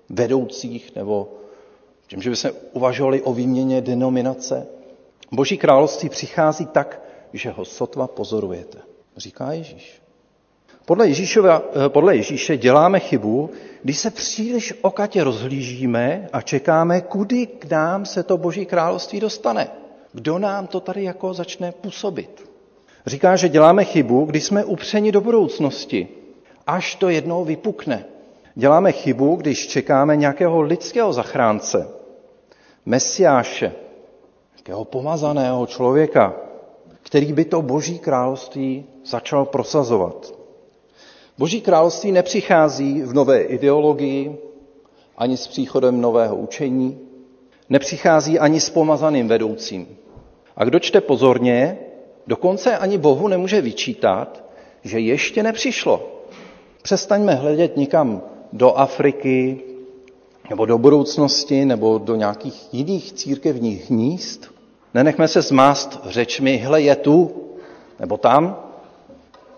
vedoucích 0.08 0.96
nebo 0.96 1.28
tím, 2.06 2.22
že 2.22 2.30
bychom 2.30 2.50
uvažovali 2.72 3.22
o 3.22 3.32
výměně 3.32 3.80
denominace. 3.80 4.66
Boží 5.32 5.58
království 5.58 6.08
přichází 6.08 6.66
tak, 6.66 7.02
že 7.32 7.50
ho 7.50 7.64
sotva 7.64 8.06
pozorujete, 8.06 8.78
říká 9.16 9.52
Ježíš. 9.52 10.02
Podle, 10.84 11.08
Ježíšova, 11.08 11.62
eh, 11.86 11.88
podle 11.88 12.16
Ježíše 12.16 12.56
děláme 12.56 13.00
chybu, 13.00 13.50
když 13.82 13.98
se 13.98 14.10
příliš 14.10 14.74
okatě 14.82 15.24
rozhlížíme 15.24 16.28
a 16.32 16.40
čekáme, 16.40 17.00
kudy 17.00 17.46
k 17.46 17.70
nám 17.70 18.06
se 18.06 18.22
to 18.22 18.36
Boží 18.36 18.66
království 18.66 19.20
dostane. 19.20 19.81
Kdo 20.12 20.38
nám 20.38 20.66
to 20.66 20.80
tady 20.80 21.04
jako 21.04 21.34
začne 21.34 21.72
působit. 21.72 22.50
Říká, 23.06 23.36
že 23.36 23.48
děláme 23.48 23.84
chybu, 23.84 24.24
když 24.24 24.44
jsme 24.44 24.64
upřeni 24.64 25.12
do 25.12 25.20
budoucnosti, 25.20 26.08
až 26.66 26.94
to 26.94 27.08
jednou 27.08 27.44
vypukne. 27.44 28.04
Děláme 28.54 28.92
chybu, 28.92 29.36
když 29.36 29.66
čekáme 29.66 30.16
nějakého 30.16 30.60
lidského 30.60 31.12
zachránce, 31.12 31.88
mesiáše, 32.86 33.72
nějakého 34.56 34.84
pomazaného 34.84 35.66
člověka, 35.66 36.34
který 37.02 37.32
by 37.32 37.44
to 37.44 37.62
boží 37.62 37.98
království 37.98 38.84
začal 39.04 39.44
prosazovat. 39.44 40.34
Boží 41.38 41.60
království 41.60 42.12
nepřichází 42.12 43.02
v 43.02 43.14
nové 43.14 43.42
ideologii, 43.42 44.38
ani 45.16 45.36
s 45.36 45.46
příchodem 45.46 46.00
nového 46.00 46.36
učení, 46.36 47.00
nepřichází 47.68 48.38
ani 48.38 48.60
s 48.60 48.70
pomazaným 48.70 49.28
vedoucím. 49.28 49.96
A 50.56 50.64
kdo 50.64 50.78
čte 50.78 51.00
pozorně, 51.00 51.78
dokonce 52.26 52.78
ani 52.78 52.98
Bohu 52.98 53.28
nemůže 53.28 53.60
vyčítat, 53.60 54.44
že 54.84 55.00
ještě 55.00 55.42
nepřišlo. 55.42 56.22
Přestaňme 56.82 57.34
hledět 57.34 57.76
nikam 57.76 58.22
do 58.52 58.72
Afriky, 58.74 59.60
nebo 60.50 60.66
do 60.66 60.78
budoucnosti, 60.78 61.64
nebo 61.64 61.98
do 61.98 62.14
nějakých 62.16 62.74
jiných 62.74 63.12
církevních 63.12 63.90
hnízd. 63.90 64.46
Nenechme 64.94 65.28
se 65.28 65.42
zmást 65.42 66.00
řečmi, 66.04 66.56
hle 66.56 66.82
je 66.82 66.96
tu, 66.96 67.34
nebo 68.00 68.16
tam, 68.16 68.56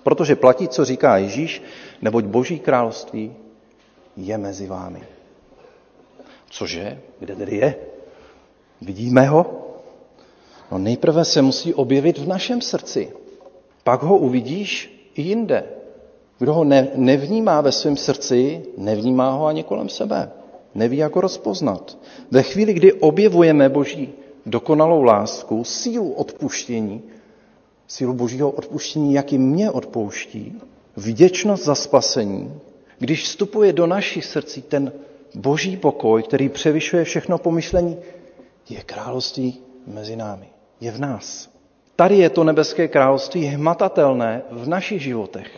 protože 0.03 0.37
platí, 0.37 0.69
co 0.69 0.85
říká 0.85 1.17
Ježíš, 1.17 1.63
neboť 2.03 2.25
Boží 2.25 2.59
království 2.59 3.37
je 4.17 4.39
mezi 4.39 4.67
vámi. 4.67 5.03
Cože? 6.51 7.01
Kde 7.19 7.37
tedy 7.37 7.57
je? 7.57 7.75
Vidíme 8.81 9.27
ho? 9.27 9.65
No 10.71 10.79
nejprve 10.79 11.25
se 11.25 11.43
musí 11.43 11.75
objevit 11.75 12.19
v 12.19 12.29
našem 12.29 12.61
srdci. 12.61 13.13
Pak 13.85 14.03
ho 14.03 14.17
uvidíš 14.17 14.91
i 15.15 15.23
jinde. 15.23 15.65
Kdo 16.39 16.55
ho 16.55 16.65
ne, 16.65 16.89
nevnímá 16.95 17.61
ve 17.61 17.73
svém 17.73 17.97
srdci, 17.97 18.65
nevnímá 18.79 19.31
ho 19.31 19.47
ani 19.47 19.63
kolem 19.63 19.89
sebe. 19.89 20.31
Neví, 20.75 20.97
jak 20.97 21.15
ho 21.15 21.21
rozpoznat. 21.21 21.99
Ve 22.31 22.43
chvíli, 22.43 22.75
kdy 22.75 22.93
objevujeme 22.93 23.69
Boží 23.69 24.13
dokonalou 24.47 25.03
lásku, 25.03 25.65
sílu 25.65 26.13
odpuštění, 26.13 27.03
sílu 27.87 28.13
Božího 28.13 28.51
odpuštění, 28.51 29.15
jaký 29.15 29.39
mě 29.39 29.71
odpouští, 29.71 30.59
vděčnost 30.97 31.65
za 31.65 31.75
spasení, 31.75 32.61
když 32.99 33.23
vstupuje 33.23 33.73
do 33.73 33.87
našich 33.87 34.25
srdcí 34.25 34.63
ten 34.63 34.93
boží 35.35 35.77
pokoj, 35.77 36.23
který 36.23 36.49
převyšuje 36.49 37.05
všechno 37.05 37.39
pomyšlení, 37.39 37.97
je 38.69 38.83
království 38.83 39.61
mezi 39.87 40.17
námi, 40.17 40.47
je 40.85 40.91
v 40.91 41.01
nás. 41.01 41.49
Tady 41.97 42.19
je 42.19 42.31
to 42.31 42.45
nebeské 42.45 42.89
království 42.89 43.45
hmatatelné 43.47 44.43
v 44.51 44.69
našich 44.69 45.03
životech. 45.03 45.49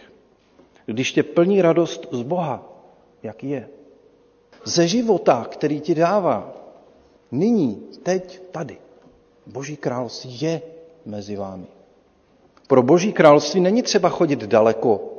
Když 0.86 1.12
tě 1.12 1.22
plní 1.22 1.62
radost 1.62 2.06
z 2.10 2.22
Boha, 2.22 2.62
jaký 3.22 3.50
je. 3.50 3.68
Ze 4.64 4.88
života, 4.88 5.46
který 5.50 5.80
ti 5.80 5.94
dává, 5.94 6.54
nyní, 7.32 7.82
teď, 8.02 8.40
tady. 8.50 8.78
Boží 9.46 9.76
království 9.76 10.40
je 10.40 10.62
mezi 11.04 11.36
vámi. 11.36 11.66
Pro 12.66 12.82
Boží 12.82 13.12
království 13.12 13.60
není 13.60 13.82
třeba 13.82 14.08
chodit 14.08 14.40
daleko, 14.40 15.12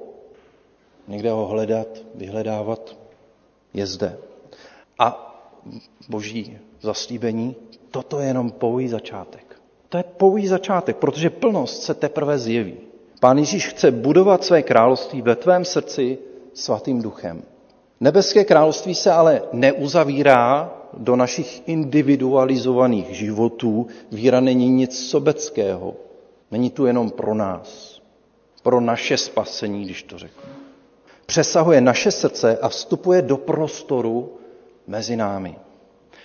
někde 1.07 1.31
ho 1.31 1.47
hledat, 1.47 1.87
vyhledávat, 2.15 2.95
je 3.73 3.85
zde. 3.87 4.17
A 4.99 5.09
Boží 6.09 6.57
zaslíbení, 6.81 7.55
toto 7.91 8.19
je 8.19 8.27
jenom 8.27 8.51
pouhý 8.51 8.87
začátek. 8.87 9.46
To 9.89 9.97
je 9.97 10.03
pouhý 10.03 10.47
začátek, 10.47 10.97
protože 10.97 11.29
plnost 11.29 11.83
se 11.83 11.93
teprve 11.93 12.39
zjeví. 12.39 12.77
Pán 13.19 13.37
Ježíš 13.37 13.67
chce 13.67 13.91
budovat 13.91 14.43
své 14.43 14.61
království 14.61 15.21
ve 15.21 15.35
tvém 15.35 15.65
srdci 15.65 16.17
svatým 16.53 17.01
duchem. 17.01 17.43
Nebeské 17.99 18.45
království 18.45 18.95
se 18.95 19.11
ale 19.11 19.41
neuzavírá 19.53 20.73
do 20.93 21.15
našich 21.15 21.67
individualizovaných 21.67 23.09
životů. 23.09 23.87
Víra 24.11 24.39
není 24.39 24.69
nic 24.69 25.09
sobeckého. 25.09 25.95
Není 26.51 26.69
tu 26.69 26.85
jenom 26.85 27.11
pro 27.11 27.33
nás, 27.33 28.01
pro 28.63 28.81
naše 28.81 29.17
spasení, 29.17 29.83
když 29.85 30.03
to 30.03 30.17
řeknu. 30.17 30.53
Přesahuje 31.25 31.81
naše 31.81 32.11
srdce 32.11 32.57
a 32.57 32.69
vstupuje 32.69 33.21
do 33.21 33.37
prostoru 33.37 34.37
mezi 34.87 35.15
námi. 35.15 35.55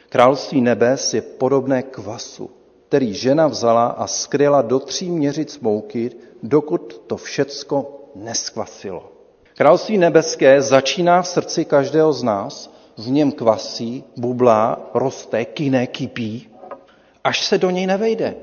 Království 0.08 0.60
nebes 0.60 1.14
je 1.14 1.22
podobné 1.22 1.82
kvasu, 1.82 2.50
který 2.92 3.14
žena 3.14 3.48
vzala 3.48 3.86
a 3.86 4.06
skryla 4.06 4.62
do 4.62 4.78
tří 4.78 5.10
měřic 5.10 5.60
mouky, 5.60 6.10
dokud 6.42 7.02
to 7.06 7.16
všecko 7.16 8.00
neskvasilo. 8.14 9.12
Království 9.56 9.98
nebeské 9.98 10.62
začíná 10.62 11.22
v 11.22 11.28
srdci 11.28 11.64
každého 11.64 12.12
z 12.12 12.22
nás, 12.22 12.74
v 12.98 13.10
něm 13.10 13.32
kvasí, 13.32 14.04
bublá, 14.16 14.90
roste, 14.94 15.44
kyne, 15.44 15.86
kypí, 15.86 16.48
až 17.24 17.46
se 17.46 17.58
do 17.58 17.70
něj 17.70 17.86
nevejde. 17.86 18.34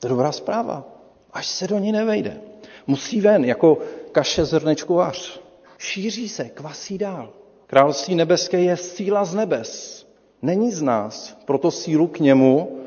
To 0.00 0.06
je 0.06 0.08
dobrá 0.08 0.32
zpráva. 0.32 0.84
Až 1.32 1.46
se 1.46 1.66
do 1.66 1.78
něj 1.78 1.92
nevejde. 1.92 2.40
Musí 2.86 3.20
ven, 3.20 3.44
jako 3.44 3.78
kaše 4.12 4.44
zrnečku 4.44 4.94
vař. 4.94 5.40
Šíří 5.78 6.28
se, 6.28 6.44
kvasí 6.44 6.98
dál. 6.98 7.32
Království 7.66 8.14
nebeské 8.14 8.60
je 8.60 8.76
síla 8.76 9.24
z 9.24 9.34
nebes. 9.34 10.06
Není 10.42 10.70
z 10.70 10.82
nás, 10.82 11.36
proto 11.44 11.70
sílu 11.70 12.06
k 12.06 12.20
němu 12.20 12.80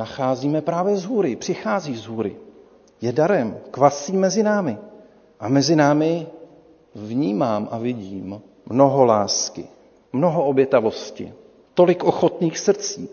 nacházíme 0.00 0.60
právě 0.60 0.96
z 0.96 1.04
hůry, 1.04 1.36
přichází 1.36 1.96
z 1.96 2.06
hůry. 2.06 2.36
Je 3.00 3.12
darem, 3.12 3.58
kvasí 3.70 4.16
mezi 4.16 4.42
námi. 4.42 4.78
A 5.40 5.48
mezi 5.48 5.76
námi 5.76 6.26
vnímám 6.94 7.68
a 7.70 7.78
vidím 7.78 8.42
mnoho 8.66 9.04
lásky, 9.04 9.66
mnoho 10.12 10.44
obětavosti, 10.44 11.32
tolik 11.74 12.04
ochotných 12.04 12.58
srdcí, 12.58 13.08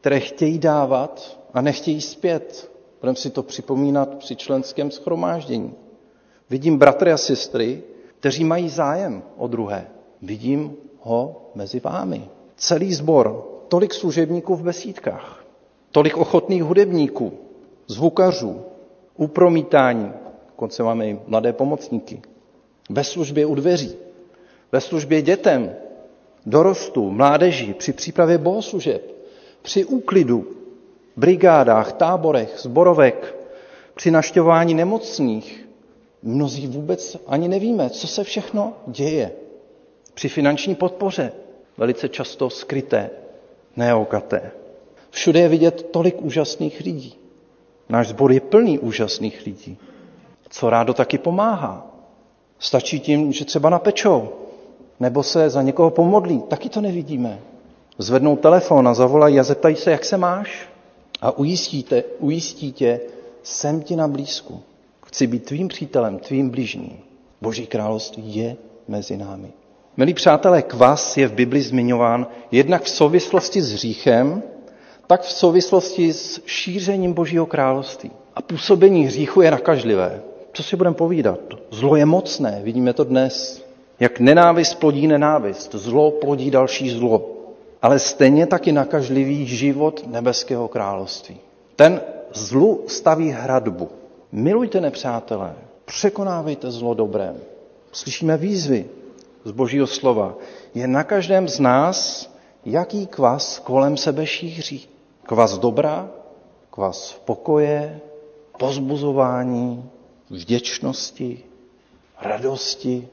které 0.00 0.20
chtějí 0.20 0.58
dávat 0.58 1.38
a 1.54 1.60
nechtějí 1.60 2.00
zpět. 2.00 2.70
Budeme 3.00 3.16
si 3.16 3.30
to 3.30 3.42
připomínat 3.42 4.14
při 4.14 4.36
členském 4.36 4.90
schromáždění. 4.90 5.74
Vidím 6.50 6.78
bratry 6.78 7.12
a 7.12 7.16
sestry, 7.16 7.82
kteří 8.20 8.44
mají 8.44 8.68
zájem 8.68 9.22
o 9.36 9.48
druhé. 9.48 9.86
Vidím 10.22 10.76
ho 11.00 11.50
mezi 11.54 11.80
vámi. 11.80 12.28
Celý 12.56 12.94
sbor, 12.94 13.48
tolik 13.68 13.94
služebníků 13.94 14.56
v 14.56 14.62
besídkách, 14.62 15.47
tolik 15.92 16.16
ochotných 16.16 16.62
hudebníků, 16.62 17.32
zvukařů, 17.86 18.60
upromítání, 19.16 20.12
dokonce 20.48 20.82
máme 20.82 21.08
i 21.08 21.18
mladé 21.26 21.52
pomocníky, 21.52 22.22
ve 22.90 23.04
službě 23.04 23.46
u 23.46 23.54
dveří, 23.54 23.96
ve 24.72 24.80
službě 24.80 25.22
dětem, 25.22 25.76
dorostu, 26.46 27.10
mládeži, 27.10 27.74
při 27.74 27.92
přípravě 27.92 28.38
bohoslužeb, 28.38 29.14
při 29.62 29.84
úklidu, 29.84 30.46
brigádách, 31.16 31.92
táborech, 31.92 32.54
zborovek, 32.58 33.36
při 33.94 34.10
naštěvování 34.10 34.74
nemocných. 34.74 35.68
Mnozí 36.22 36.66
vůbec 36.66 37.16
ani 37.26 37.48
nevíme, 37.48 37.90
co 37.90 38.06
se 38.06 38.24
všechno 38.24 38.72
děje. 38.86 39.32
Při 40.14 40.28
finanční 40.28 40.74
podpoře, 40.74 41.32
velice 41.76 42.08
často 42.08 42.50
skryté, 42.50 43.10
neokaté. 43.76 44.50
Všude 45.10 45.40
je 45.40 45.48
vidět 45.48 45.88
tolik 45.90 46.22
úžasných 46.22 46.80
lidí. 46.80 47.14
Náš 47.88 48.08
sbor 48.08 48.32
je 48.32 48.40
plný 48.40 48.78
úžasných 48.78 49.46
lidí. 49.46 49.76
Co 50.48 50.70
rádo 50.70 50.94
taky 50.94 51.18
pomáhá. 51.18 51.86
Stačí 52.58 53.00
tím, 53.00 53.32
že 53.32 53.44
třeba 53.44 53.70
napečou, 53.70 54.28
nebo 55.00 55.22
se 55.22 55.50
za 55.50 55.62
někoho 55.62 55.90
pomodlí. 55.90 56.42
Taky 56.48 56.68
to 56.68 56.80
nevidíme. 56.80 57.40
Zvednou 57.98 58.36
telefon 58.36 58.88
a 58.88 58.94
zavolají 58.94 59.40
a 59.40 59.42
zeptají 59.42 59.76
se, 59.76 59.90
jak 59.90 60.04
se 60.04 60.16
máš. 60.16 60.68
A 61.20 61.38
ujistíte, 61.38 62.04
ujistí 62.18 62.72
tě, 62.72 63.00
jsem 63.42 63.82
ti 63.82 63.96
na 63.96 64.08
blízku. 64.08 64.62
Chci 65.06 65.26
být 65.26 65.44
tvým 65.44 65.68
přítelem, 65.68 66.18
tvým 66.18 66.50
blížním. 66.50 66.98
Boží 67.40 67.66
království 67.66 68.36
je 68.36 68.56
mezi 68.88 69.16
námi. 69.16 69.48
Milí 69.96 70.14
přátelé, 70.14 70.62
kvas 70.62 71.16
je 71.16 71.28
v 71.28 71.32
Bibli 71.32 71.62
zmiňován 71.62 72.26
jednak 72.50 72.82
v 72.82 72.88
souvislosti 72.88 73.62
s 73.62 73.72
hříchem, 73.72 74.42
tak 75.08 75.22
v 75.22 75.32
souvislosti 75.32 76.12
s 76.12 76.40
šířením 76.46 77.12
Božího 77.12 77.46
království. 77.46 78.10
A 78.34 78.42
působení 78.42 79.04
hříchu 79.04 79.40
je 79.40 79.50
nakažlivé. 79.50 80.22
Co 80.52 80.62
si 80.62 80.76
budeme 80.76 80.96
povídat? 80.96 81.40
Zlo 81.70 81.96
je 81.96 82.06
mocné, 82.06 82.60
vidíme 82.64 82.92
to 82.92 83.04
dnes. 83.04 83.64
Jak 84.00 84.20
nenávist 84.20 84.74
plodí 84.74 85.06
nenávist, 85.06 85.74
zlo 85.74 86.10
plodí 86.10 86.50
další 86.50 86.90
zlo. 86.90 87.30
Ale 87.82 87.98
stejně 87.98 88.46
taky 88.46 88.72
nakažlivý 88.72 89.46
život 89.46 90.04
nebeského 90.06 90.68
království. 90.68 91.36
Ten 91.76 92.00
zlu 92.32 92.84
staví 92.86 93.30
hradbu. 93.30 93.88
Milujte 94.32 94.80
nepřátelé, 94.80 95.54
překonávejte 95.84 96.70
zlo 96.70 96.94
dobrém. 96.94 97.36
Slyšíme 97.92 98.36
výzvy 98.36 98.84
z 99.44 99.50
božího 99.50 99.86
slova. 99.86 100.34
Je 100.74 100.88
na 100.88 101.04
každém 101.04 101.48
z 101.48 101.60
nás, 101.60 102.30
jaký 102.64 103.06
kvas 103.06 103.58
kolem 103.58 103.96
sebe 103.96 104.26
šíří. 104.26 104.97
Kvas 105.28 105.58
dobra, 105.58 106.08
kvas 106.70 107.12
pokoje, 107.24 108.00
pozbuzování, 108.58 109.90
vděčnosti, 110.30 111.44
radosti, 112.20 113.08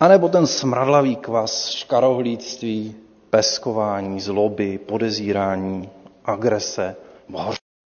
anebo 0.00 0.28
ten 0.28 0.46
smradlavý 0.46 1.16
kvas 1.16 1.70
škarohlídství, 1.70 2.94
peskování, 3.30 4.20
zloby, 4.20 4.78
podezírání, 4.78 5.88
agrese, 6.24 6.96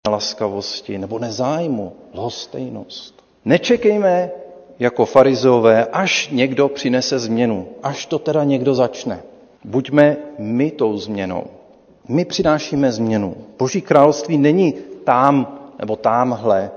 laskavosti 0.09 0.97
nebo 0.97 1.19
nezájmu, 1.19 1.93
lhostejnost. 2.13 3.23
Nečekejme 3.45 4.31
jako 4.79 5.05
farizové, 5.05 5.85
až 5.85 6.29
někdo 6.31 6.69
přinese 6.69 7.19
změnu, 7.19 7.67
až 7.83 8.05
to 8.05 8.19
teda 8.19 8.43
někdo 8.43 8.75
začne. 8.75 9.23
Buďme 9.63 10.17
my 10.37 10.71
tou 10.71 10.97
změnou. 10.97 11.62
My 12.07 12.25
přinášíme 12.25 12.91
změnu. 12.91 13.35
Boží 13.59 13.81
království 13.81 14.37
není 14.37 14.73
tam 15.03 15.59
nebo 15.79 15.95
tamhle, 15.95 16.71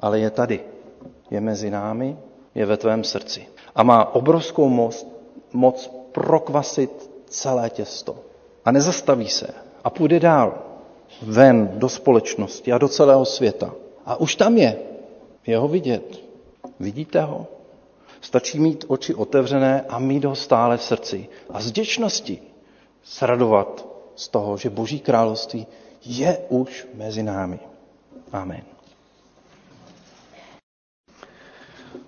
ale 0.00 0.18
je 0.18 0.30
tady. 0.30 0.60
Je 1.30 1.40
mezi 1.40 1.70
námi, 1.70 2.16
je 2.54 2.66
ve 2.66 2.76
tvém 2.76 3.04
srdci. 3.04 3.46
A 3.74 3.82
má 3.82 4.14
obrovskou 4.14 4.68
moc, 4.68 5.06
moc 5.52 5.90
prokvasit 6.12 7.10
celé 7.26 7.70
těsto. 7.70 8.16
A 8.64 8.72
nezastaví 8.72 9.28
se. 9.28 9.46
A 9.84 9.90
půjde 9.90 10.20
dál. 10.20 10.54
Ven 11.22 11.70
do 11.74 11.88
společnosti 11.88 12.72
a 12.72 12.78
do 12.78 12.88
celého 12.88 13.24
světa. 13.24 13.74
A 14.06 14.20
už 14.20 14.36
tam 14.36 14.56
je. 14.56 14.78
Je 15.46 15.58
ho 15.58 15.68
vidět. 15.68 16.20
Vidíte 16.80 17.20
ho? 17.20 17.46
Stačí 18.20 18.60
mít 18.60 18.84
oči 18.88 19.14
otevřené 19.14 19.84
a 19.88 19.98
mít 19.98 20.24
ho 20.24 20.34
stále 20.34 20.76
v 20.76 20.82
srdci. 20.82 21.28
A 21.50 21.60
z 21.60 21.72
děčnosti 21.72 22.38
sradovat 23.02 23.91
z 24.16 24.28
toho, 24.28 24.56
že 24.56 24.70
Boží 24.70 25.00
království 25.00 25.66
je 26.04 26.38
už 26.48 26.86
mezi 26.94 27.22
námi. 27.22 27.58
Amen. 28.32 28.62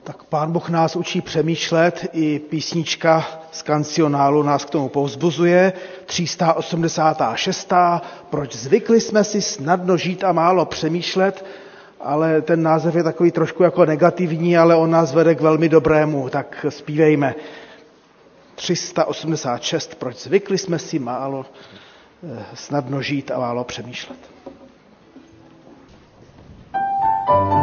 Tak 0.05 0.24
pán 0.24 0.52
Boh 0.52 0.68
nás 0.70 0.97
učí 0.97 1.20
přemýšlet, 1.20 2.06
i 2.12 2.39
písnička 2.39 3.26
z 3.52 3.62
kancionálu 3.62 4.43
nás 4.43 4.64
k 4.64 4.70
tomu 4.70 4.89
povzbuzuje. 4.89 5.72
386. 6.06 7.72
Proč 8.31 8.56
zvykli 8.56 9.01
jsme 9.01 9.24
si 9.24 9.43
snadno 9.43 9.97
žít 9.97 10.24
a 10.24 10.32
málo 10.32 10.66
přemýšlet, 10.66 11.44
ale 12.01 12.43
ten 12.43 12.62
název 12.62 12.94
je 12.94 13.02
takový 13.02 13.31
trošku 13.31 13.62
jako 13.62 13.85
negativní, 13.85 14.56
ale 14.59 14.76
on 14.76 14.90
nás 14.90 15.12
vede 15.14 15.35
k 15.35 15.40
velmi 15.40 15.68
dobrému, 15.68 16.28
tak 16.28 16.66
zpívejme. 16.68 17.35
386. 18.55 19.94
Proč 19.94 20.16
zvykli 20.16 20.59
jsme 20.59 20.78
si 20.78 20.98
málo 20.98 21.47
snadno 22.55 23.02
žít 23.02 23.30
a 23.30 23.38
málo 23.38 23.64
přemýšlet. 23.64 24.18
thank 27.26 27.48
you 27.48 27.53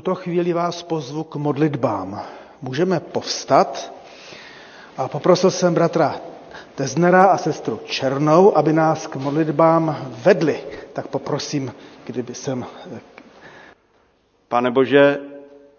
tuto 0.00 0.14
chvíli 0.14 0.52
vás 0.52 0.82
pozvu 0.82 1.24
k 1.24 1.36
modlitbám. 1.36 2.22
Můžeme 2.62 3.00
povstat 3.00 3.92
a 4.96 5.08
poprosil 5.08 5.50
jsem 5.50 5.74
bratra 5.74 6.20
Teznera 6.74 7.24
a 7.24 7.38
sestru 7.38 7.80
Černou, 7.84 8.56
aby 8.56 8.72
nás 8.72 9.06
k 9.06 9.16
modlitbám 9.16 10.08
vedli. 10.24 10.60
Tak 10.92 11.06
poprosím, 11.08 11.72
kdyby 12.04 12.34
jsem... 12.34 12.66
Pane 14.48 14.70
Bože, 14.70 15.18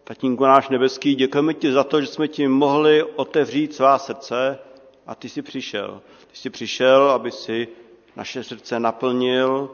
Tatínku 0.03 0.43
náš 0.43 0.69
nebeský, 0.69 1.15
děkujeme 1.15 1.53
ti 1.53 1.71
za 1.71 1.83
to, 1.83 2.01
že 2.01 2.07
jsme 2.07 2.27
ti 2.27 2.47
mohli 2.47 3.03
otevřít 3.03 3.73
svá 3.75 3.97
srdce 3.97 4.59
a 5.07 5.15
ty 5.15 5.29
jsi 5.29 5.41
přišel. 5.41 6.01
Ty 6.31 6.37
jsi 6.37 6.49
přišel, 6.49 7.11
aby 7.11 7.31
si 7.31 7.67
naše 8.15 8.43
srdce 8.43 8.79
naplnil, 8.79 9.69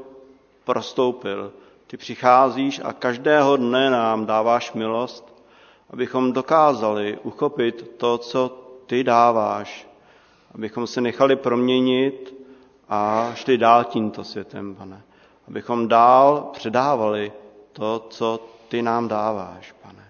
prostoupil. 0.63 1.51
Ty 1.88 1.97
přicházíš 1.97 2.81
a 2.84 2.93
každého 2.93 3.57
dne 3.57 3.89
nám 3.89 4.26
dáváš 4.26 4.73
milost, 4.73 5.43
abychom 5.89 6.34
dokázali 6.34 7.18
uchopit 7.23 7.91
to, 7.97 8.18
co 8.18 8.64
ty 8.85 9.03
dáváš, 9.03 9.88
abychom 10.55 10.88
se 10.88 11.01
nechali 11.01 11.35
proměnit 11.35 12.35
a 12.89 13.31
šli 13.35 13.57
dál 13.57 13.84
tímto 13.84 14.23
světem, 14.23 14.76
pane. 14.76 15.01
Abychom 15.47 15.88
dál 15.88 16.49
předávali 16.53 17.31
to, 17.73 18.05
co 18.09 18.39
ty 18.68 18.81
nám 18.81 19.07
dáváš, 19.07 19.76
pane. 19.81 20.09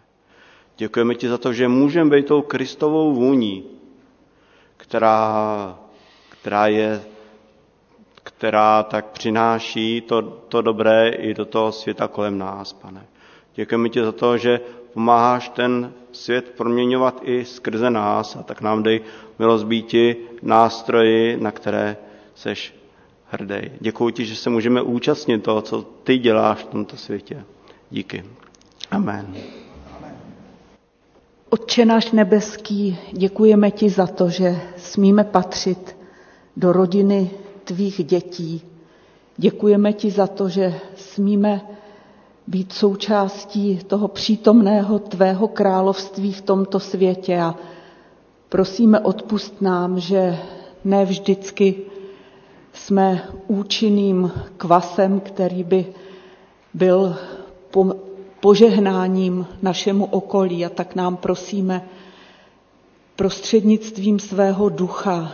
Děkujeme 0.77 1.15
ti 1.15 1.29
za 1.29 1.37
to, 1.37 1.53
že 1.53 1.67
můžeme 1.67 2.09
být 2.09 2.27
tou 2.27 2.41
Kristovou 2.41 3.13
vůní, 3.13 3.65
která, 4.77 5.79
která 6.29 6.67
je 6.67 7.03
která 8.27 8.83
tak 8.83 9.05
přináší 9.05 10.01
to, 10.01 10.21
to 10.21 10.61
dobré 10.61 11.09
i 11.09 11.33
do 11.33 11.45
toho 11.45 11.71
světa 11.71 12.07
kolem 12.07 12.37
nás, 12.37 12.73
pane. 12.73 13.05
Děkujeme 13.55 13.89
ti 13.89 14.01
za 14.03 14.11
to, 14.11 14.37
že 14.37 14.59
pomáháš 14.93 15.49
ten 15.49 15.93
svět 16.11 16.53
proměňovat 16.57 17.19
i 17.23 17.45
skrze 17.45 17.89
nás 17.89 18.35
a 18.35 18.43
tak 18.43 18.61
nám 18.61 18.83
dej 18.83 19.01
milost 19.39 19.65
býti 19.65 20.15
nástroji, 20.41 21.37
na 21.41 21.51
které 21.51 21.97
seš 22.35 22.73
hrdý. 23.29 23.71
Děkuji 23.79 24.09
ti, 24.09 24.25
že 24.25 24.35
se 24.35 24.49
můžeme 24.49 24.81
účastnit 24.81 25.43
toho, 25.43 25.61
co 25.61 25.81
ty 26.03 26.17
děláš 26.17 26.57
v 26.57 26.67
tomto 26.67 26.97
světě. 26.97 27.43
Díky. 27.89 28.23
Amen. 28.91 29.35
Otče 31.49 31.85
náš 31.85 32.11
nebeský, 32.11 32.97
děkujeme 33.11 33.71
ti 33.71 33.89
za 33.89 34.07
to, 34.07 34.29
že 34.29 34.55
smíme 34.77 35.23
patřit 35.23 35.97
do 36.57 36.71
rodiny 36.73 37.29
tvých 37.67 38.03
dětí. 38.03 38.61
Děkujeme 39.37 39.93
ti 39.93 40.11
za 40.11 40.27
to, 40.27 40.49
že 40.49 40.73
smíme 40.95 41.61
být 42.47 42.73
součástí 42.73 43.79
toho 43.87 44.07
přítomného 44.07 44.99
tvého 44.99 45.47
království 45.47 46.33
v 46.33 46.41
tomto 46.41 46.79
světě 46.79 47.39
a 47.39 47.55
prosíme 48.49 48.99
odpust 48.99 49.61
nám, 49.61 49.99
že 49.99 50.37
ne 50.85 51.05
vždycky 51.05 51.75
jsme 52.73 53.23
účinným 53.47 54.31
kvasem, 54.57 55.19
který 55.19 55.63
by 55.63 55.85
byl 56.73 57.15
požehnáním 58.39 59.47
našemu 59.61 60.05
okolí 60.05 60.65
a 60.65 60.69
tak 60.69 60.95
nám 60.95 61.17
prosíme 61.17 61.85
prostřednictvím 63.15 64.19
svého 64.19 64.69
ducha 64.69 65.31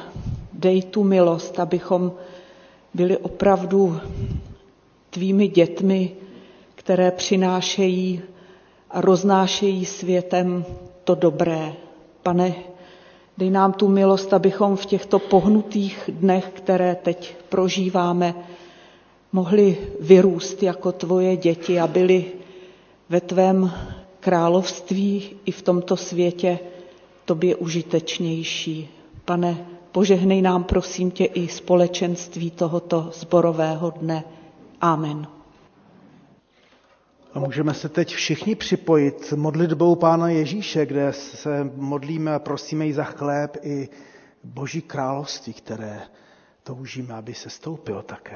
dej 0.64 0.82
tu 0.82 1.04
milost, 1.04 1.60
abychom 1.60 2.12
byli 2.94 3.18
opravdu 3.18 4.00
tvými 5.10 5.48
dětmi, 5.48 6.12
které 6.76 7.12
přinášejí 7.12 8.22
a 8.90 9.02
roznášejí 9.02 9.86
světem 9.86 10.66
to 11.04 11.16
dobré. 11.16 11.74
Pane, 12.24 12.56
dej 13.38 13.50
nám 13.50 13.74
tu 13.74 13.88
milost, 13.88 14.34
abychom 14.34 14.76
v 14.76 14.86
těchto 14.86 15.20
pohnutých 15.20 16.10
dnech, 16.14 16.48
které 16.54 16.96
teď 16.96 17.36
prožíváme, 17.50 18.36
mohli 19.32 19.78
vyrůst 20.00 20.64
jako 20.64 20.92
tvoje 20.92 21.38
děti 21.38 21.80
a 21.80 21.88
byli 21.88 22.26
ve 23.10 23.22
tvém 23.22 23.72
království 24.20 25.30
i 25.46 25.52
v 25.52 25.62
tomto 25.62 25.98
světě 25.98 26.60
tobě 27.26 27.56
užitečnější. 27.56 28.90
Pane, 29.26 29.66
požehnej 29.94 30.42
nám, 30.42 30.64
prosím 30.64 31.12
tě, 31.12 31.26
i 31.26 31.48
společenství 31.48 32.52
tohoto 32.52 33.12
zborového 33.14 33.90
dne. 33.90 34.24
Amen. 34.82 35.28
A 37.34 37.40
můžeme 37.40 37.74
se 37.74 37.90
teď 37.90 38.14
všichni 38.14 38.56
připojit 38.56 39.34
modlitbou 39.36 39.96
Pána 39.96 40.30
Ježíše, 40.30 40.86
kde 40.86 41.14
se 41.14 41.72
modlíme 41.76 42.34
a 42.34 42.40
prosíme 42.40 42.88
i 42.88 42.94
za 42.94 43.04
chléb 43.04 43.58
i 43.62 43.90
Boží 44.44 44.82
království, 44.82 45.54
které 45.54 46.02
toužíme, 46.64 47.14
aby 47.14 47.34
se 47.34 47.50
stoupilo 47.50 48.02
také. 48.02 48.36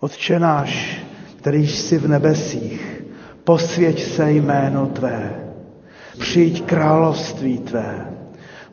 Otče 0.00 0.38
náš, 0.38 1.00
který 1.36 1.68
jsi 1.68 1.98
v 1.98 2.08
nebesích, 2.08 3.02
posvěť 3.44 4.02
se 4.02 4.32
jméno 4.32 4.86
Tvé, 4.86 5.50
přijď 6.18 6.64
království 6.64 7.58
Tvé, 7.58 8.16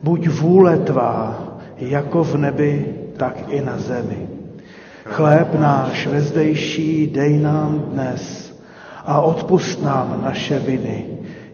buď 0.03 0.27
vůle 0.27 0.77
Tvá, 0.77 1.50
jako 1.81 2.23
v 2.23 2.37
nebi, 2.37 2.95
tak 3.17 3.49
i 3.49 3.61
na 3.61 3.77
zemi. 3.77 4.27
Chléb 5.03 5.55
náš 5.55 6.07
vezdejší 6.07 7.07
dej 7.07 7.37
nám 7.37 7.79
dnes 7.79 8.53
a 9.05 9.21
odpust 9.21 9.81
nám 9.81 10.21
naše 10.23 10.59
viny, 10.59 11.05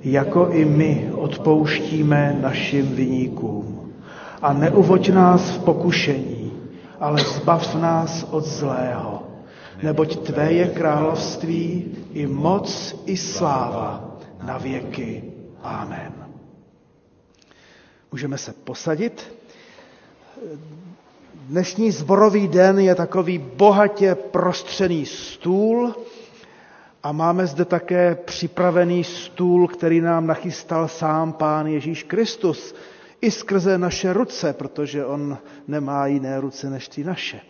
jako 0.03 0.49
i 0.49 0.65
my 0.65 1.09
odpouštíme 1.15 2.37
našim 2.41 2.85
viníkům. 2.85 3.93
A 4.41 4.53
neuvoď 4.53 5.09
nás 5.09 5.51
v 5.51 5.63
pokušení, 5.63 6.51
ale 6.99 7.23
zbav 7.23 7.75
nás 7.75 8.27
od 8.31 8.45
zlého. 8.45 9.23
Neboť 9.83 10.15
Tvé 10.15 10.53
je 10.53 10.67
království 10.67 11.85
i 12.13 12.27
moc, 12.27 12.95
i 13.05 13.17
sláva 13.17 14.17
na 14.43 14.57
věky. 14.57 15.23
Amen. 15.63 16.13
Můžeme 18.11 18.37
se 18.37 18.53
posadit. 18.53 19.36
Dnešní 21.35 21.91
zborový 21.91 22.47
den 22.47 22.79
je 22.79 22.95
takový 22.95 23.37
bohatě 23.37 24.15
prostřený 24.15 25.05
stůl 25.05 25.95
a 27.03 27.11
máme 27.11 27.47
zde 27.47 27.65
také 27.65 28.15
připravený 28.15 29.03
stůl, 29.03 29.67
který 29.67 30.01
nám 30.01 30.27
nachystal 30.27 30.87
sám 30.87 31.33
Pán 31.33 31.67
Ježíš 31.67 32.03
Kristus 32.03 32.75
i 33.21 33.31
skrze 33.31 33.77
naše 33.77 34.13
ruce, 34.13 34.53
protože 34.53 35.05
on 35.05 35.37
nemá 35.67 36.07
jiné 36.07 36.39
ruce 36.41 36.69
než 36.69 36.87
ty 36.87 37.03
naše. 37.03 37.41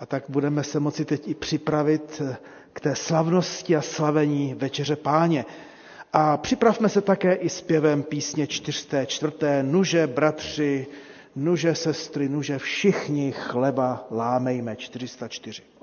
A 0.00 0.06
tak 0.06 0.24
budeme 0.28 0.64
se 0.64 0.80
moci 0.80 1.04
teď 1.04 1.28
i 1.28 1.34
připravit 1.34 2.22
k 2.72 2.80
té 2.80 2.94
slavnosti 2.94 3.76
a 3.76 3.82
slavení 3.82 4.54
Večeře 4.54 4.96
Páně. 4.96 5.44
A 6.12 6.36
připravme 6.36 6.88
se 6.88 7.00
také 7.00 7.34
i 7.34 7.48
zpěvem 7.48 8.02
písně 8.02 8.46
404. 8.46 9.32
Nuže, 9.62 10.06
bratři, 10.06 10.86
nuže 11.36 11.74
sestry, 11.74 12.28
nuže 12.28 12.58
všichni 12.58 13.32
chleba 13.32 14.06
lámejme. 14.10 14.76
404. 14.76 15.77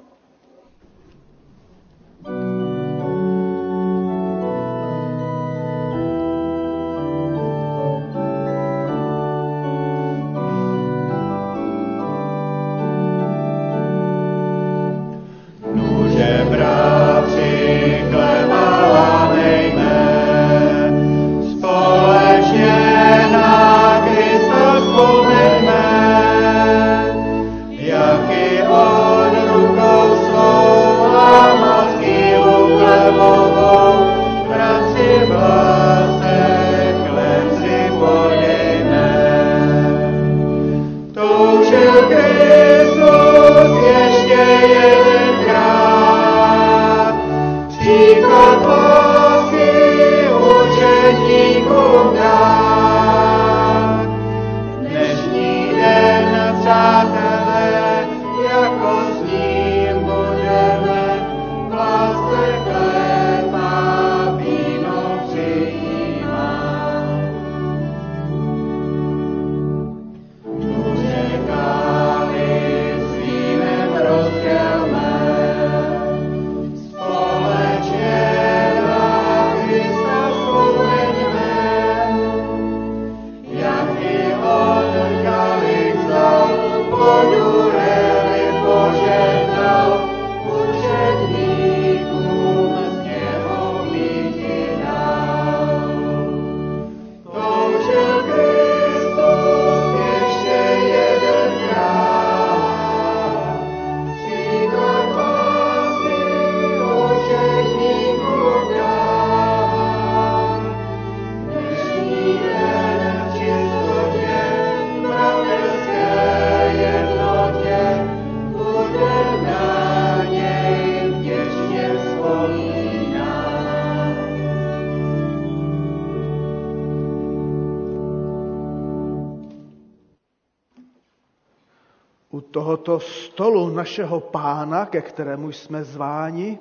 našeho 133.86 134.20
pána, 134.20 134.86
ke 134.86 135.02
kterému 135.02 135.52
jsme 135.52 135.84
zváni, 135.84 136.60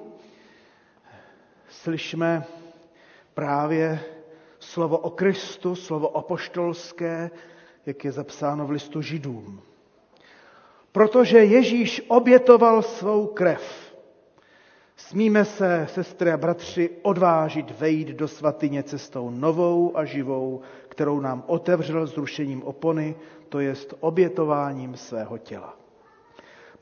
slyšme 1.69 2.45
právě 3.35 4.01
slovo 4.61 4.99
o 4.99 5.11
Kristu, 5.11 5.75
slovo 5.75 6.17
apoštolské, 6.17 7.31
jak 7.87 8.05
je 8.05 8.13
zapsáno 8.13 8.67
v 8.67 8.71
listu 8.71 9.03
Židům. 9.03 9.61
Protože 10.93 11.39
Ježíš 11.39 12.03
obětoval 12.09 12.83
svou 12.83 13.27
krev, 13.27 13.97
smíme 14.97 15.45
se, 15.45 15.87
sestry 15.89 16.33
a 16.33 16.37
bratři, 16.37 16.91
odvážit 17.03 17.81
vejít 17.81 18.09
do 18.09 18.29
svatyně 18.29 18.83
cestou 18.83 19.31
novou 19.31 19.97
a 19.97 20.05
živou, 20.05 20.61
kterou 20.89 21.21
nám 21.21 21.45
otevřel 21.47 22.07
zrušením 22.07 22.63
opony, 22.63 23.17
to 23.49 23.61
jest 23.61 23.95
obětováním 24.01 24.97
svého 24.97 25.39
těla. 25.39 25.84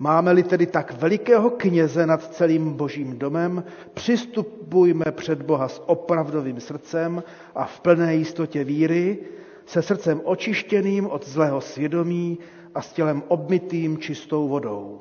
Máme-li 0.03 0.43
tedy 0.43 0.66
tak 0.66 0.93
velikého 0.93 1.51
kněze 1.51 2.07
nad 2.07 2.35
celým 2.35 2.73
božím 2.73 3.19
domem, 3.19 3.65
přistupujme 3.95 5.05
před 5.11 5.43
Boha 5.43 5.69
s 5.69 5.83
opravdovým 5.87 6.61
srdcem 6.61 7.23
a 7.55 7.65
v 7.65 7.81
plné 7.81 8.15
jistotě 8.15 8.65
víry, 8.65 9.19
se 9.66 9.83
srdcem 9.83 10.20
očištěným 10.24 11.07
od 11.07 11.27
zlého 11.29 11.61
svědomí 11.61 12.39
a 12.74 12.83
s 12.83 12.93
tělem 12.93 13.23
obmytým 13.29 13.99
čistou 13.99 14.49
vodou. 14.49 15.01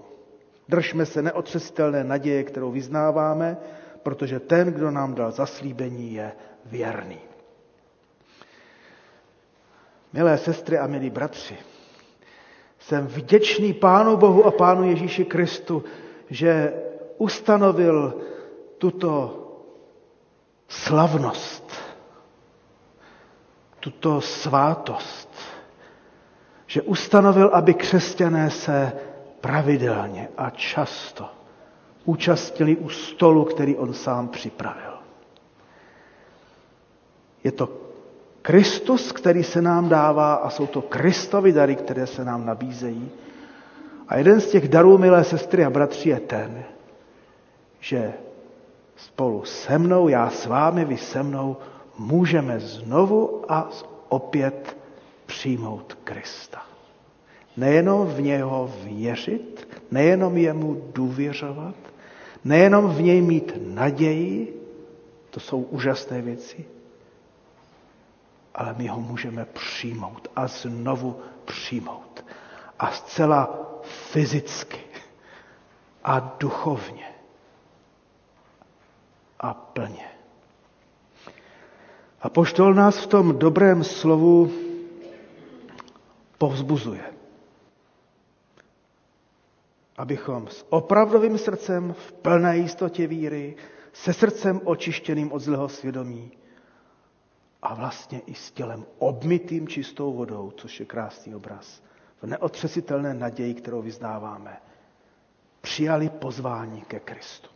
Držme 0.70 1.06
se 1.06 1.22
neotřesitelné 1.22 2.04
naděje, 2.04 2.44
kterou 2.44 2.72
vyznáváme, 2.72 3.58
protože 4.04 4.40
ten, 4.40 4.68
kdo 4.74 4.92
nám 4.92 5.16
dal 5.16 5.32
zaslíbení, 5.32 6.14
je 6.14 6.32
věrný. 6.66 7.20
Milé 10.14 10.38
sestry 10.38 10.78
a 10.78 10.88
milí 10.88 11.10
bratři, 11.10 11.58
jsem 12.82 13.08
vděčný 13.08 13.74
Pánu 13.74 14.18
Bohu 14.18 14.46
a 14.46 14.52
Pánu 14.52 14.84
Ježíši 14.84 15.26
Kristu, 15.26 15.84
že 16.30 16.74
ustanovil 17.18 18.22
tuto 18.78 19.38
slavnost, 20.68 21.72
tuto 23.80 24.22
svátost, 24.22 25.30
že 26.68 26.82
ustanovil, 26.82 27.50
aby 27.54 27.74
křesťané 27.74 28.50
se 28.50 28.92
pravidelně 29.42 30.30
a 30.38 30.50
často 30.50 31.30
účastnili 32.06 32.76
u 32.78 32.90
stolu, 32.90 33.46
který 33.46 33.76
on 33.78 33.94
sám 33.94 34.28
připravil. 34.28 34.94
Je 37.44 37.52
to 37.52 37.70
Kristus, 38.42 39.12
který 39.12 39.44
se 39.44 39.62
nám 39.62 39.90
dává 39.90 40.34
a 40.34 40.50
jsou 40.50 40.68
to 40.68 40.82
Kristovi 40.82 41.52
dary, 41.52 41.76
které 41.76 42.08
se 42.08 42.26
nám 42.26 42.46
nabízejí. 42.46 43.12
A 44.08 44.18
jeden 44.18 44.42
z 44.42 44.48
těch 44.48 44.68
darů, 44.68 44.98
milé 44.98 45.24
sestry 45.24 45.66
a 45.66 45.70
bratři, 45.70 46.10
je 46.10 46.20
ten, 46.20 46.64
že 47.80 48.14
spolu 48.96 49.46
se 49.46 49.78
mnou, 49.78 50.08
já 50.08 50.30
s 50.30 50.46
vámi, 50.46 50.86
vy 50.86 50.98
se 50.98 51.24
mnou, 51.24 51.58
můžeme 51.98 52.60
znovu 52.60 53.46
a 53.52 53.70
opět 54.10 54.78
přijmout 55.26 55.98
Krista. 56.04 56.62
Nejenom 57.58 58.08
v 58.08 58.22
něho 58.22 58.72
věřit, 58.84 59.68
nejenom 59.92 60.38
jemu 60.38 60.82
důvěřovat, 60.94 61.76
nejenom 62.44 62.90
v 62.90 63.02
něj 63.02 63.22
mít 63.22 63.54
naději, 63.66 64.62
to 65.30 65.40
jsou 65.40 65.62
úžasné 65.62 66.22
věci, 66.22 66.66
ale 68.56 68.76
my 68.78 68.88
ho 68.88 69.00
můžeme 69.02 69.46
přijmout 69.46 70.28
a 70.36 70.48
znovu 70.48 71.22
přijmout. 71.46 72.26
A 72.80 72.92
zcela 72.92 73.60
fyzicky 73.84 74.80
a 76.04 76.20
duchovně 76.40 77.08
a 79.40 79.54
plně. 79.54 80.08
A 82.22 82.30
poštol 82.30 82.74
nás 82.74 82.98
v 82.98 83.08
tom 83.08 83.40
dobrém 83.40 83.84
slovu 83.84 84.52
povzbuzuje. 86.38 87.04
Abychom 89.98 90.48
s 90.48 90.66
opravdovým 90.70 91.38
srdcem 91.38 91.94
v 91.94 92.12
plné 92.12 92.58
jistotě 92.58 93.08
víry, 93.08 93.56
se 93.94 94.14
srdcem 94.14 94.62
očištěným 94.64 95.32
od 95.32 95.40
zlého 95.40 95.70
svědomí, 95.70 96.32
a 97.62 97.74
vlastně 97.74 98.22
i 98.26 98.34
s 98.34 98.52
tělem 98.52 98.86
obmytým 98.98 99.68
čistou 99.68 100.14
vodou, 100.14 100.52
což 100.58 100.80
je 100.80 100.86
krásný 100.86 101.36
obraz. 101.36 101.84
V 102.22 102.28
neotřesitelné 102.28 103.14
naději, 103.14 103.54
kterou 103.54 103.82
vyznáváme, 103.82 104.58
přijali 105.62 106.10
pozvání 106.10 106.82
ke 106.82 107.00
Kristu. 107.00 107.50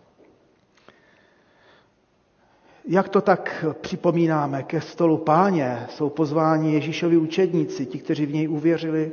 Jak 2.88 3.10
to 3.10 3.22
tak 3.22 3.66
připomínáme 3.82 4.64
ke 4.64 4.82
stolu 4.82 5.18
páně, 5.18 5.88
jsou 5.90 6.10
pozváni 6.10 6.74
Ježíšovi 6.74 7.18
učedníci, 7.18 7.86
ti, 7.86 8.00
kteří 8.00 8.26
v 8.26 8.34
něj 8.34 8.50
uvěřili, 8.50 9.12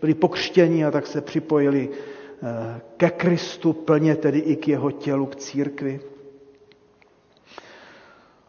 byli 0.00 0.14
pokřtěni 0.14 0.84
a 0.84 0.90
tak 0.90 1.06
se 1.06 1.20
připojili 1.20 1.88
eh, 1.90 2.80
ke 2.96 3.10
Kristu, 3.10 3.72
plně 3.72 4.16
tedy 4.16 4.38
i 4.38 4.56
k 4.56 4.68
jeho 4.68 4.90
tělu, 4.90 5.26
k 5.26 5.36
církvi. 5.36 6.00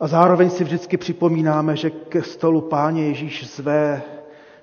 A 0.03 0.07
zároveň 0.07 0.49
si 0.49 0.63
vždycky 0.63 0.97
připomínáme, 0.97 1.75
že 1.75 1.89
ke 1.89 2.23
stolu 2.23 2.61
Páně 2.61 3.07
Ježíš 3.07 3.55
zve 3.55 4.01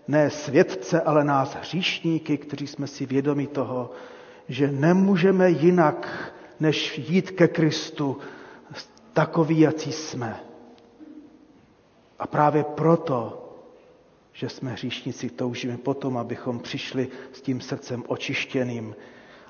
ne 0.09 0.31
světce, 0.31 1.01
ale 1.01 1.25
nás 1.25 1.55
hříšníky, 1.55 2.39
kteří 2.39 2.67
jsme 2.67 2.87
si 2.87 3.07
vědomi 3.07 3.47
toho, 3.47 3.91
že 4.49 4.73
nemůžeme 4.73 5.51
jinak, 5.51 6.33
než 6.61 6.99
jít 6.99 7.31
ke 7.31 7.49
Kristu 7.49 8.19
takový, 9.13 9.61
jací 9.61 9.93
jsme. 9.93 10.41
A 12.19 12.27
právě 12.27 12.65
proto, 12.65 13.49
že 14.33 14.49
jsme 14.49 14.71
hříšníci, 14.71 15.31
toužíme 15.31 15.77
potom, 15.77 16.19
abychom 16.19 16.59
přišli 16.59 17.09
s 17.33 17.41
tím 17.41 17.61
srdcem 17.61 18.05
očištěným. 18.07 18.97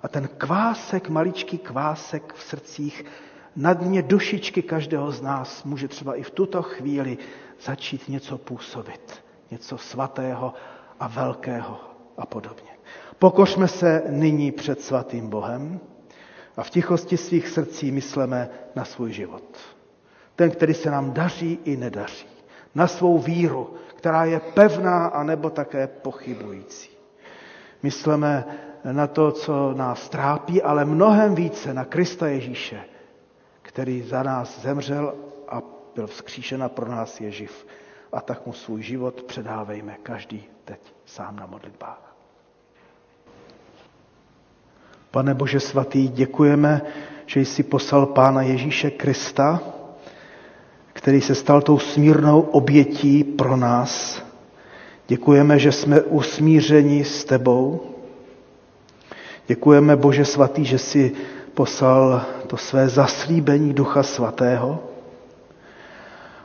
A 0.02 0.08
ten 0.08 0.28
kvásek, 0.38 1.08
maličký 1.08 1.58
kvásek 1.58 2.34
v 2.34 2.42
srdcích 2.42 3.04
na 3.56 3.72
dně 3.72 4.02
dušičky 4.02 4.62
každého 4.62 5.12
z 5.12 5.22
nás 5.22 5.64
může 5.64 5.88
třeba 5.88 6.14
i 6.14 6.22
v 6.22 6.30
tuto 6.30 6.62
chvíli 6.62 7.18
začít 7.62 8.08
něco 8.08 8.38
působit. 8.38 9.24
Něco 9.50 9.78
svatého 9.78 10.54
a 11.00 11.08
velkého 11.08 11.80
a 12.18 12.26
podobně. 12.26 12.70
Pokořme 13.18 13.68
se 13.68 14.02
nyní 14.08 14.52
před 14.52 14.80
svatým 14.80 15.28
Bohem 15.28 15.80
a 16.56 16.62
v 16.62 16.70
tichosti 16.70 17.16
svých 17.16 17.48
srdcí 17.48 17.92
mysleme 17.92 18.48
na 18.76 18.84
svůj 18.84 19.12
život. 19.12 19.58
Ten, 20.36 20.50
který 20.50 20.74
se 20.74 20.90
nám 20.90 21.12
daří 21.12 21.58
i 21.64 21.76
nedaří. 21.76 22.26
Na 22.74 22.86
svou 22.86 23.18
víru, 23.18 23.74
která 23.96 24.24
je 24.24 24.40
pevná 24.40 25.06
a 25.06 25.22
nebo 25.22 25.50
také 25.50 25.86
pochybující. 25.86 26.90
Myslíme 27.82 28.44
na 28.92 29.06
to, 29.06 29.32
co 29.32 29.74
nás 29.76 30.08
trápí, 30.08 30.62
ale 30.62 30.84
mnohem 30.84 31.34
více 31.34 31.74
na 31.74 31.84
Krista 31.84 32.28
Ježíše, 32.28 32.84
který 33.70 34.02
za 34.02 34.22
nás 34.22 34.60
zemřel 34.62 35.14
a 35.48 35.62
byl 35.94 36.06
vzkříšen 36.06 36.62
a 36.62 36.68
pro 36.68 36.90
nás 36.90 37.20
je 37.20 37.30
živ. 37.30 37.66
A 38.12 38.20
tak 38.20 38.46
mu 38.46 38.52
svůj 38.52 38.82
život 38.82 39.22
předávejme 39.22 39.96
každý 40.02 40.44
teď 40.64 40.80
sám 41.06 41.36
na 41.36 41.46
modlitbách. 41.46 42.14
Pane 45.10 45.34
Bože 45.34 45.60
svatý, 45.60 46.08
děkujeme, 46.08 46.82
že 47.26 47.40
jsi 47.40 47.62
poslal 47.62 48.06
Pána 48.06 48.42
Ježíše 48.42 48.90
Krista, 48.90 49.60
který 50.92 51.20
se 51.20 51.34
stal 51.34 51.62
tou 51.62 51.78
smírnou 51.78 52.40
obětí 52.40 53.24
pro 53.24 53.56
nás. 53.56 54.22
Děkujeme, 55.06 55.58
že 55.58 55.72
jsme 55.72 56.00
usmířeni 56.00 57.04
s 57.04 57.24
tebou. 57.24 57.80
Děkujeme, 59.46 59.96
Bože 59.96 60.24
svatý, 60.24 60.64
že 60.64 60.78
jsi 60.78 61.12
poslal 61.60 62.22
to 62.46 62.56
své 62.56 62.88
zaslíbení 62.88 63.74
Ducha 63.74 64.02
Svatého 64.02 64.78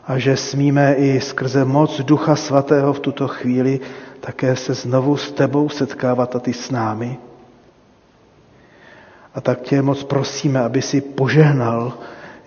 a 0.08 0.20
že 0.20 0.38
smíme 0.38 0.94
i 0.96 1.22
skrze 1.22 1.66
moc 1.66 2.02
Ducha 2.02 2.36
Svatého 2.36 2.94
v 2.94 3.00
tuto 3.00 3.28
chvíli 3.28 3.80
také 4.20 4.56
se 4.56 4.74
znovu 4.74 5.18
s 5.18 5.32
tebou 5.32 5.70
setkávat 5.70 6.36
a 6.36 6.40
ty 6.40 6.54
s 6.54 6.68
námi. 6.72 7.18
A 9.36 9.42
tak 9.42 9.62
tě 9.62 9.82
moc 9.82 10.04
prosíme, 10.04 10.60
aby 10.60 10.82
si 10.82 11.02
požehnal 11.02 11.94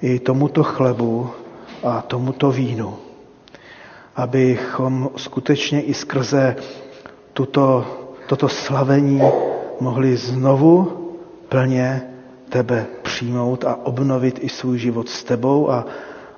i 0.03 0.19
tomuto 0.19 0.63
chlebu 0.63 1.31
a 1.85 2.03
tomuto 2.03 2.51
vínu. 2.53 2.97
Abychom 4.17 5.11
skutečně 5.17 5.83
i 5.83 5.95
skrze 5.95 6.57
tuto, 7.33 7.87
toto 8.29 8.49
slavení 8.49 9.23
mohli 9.81 10.17
znovu 10.17 10.93
plně 11.49 12.18
tebe 12.49 12.87
přijmout 13.03 13.65
a 13.65 13.75
obnovit 13.75 14.39
i 14.43 14.49
svůj 14.49 14.79
život 14.79 15.09
s 15.09 15.25
tebou 15.25 15.71
a, 15.71 15.87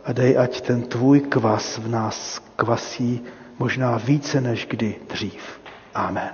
a 0.05 0.13
dej, 0.13 0.39
ať 0.39 0.61
ten 0.61 0.83
tvůj 0.83 1.21
kvas 1.21 1.79
v 1.79 1.89
nás 1.89 2.43
kvasí 2.57 3.25
možná 3.59 3.97
více 3.97 4.41
než 4.41 4.67
kdy 4.67 4.97
dřív. 5.09 5.61
Amen. 5.95 6.33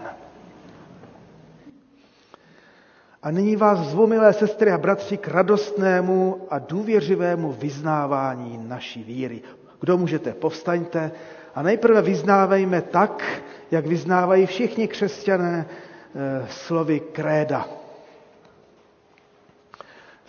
A 3.22 3.30
nyní 3.30 3.56
vás 3.56 3.78
zvu, 3.78 4.06
milé 4.06 4.32
sestry 4.32 4.72
a 4.72 4.78
bratři, 4.78 5.16
k 5.16 5.28
radostnému 5.28 6.46
a 6.50 6.58
důvěřivému 6.58 7.52
vyznávání 7.52 8.60
naší 8.68 9.04
víry. 9.04 9.42
Kdo 9.80 9.98
můžete, 9.98 10.32
povstaňte 10.32 11.10
a 11.54 11.62
nejprve 11.62 12.02
vyznávejme 12.02 12.82
tak, 12.82 13.24
jak 13.70 13.86
vyznávají 13.86 14.46
všichni 14.46 14.88
křesťané 14.88 15.66
eh, 15.66 16.46
slovy 16.50 17.00
kréda. 17.00 17.68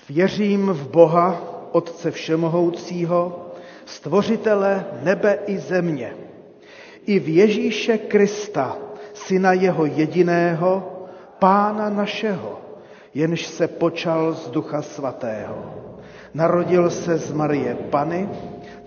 Věřím 0.09 0.67
v 0.67 0.89
Boha, 0.89 1.41
Otce 1.71 2.11
Všemohoucího, 2.11 3.45
stvořitele 3.85 4.85
nebe 5.03 5.39
i 5.45 5.57
země, 5.57 6.13
i 7.05 7.19
v 7.19 7.35
Ježíše 7.35 7.97
Krista, 7.97 8.77
syna 9.13 9.53
jeho 9.53 9.85
jediného, 9.85 11.03
pána 11.39 11.89
našeho, 11.89 12.59
jenž 13.13 13.45
se 13.45 13.67
počal 13.67 14.33
z 14.33 14.49
Ducha 14.49 14.81
Svatého. 14.81 15.73
Narodil 16.33 16.89
se 16.89 17.17
z 17.17 17.31
Marie 17.31 17.75
Pany, 17.75 18.29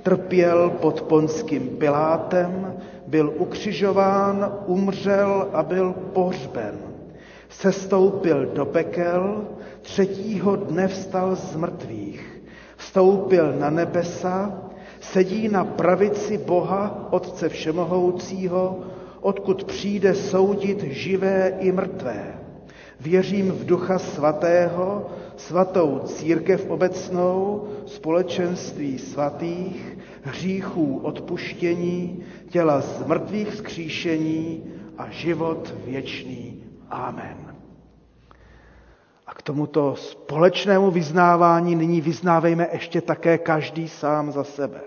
trpěl 0.03 0.71
pod 0.71 1.03
ponským 1.03 1.69
Pilátem, 1.69 2.75
byl 3.07 3.35
ukřižován, 3.37 4.53
umřel 4.67 5.49
a 5.53 5.63
byl 5.63 5.95
pohřben. 6.13 6.79
Sestoupil 7.49 8.47
do 8.47 8.67
pekel, 8.67 9.45
třetího 9.83 10.57
dne 10.57 10.89
vstal 10.89 11.37
z 11.37 11.57
mrtvých. 11.57 12.43
Vstoupil 12.77 13.53
na 13.53 13.71
nebesa, 13.71 14.63
sedí 15.01 15.49
na 15.49 15.65
pravici 15.65 16.39
Boha, 16.39 17.09
Otce 17.11 17.49
Všemohoucího, 17.49 18.79
odkud 19.21 19.65
přijde 19.65 20.15
soudit 20.15 20.83
živé 20.83 21.57
i 21.61 21.73
mrtvé. 21.73 22.35
Věřím 23.01 23.51
v 23.53 23.67
Ducha 23.67 23.99
Svatého, 23.99 25.07
svatou 25.37 26.01
církev 26.05 26.67
obecnou, 26.71 27.69
společenství 27.87 28.99
svatých, 28.99 29.99
hříchů 30.23 31.01
odpuštění, 31.03 32.23
těla 32.49 32.81
z 32.81 33.07
mrtvých 33.07 33.49
vzkříšení 33.49 34.65
a 34.99 35.11
život 35.11 35.75
věčný. 35.87 36.65
Amen. 36.91 37.50
A 39.31 39.35
k 39.35 39.43
tomuto 39.43 39.97
společnému 39.97 40.91
vyznávání 40.91 41.77
nyní 41.77 42.01
vyznávejme 42.01 42.69
ještě 42.73 43.01
také 43.01 43.39
každý 43.39 43.89
sám 43.89 44.33
za 44.33 44.45
sebe. 44.45 44.81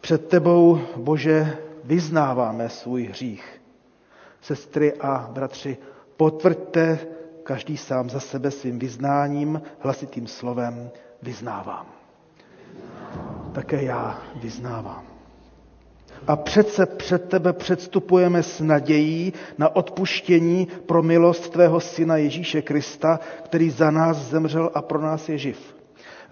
Před 0.00 0.28
tebou, 0.28 0.80
Bože, 0.96 1.58
vyznáváme 1.84 2.68
svůj 2.68 3.04
hřích. 3.04 3.60
Sestry 4.40 4.92
a 5.00 5.28
bratři, 5.32 5.76
potvrďte 6.16 6.98
každý 7.42 7.76
sám 7.76 8.10
za 8.10 8.20
sebe 8.20 8.50
svým 8.50 8.78
vyznáním, 8.78 9.62
hlasitým 9.78 10.26
slovem 10.26 10.90
vyznávám. 11.22 11.86
Také 13.52 13.82
já 13.82 14.22
vyznávám. 14.36 15.09
A 16.26 16.36
přece 16.36 16.86
před 16.86 17.28
tebe 17.28 17.52
předstupujeme 17.52 18.42
s 18.42 18.60
nadějí 18.60 19.32
na 19.58 19.76
odpuštění 19.76 20.68
pro 20.86 21.02
milost 21.02 21.50
tvého 21.52 21.80
syna 21.80 22.16
Ježíše 22.16 22.62
Krista, 22.62 23.20
který 23.44 23.70
za 23.70 23.90
nás 23.90 24.16
zemřel 24.16 24.70
a 24.74 24.82
pro 24.82 25.00
nás 25.00 25.28
je 25.28 25.38
živ. 25.38 25.76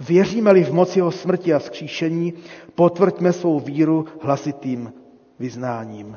Věříme-li 0.00 0.64
v 0.64 0.72
moci 0.72 0.98
jeho 0.98 1.10
smrti 1.10 1.54
a 1.54 1.60
skříšení, 1.60 2.32
potvrďme 2.74 3.32
svou 3.32 3.60
víru 3.60 4.04
hlasitým 4.20 4.92
vyznáním. 5.38 6.16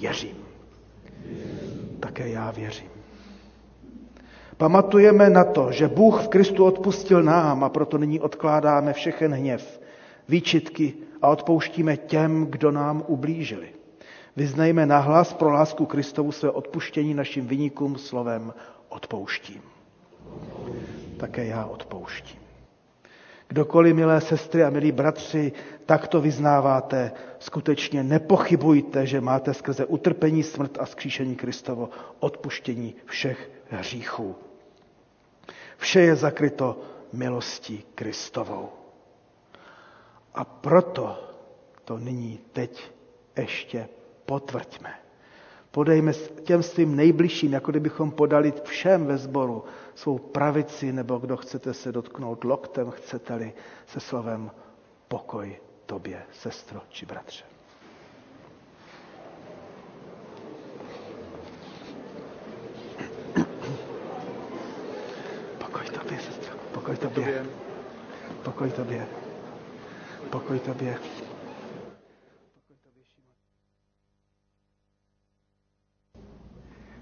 Věřím. 0.00 0.36
Také 2.00 2.28
já 2.28 2.50
věřím. 2.50 2.88
Pamatujeme 4.56 5.30
na 5.30 5.44
to, 5.44 5.72
že 5.72 5.88
Bůh 5.88 6.22
v 6.24 6.28
Kristu 6.28 6.64
odpustil 6.64 7.22
nám 7.22 7.64
a 7.64 7.68
proto 7.68 7.98
nyní 7.98 8.20
odkládáme 8.20 8.92
všechen 8.92 9.34
hněv, 9.34 9.80
výčitky 10.28 10.94
a 11.22 11.28
odpouštíme 11.28 11.96
těm, 11.96 12.46
kdo 12.46 12.70
nám 12.70 13.04
ublížili. 13.06 13.68
Vyznejme 14.36 14.86
nahlas 14.86 15.32
pro 15.32 15.50
lásku 15.50 15.86
Kristovu 15.86 16.32
své 16.32 16.50
odpuštění 16.50 17.14
našim 17.14 17.46
vynikům 17.46 17.98
slovem 17.98 18.54
odpouštím. 18.88 19.62
Také 21.16 21.44
já 21.46 21.64
odpouštím. 21.64 22.40
Kdokoliv, 23.48 23.96
milé 23.96 24.20
sestry 24.20 24.64
a 24.64 24.70
milí 24.70 24.92
bratři, 24.92 25.52
takto 25.86 26.20
vyznáváte, 26.20 27.12
skutečně 27.38 28.02
nepochybujte, 28.02 29.06
že 29.06 29.20
máte 29.20 29.54
skrze 29.54 29.86
utrpení, 29.86 30.42
smrt 30.42 30.78
a 30.80 30.86
skříšení 30.86 31.36
Kristovo 31.36 31.88
odpuštění 32.20 32.94
všech 33.04 33.50
hříchů. 33.70 34.36
Vše 35.76 36.00
je 36.00 36.16
zakryto 36.16 36.80
milostí 37.12 37.84
Kristovou. 37.94 38.79
A 40.34 40.44
proto 40.44 41.30
to 41.84 41.98
nyní 41.98 42.40
teď 42.52 42.90
ještě 43.36 43.88
potvrďme. 44.26 44.94
Podejme 45.70 46.12
těm 46.42 46.62
svým 46.62 46.96
nejbližším, 46.96 47.52
jako 47.52 47.70
kdybychom 47.70 48.10
podali 48.10 48.52
všem 48.64 49.06
ve 49.06 49.18
sboru 49.18 49.64
svou 49.94 50.18
pravici, 50.18 50.92
nebo 50.92 51.18
kdo 51.18 51.36
chcete 51.36 51.74
se 51.74 51.92
dotknout 51.92 52.44
loktem, 52.44 52.90
chcete-li 52.90 53.52
se 53.86 54.00
slovem 54.00 54.50
pokoj 55.08 55.56
tobě, 55.86 56.22
sestro 56.32 56.80
či 56.88 57.06
bratře. 57.06 57.44
Pokoj 65.58 65.86
tobě, 65.86 66.18
sestro, 66.18 66.54
pokoj 66.74 66.96
tobě. 66.96 67.46
Pokoj 68.42 68.70
tobě. 68.70 69.29
Pokoj 70.30 70.58
tobě. 70.58 70.98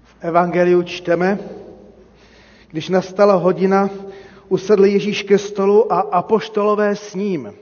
V 0.03 0.15
Evangeliu 0.21 0.83
čteme, 0.83 1.39
když 2.67 2.89
nastala 2.89 3.33
hodina, 3.33 3.89
usedl 4.49 4.85
Ježíš 4.85 5.23
ke 5.23 5.37
stolu 5.37 5.93
a 5.93 5.99
apoštolové 5.99 6.95
s 6.95 7.15
ním. 7.15 7.53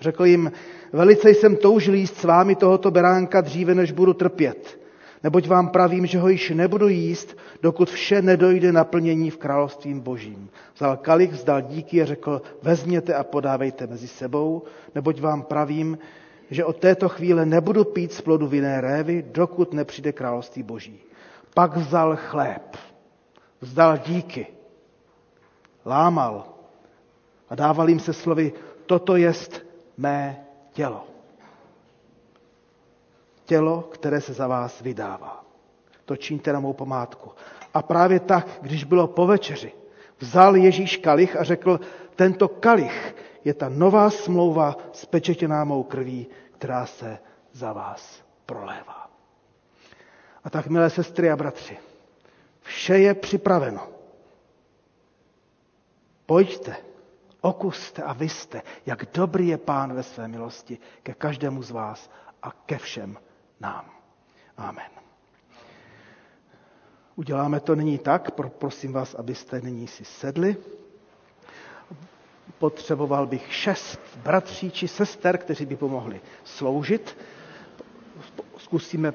Řekl 0.00 0.24
jim, 0.24 0.52
velice 0.92 1.30
jsem 1.30 1.56
toužil 1.56 1.94
jíst 1.94 2.16
s 2.16 2.24
vámi 2.24 2.54
tohoto 2.54 2.90
beránka 2.90 3.40
dříve, 3.40 3.74
než 3.74 3.92
budu 3.92 4.12
trpět. 4.14 4.77
Neboť 5.22 5.46
vám 5.48 5.68
pravím, 5.68 6.06
že 6.06 6.18
ho 6.18 6.28
již 6.28 6.50
nebudu 6.50 6.88
jíst, 6.88 7.36
dokud 7.62 7.90
vše 7.90 8.22
nedojde 8.22 8.72
naplnění 8.72 9.30
v 9.30 9.36
královstvím 9.36 10.00
božím. 10.00 10.50
Vzal 10.74 10.96
kalich, 10.96 11.32
vzdal 11.32 11.60
díky 11.60 12.02
a 12.02 12.06
řekl, 12.06 12.42
vezměte 12.62 13.14
a 13.14 13.24
podávejte 13.24 13.86
mezi 13.86 14.08
sebou, 14.08 14.62
neboť 14.94 15.20
vám 15.20 15.42
pravím, 15.42 15.98
že 16.50 16.64
od 16.64 16.76
této 16.76 17.08
chvíle 17.08 17.46
nebudu 17.46 17.84
pít 17.84 18.12
z 18.12 18.20
plodu 18.20 18.46
vinné 18.46 18.80
révy, 18.80 19.24
dokud 19.32 19.72
nepřijde 19.74 20.12
království 20.12 20.62
boží. 20.62 21.00
Pak 21.54 21.76
vzal 21.76 22.16
chléb, 22.16 22.76
vzdal 23.60 23.98
díky, 23.98 24.46
lámal 25.86 26.44
a 27.48 27.54
dával 27.54 27.88
jim 27.88 28.00
se 28.00 28.12
slovy, 28.12 28.52
toto 28.86 29.16
jest 29.16 29.66
mé 29.96 30.44
tělo. 30.72 31.07
Tělo, 33.48 33.82
které 33.82 34.20
se 34.20 34.32
za 34.32 34.46
vás 34.46 34.80
vydává. 34.80 35.44
To 36.04 36.16
čiňte 36.16 36.52
na 36.52 36.60
mou 36.60 36.72
památku. 36.72 37.30
A 37.74 37.82
právě 37.82 38.20
tak, 38.20 38.58
když 38.60 38.84
bylo 38.84 39.06
po 39.06 39.26
večeři, 39.26 39.72
vzal 40.18 40.56
Ježíš 40.56 40.96
kalich 40.96 41.36
a 41.36 41.44
řekl, 41.44 41.80
tento 42.16 42.48
kalich 42.48 43.16
je 43.44 43.54
ta 43.54 43.68
nová 43.68 44.10
smlouva 44.10 44.76
spečetěná 44.92 45.64
mou 45.64 45.82
krví, 45.82 46.26
která 46.58 46.86
se 46.86 47.18
za 47.52 47.72
vás 47.72 48.22
prolévá. 48.46 49.10
A 50.44 50.50
tak, 50.50 50.66
milé 50.66 50.90
sestry 50.90 51.30
a 51.30 51.36
bratři, 51.36 51.78
vše 52.60 52.98
je 52.98 53.14
připraveno. 53.14 53.88
Pojďte, 56.26 56.76
okuste 57.40 58.02
a 58.02 58.12
vyste, 58.12 58.62
jak 58.86 59.06
dobrý 59.14 59.48
je 59.48 59.58
Pán 59.58 59.94
ve 59.94 60.02
své 60.02 60.28
milosti 60.28 60.78
ke 61.02 61.14
každému 61.14 61.62
z 61.62 61.70
vás 61.70 62.10
a 62.42 62.52
ke 62.52 62.78
všem 62.78 63.18
nám. 63.60 63.84
Amen. 64.56 64.90
Uděláme 67.16 67.60
to 67.60 67.74
nyní 67.74 67.98
tak, 67.98 68.30
prosím 68.58 68.92
vás, 68.92 69.14
abyste 69.14 69.60
nyní 69.60 69.86
si 69.86 70.04
sedli. 70.04 70.56
Potřeboval 72.58 73.26
bych 73.26 73.54
šest 73.54 74.00
bratří 74.22 74.70
či 74.70 74.88
sester, 74.88 75.38
kteří 75.38 75.66
by 75.66 75.76
pomohli 75.76 76.20
sloužit. 76.44 77.16
Zkusíme 78.56 79.12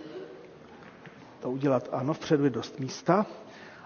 to 1.40 1.52
udělat, 1.52 1.90
ano, 1.92 2.14
vpředu 2.14 2.44
je 2.44 2.50
dost 2.50 2.80
místa. 2.80 3.26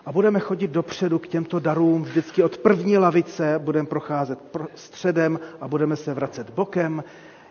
A 0.05 0.11
budeme 0.11 0.39
chodit 0.39 0.71
dopředu 0.71 1.19
k 1.19 1.27
těmto 1.27 1.59
darům 1.59 2.03
vždycky 2.03 2.43
od 2.43 2.57
první 2.57 2.97
lavice, 2.97 3.59
budeme 3.59 3.87
procházet 3.87 4.39
středem 4.75 5.39
a 5.61 5.67
budeme 5.67 5.95
se 5.95 6.13
vracet 6.13 6.49
bokem. 6.49 7.03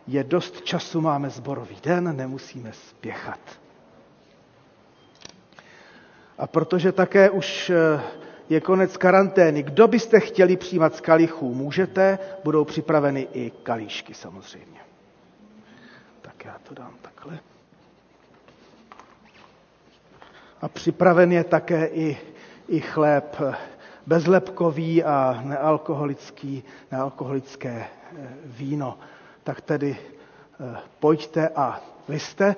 Je 0.07 0.25
dost 0.25 0.61
času, 0.63 1.01
máme 1.01 1.31
zborový 1.31 1.77
den, 1.83 2.17
nemusíme 2.17 2.73
spěchat. 2.73 3.41
A 6.39 6.47
protože 6.47 6.93
také 6.93 7.31
už 7.31 7.71
eh, 7.71 8.01
je 8.49 8.61
konec 8.61 8.97
karantény. 8.97 9.63
Kdo 9.63 9.89
byste 9.89 10.21
chtěli 10.21 10.57
přijímat 10.57 10.97
z 10.97 11.01
kalichů, 11.01 11.55
můžete, 11.55 12.19
budou 12.45 12.65
připraveny 12.65 13.29
i 13.33 13.51
kalíšky 13.63 14.15
samozřejmě. 14.15 14.81
Tak 16.23 16.45
já 16.45 16.57
to 16.69 16.75
dám 16.75 16.95
takhle. 17.03 17.39
A 20.61 20.69
připraven 20.69 21.33
je 21.33 21.45
také 21.45 21.87
i, 21.87 22.19
i 22.69 22.81
chléb 22.81 23.37
bezlepkový 24.07 25.05
a 25.05 25.41
nealkoholický, 25.45 26.65
nealkoholické 26.93 27.87
eh, 28.19 28.29
víno. 28.45 28.99
Tak 29.47 29.61
tedy 29.61 29.97
eh, 29.99 30.77
pojďte 31.01 31.49
a 31.49 31.81
vy 32.09 32.21
jste 32.21 32.57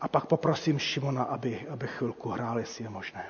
a 0.00 0.08
pak 0.08 0.26
poprosím 0.26 0.78
Šimona, 0.78 1.22
aby, 1.22 1.66
aby 1.68 1.86
chvilku 1.86 2.28
hrál, 2.28 2.58
jestli 2.58 2.84
je 2.84 2.90
možné. 2.90 3.26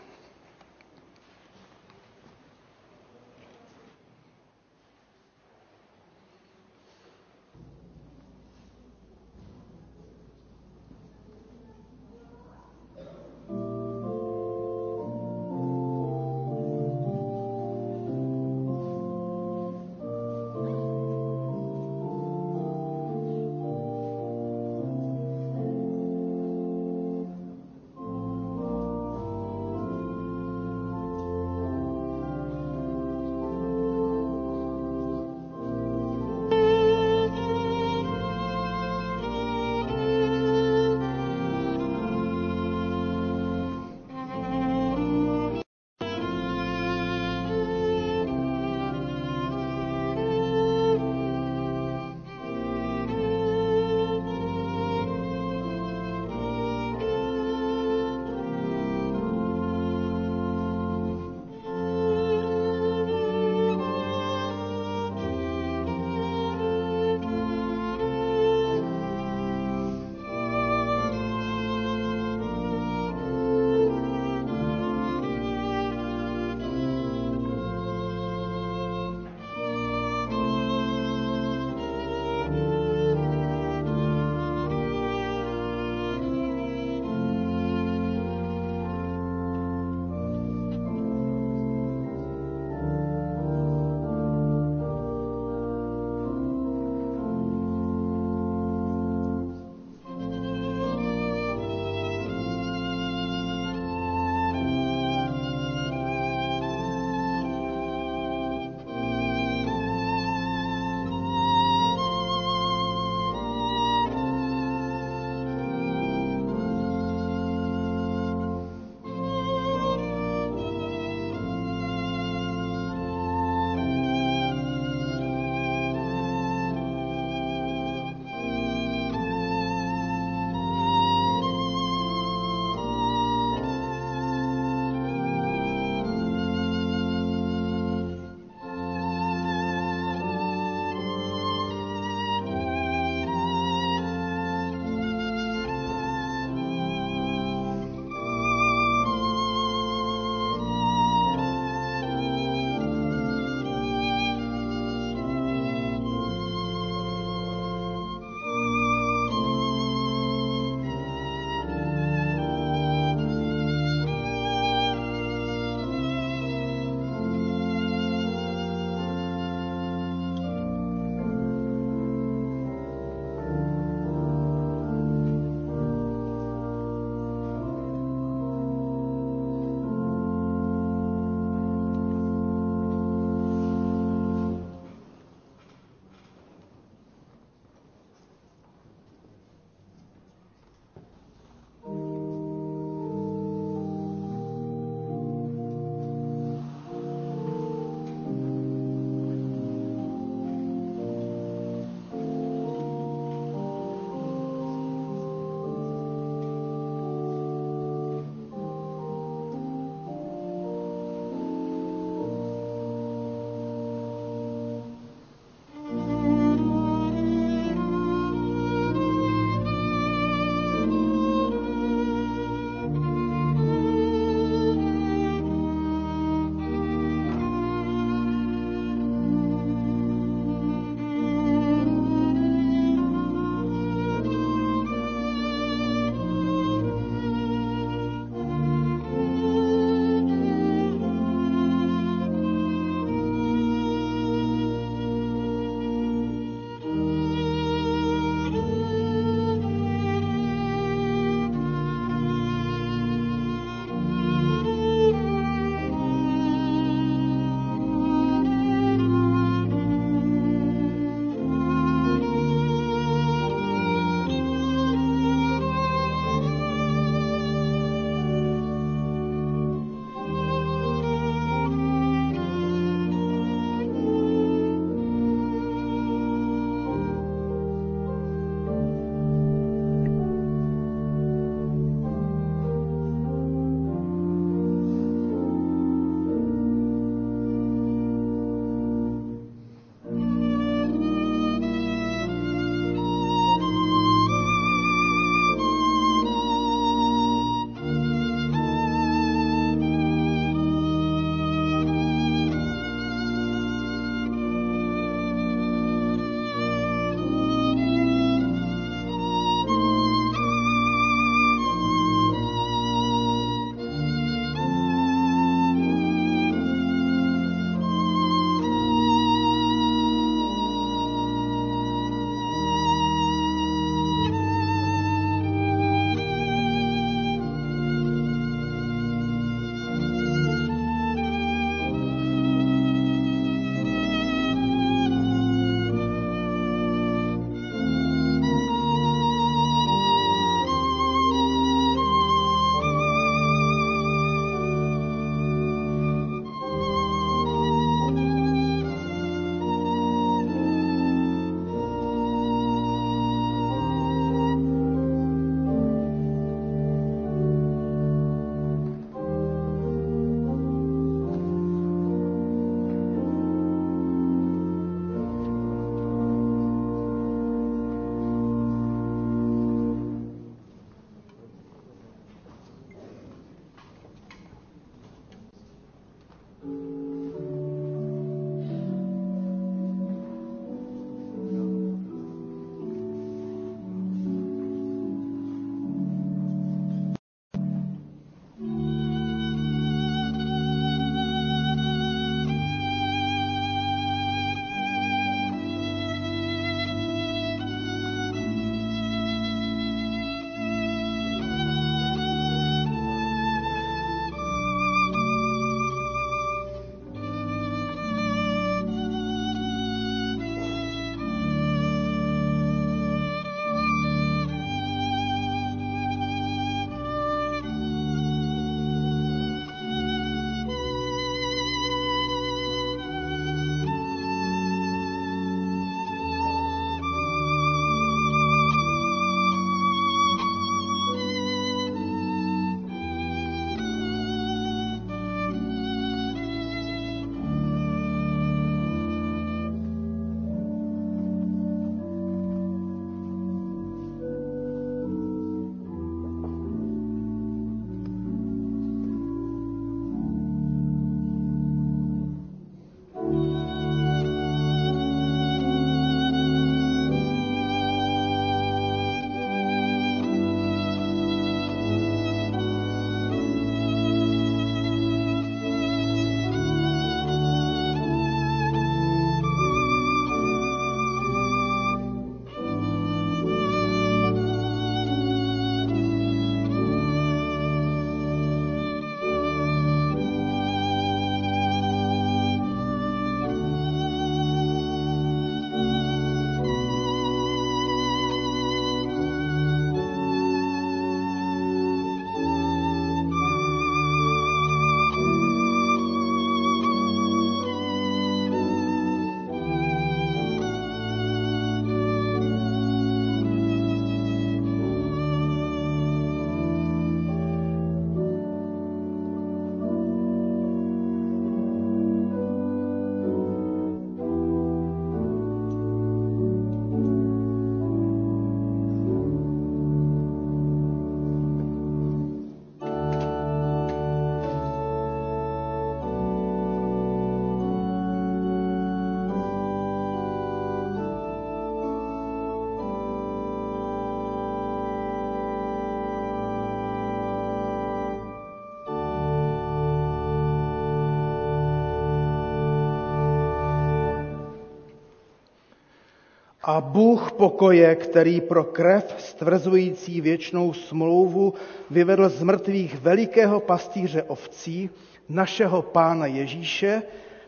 A 546.69 546.81
Bůh 546.81 547.32
pokoje, 547.32 547.95
který 547.95 548.40
pro 548.40 548.65
krev 548.65 549.15
stvrzující 549.19 550.20
věčnou 550.20 550.73
smlouvu 550.73 551.55
vyvedl 551.90 552.28
z 552.28 552.43
mrtvých 552.43 553.01
velikého 553.01 553.61
pastýře 553.61 554.23
ovcí, 554.23 554.90
našeho 555.28 555.82
Pána 555.82 556.27
Ježíše, 556.27 557.03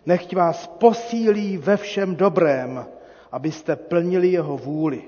nechť 0.07 0.37
vás 0.37 0.67
posílí 0.67 1.57
ve 1.57 1.77
všem 1.77 2.17
dobrém, 2.17 2.87
abyste 3.33 3.77
plnili 3.77 4.29
jeho 4.29 4.57
vůli. 4.57 5.03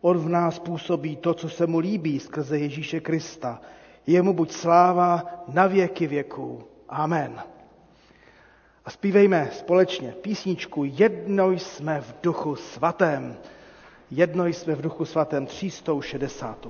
On 0.00 0.18
v 0.18 0.28
nás 0.28 0.58
působí 0.58 1.16
to, 1.16 1.34
co 1.34 1.48
se 1.48 1.66
mu 1.66 1.78
líbí 1.78 2.20
skrze 2.20 2.58
Ježíše 2.58 3.00
Krista. 3.00 3.60
Jemu 4.06 4.32
buď 4.32 4.52
sláva 4.52 5.24
na 5.48 5.66
věky 5.66 6.06
věků. 6.06 6.62
Amen. 6.88 7.42
A 8.86 8.90
zpívejme 8.90 9.50
společně 9.52 10.12
písničku 10.12 10.84
Jedno 10.84 11.50
jsme 11.50 12.00
v 12.00 12.14
duchu 12.22 12.56
svatém. 12.56 13.36
Jedno 14.10 14.46
jsme 14.46 14.74
v 14.74 14.82
duchu 14.82 15.04
svatém 15.04 15.46
360. 15.46 16.66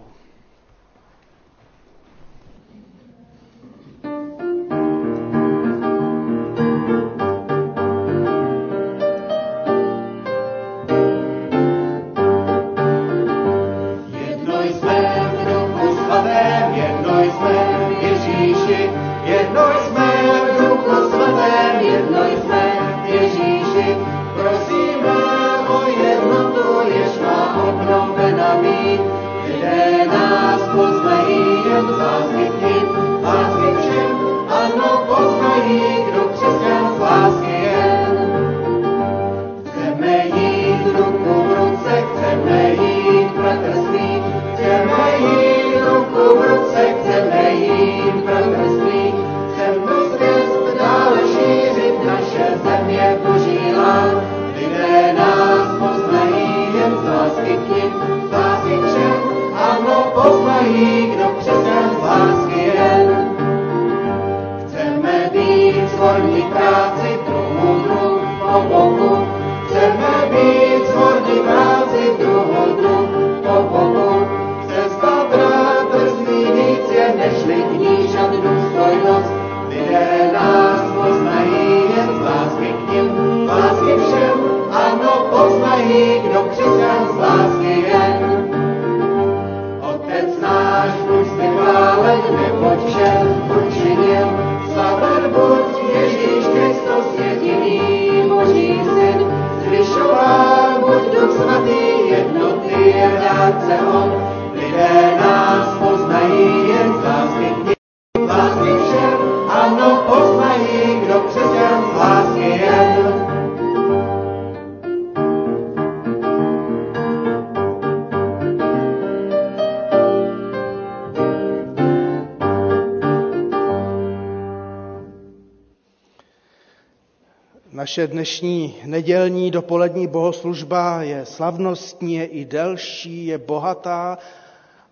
Naše 127.96 128.06
dnešní 128.06 128.74
nedělní 128.84 129.50
dopolední 129.50 130.06
bohoslužba 130.06 131.02
je 131.02 131.26
slavnostní, 131.26 132.14
je 132.14 132.24
i 132.24 132.44
delší, 132.44 133.26
je 133.26 133.38
bohatá, 133.38 134.18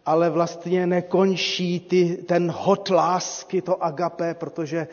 ale 0.06 0.30
vlastně 0.30 0.86
nekončí 0.86 1.80
ty, 1.80 2.16
ten 2.26 2.52
hot 2.56 2.90
lásky, 2.90 3.62
to 3.62 3.84
agapé, 3.84 4.34
protože 4.34 4.88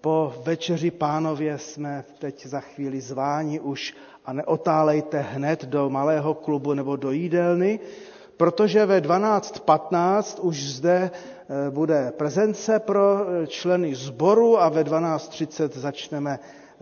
po 0.00 0.34
večeři 0.44 0.90
pánově 0.90 1.58
jsme 1.58 2.04
teď 2.18 2.46
za 2.46 2.60
chvíli 2.60 3.00
zváni 3.00 3.60
už 3.60 3.94
a 4.24 4.32
neotálejte 4.32 5.18
hned 5.20 5.64
do 5.64 5.90
malého 5.90 6.34
klubu 6.34 6.74
nebo 6.74 6.96
do 6.96 7.10
jídelny, 7.10 7.80
protože 8.36 8.86
ve 8.86 9.00
12.15 9.00 10.38
už 10.42 10.64
zde 10.64 11.10
eh, 11.10 11.70
bude 11.70 12.12
prezence 12.16 12.78
pro 12.78 13.26
členy 13.46 13.94
sboru 13.94 14.60
a 14.60 14.68
ve 14.68 14.84
12.30 14.84 15.68
začneme 15.78 16.38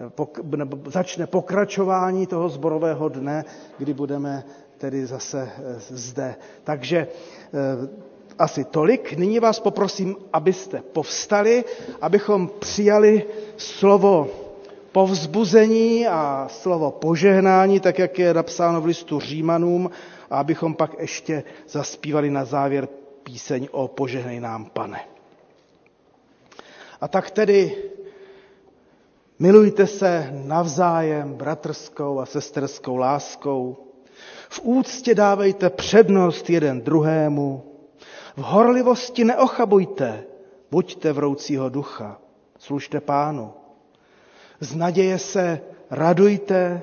pok- 0.09 0.57
nebo 0.57 0.79
začne 0.91 1.27
pokračování 1.27 2.27
toho 2.27 2.49
zborového 2.49 3.09
dne, 3.09 3.45
kdy 3.79 3.95
budeme 3.95 4.45
tedy 4.79 5.07
zase 5.07 5.51
eh, 5.59 5.77
zde. 5.79 6.35
Takže 6.65 6.99
eh, 7.07 8.13
asi 8.39 8.65
tolik. 8.65 9.13
Nyní 9.13 9.41
vás 9.41 9.61
poprosím, 9.61 10.17
abyste 10.33 10.83
povstali, 10.93 11.65
abychom 12.01 12.51
přijali 12.59 13.25
slovo 13.57 14.29
povzbuzení 14.93 16.07
a 16.09 16.49
slovo 16.51 16.91
požehnání, 16.91 17.81
tak 17.81 17.99
jak 17.99 18.19
je 18.19 18.35
napsáno 18.35 18.81
v 18.81 18.85
listu 18.87 19.21
Římanům, 19.21 19.91
a 20.31 20.39
abychom 20.41 20.75
pak 20.75 20.91
ještě 20.99 21.43
zaspívali 21.69 22.31
na 22.31 22.45
závěr 22.45 22.89
píseň 23.23 23.69
o 23.71 23.89
požehnej 23.89 24.41
nám, 24.41 24.65
pane. 24.65 25.01
A 27.01 27.09
tak 27.09 27.31
tedy 27.31 27.77
Milujte 29.43 29.87
se 29.87 30.31
navzájem 30.33 31.35
bratrskou 31.35 32.19
a 32.21 32.27
sesterskou 32.27 32.97
láskou. 32.97 33.77
V 34.49 34.61
úctě 34.63 35.15
dávejte 35.15 35.71
přednost 35.71 36.51
jeden 36.51 36.81
druhému. 36.81 37.63
V 38.37 38.41
horlivosti 38.41 39.25
neochabujte, 39.25 40.25
buďte 40.71 41.13
vroucího 41.13 41.69
ducha. 41.69 42.21
Služte 42.59 43.01
pánu. 43.01 43.53
Z 44.61 44.75
naděje 44.75 45.19
se 45.19 45.61
radujte, 45.91 46.83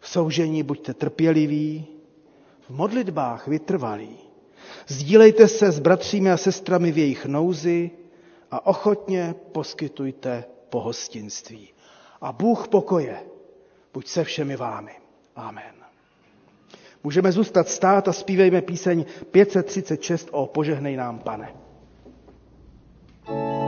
v 0.00 0.08
soužení 0.08 0.62
buďte 0.62 0.94
trpěliví, 0.94 1.86
v 2.60 2.70
modlitbách 2.70 3.48
vytrvalí. 3.48 4.16
Sdílejte 4.86 5.48
se 5.48 5.70
s 5.70 5.78
bratřími 5.78 6.30
a 6.30 6.36
sestrami 6.36 6.92
v 6.92 6.98
jejich 6.98 7.26
nouzi 7.26 7.90
a 8.50 8.66
ochotně 8.66 9.34
poskytujte 9.52 10.44
pohostinství. 10.70 11.68
A 12.20 12.32
Bůh 12.32 12.68
pokoje, 12.68 13.22
buď 13.94 14.06
se 14.06 14.24
všemi 14.24 14.56
vámi. 14.56 14.92
Amen. 15.36 15.74
Můžeme 17.04 17.32
zůstat 17.32 17.68
stát 17.68 18.08
a 18.08 18.12
zpívejme 18.12 18.62
píseň 18.62 19.04
536 19.30 20.28
o 20.32 20.46
Požehnej 20.46 20.96
nám, 20.96 21.18
pane. 21.18 21.54
thank 23.26 23.60
you 23.60 23.65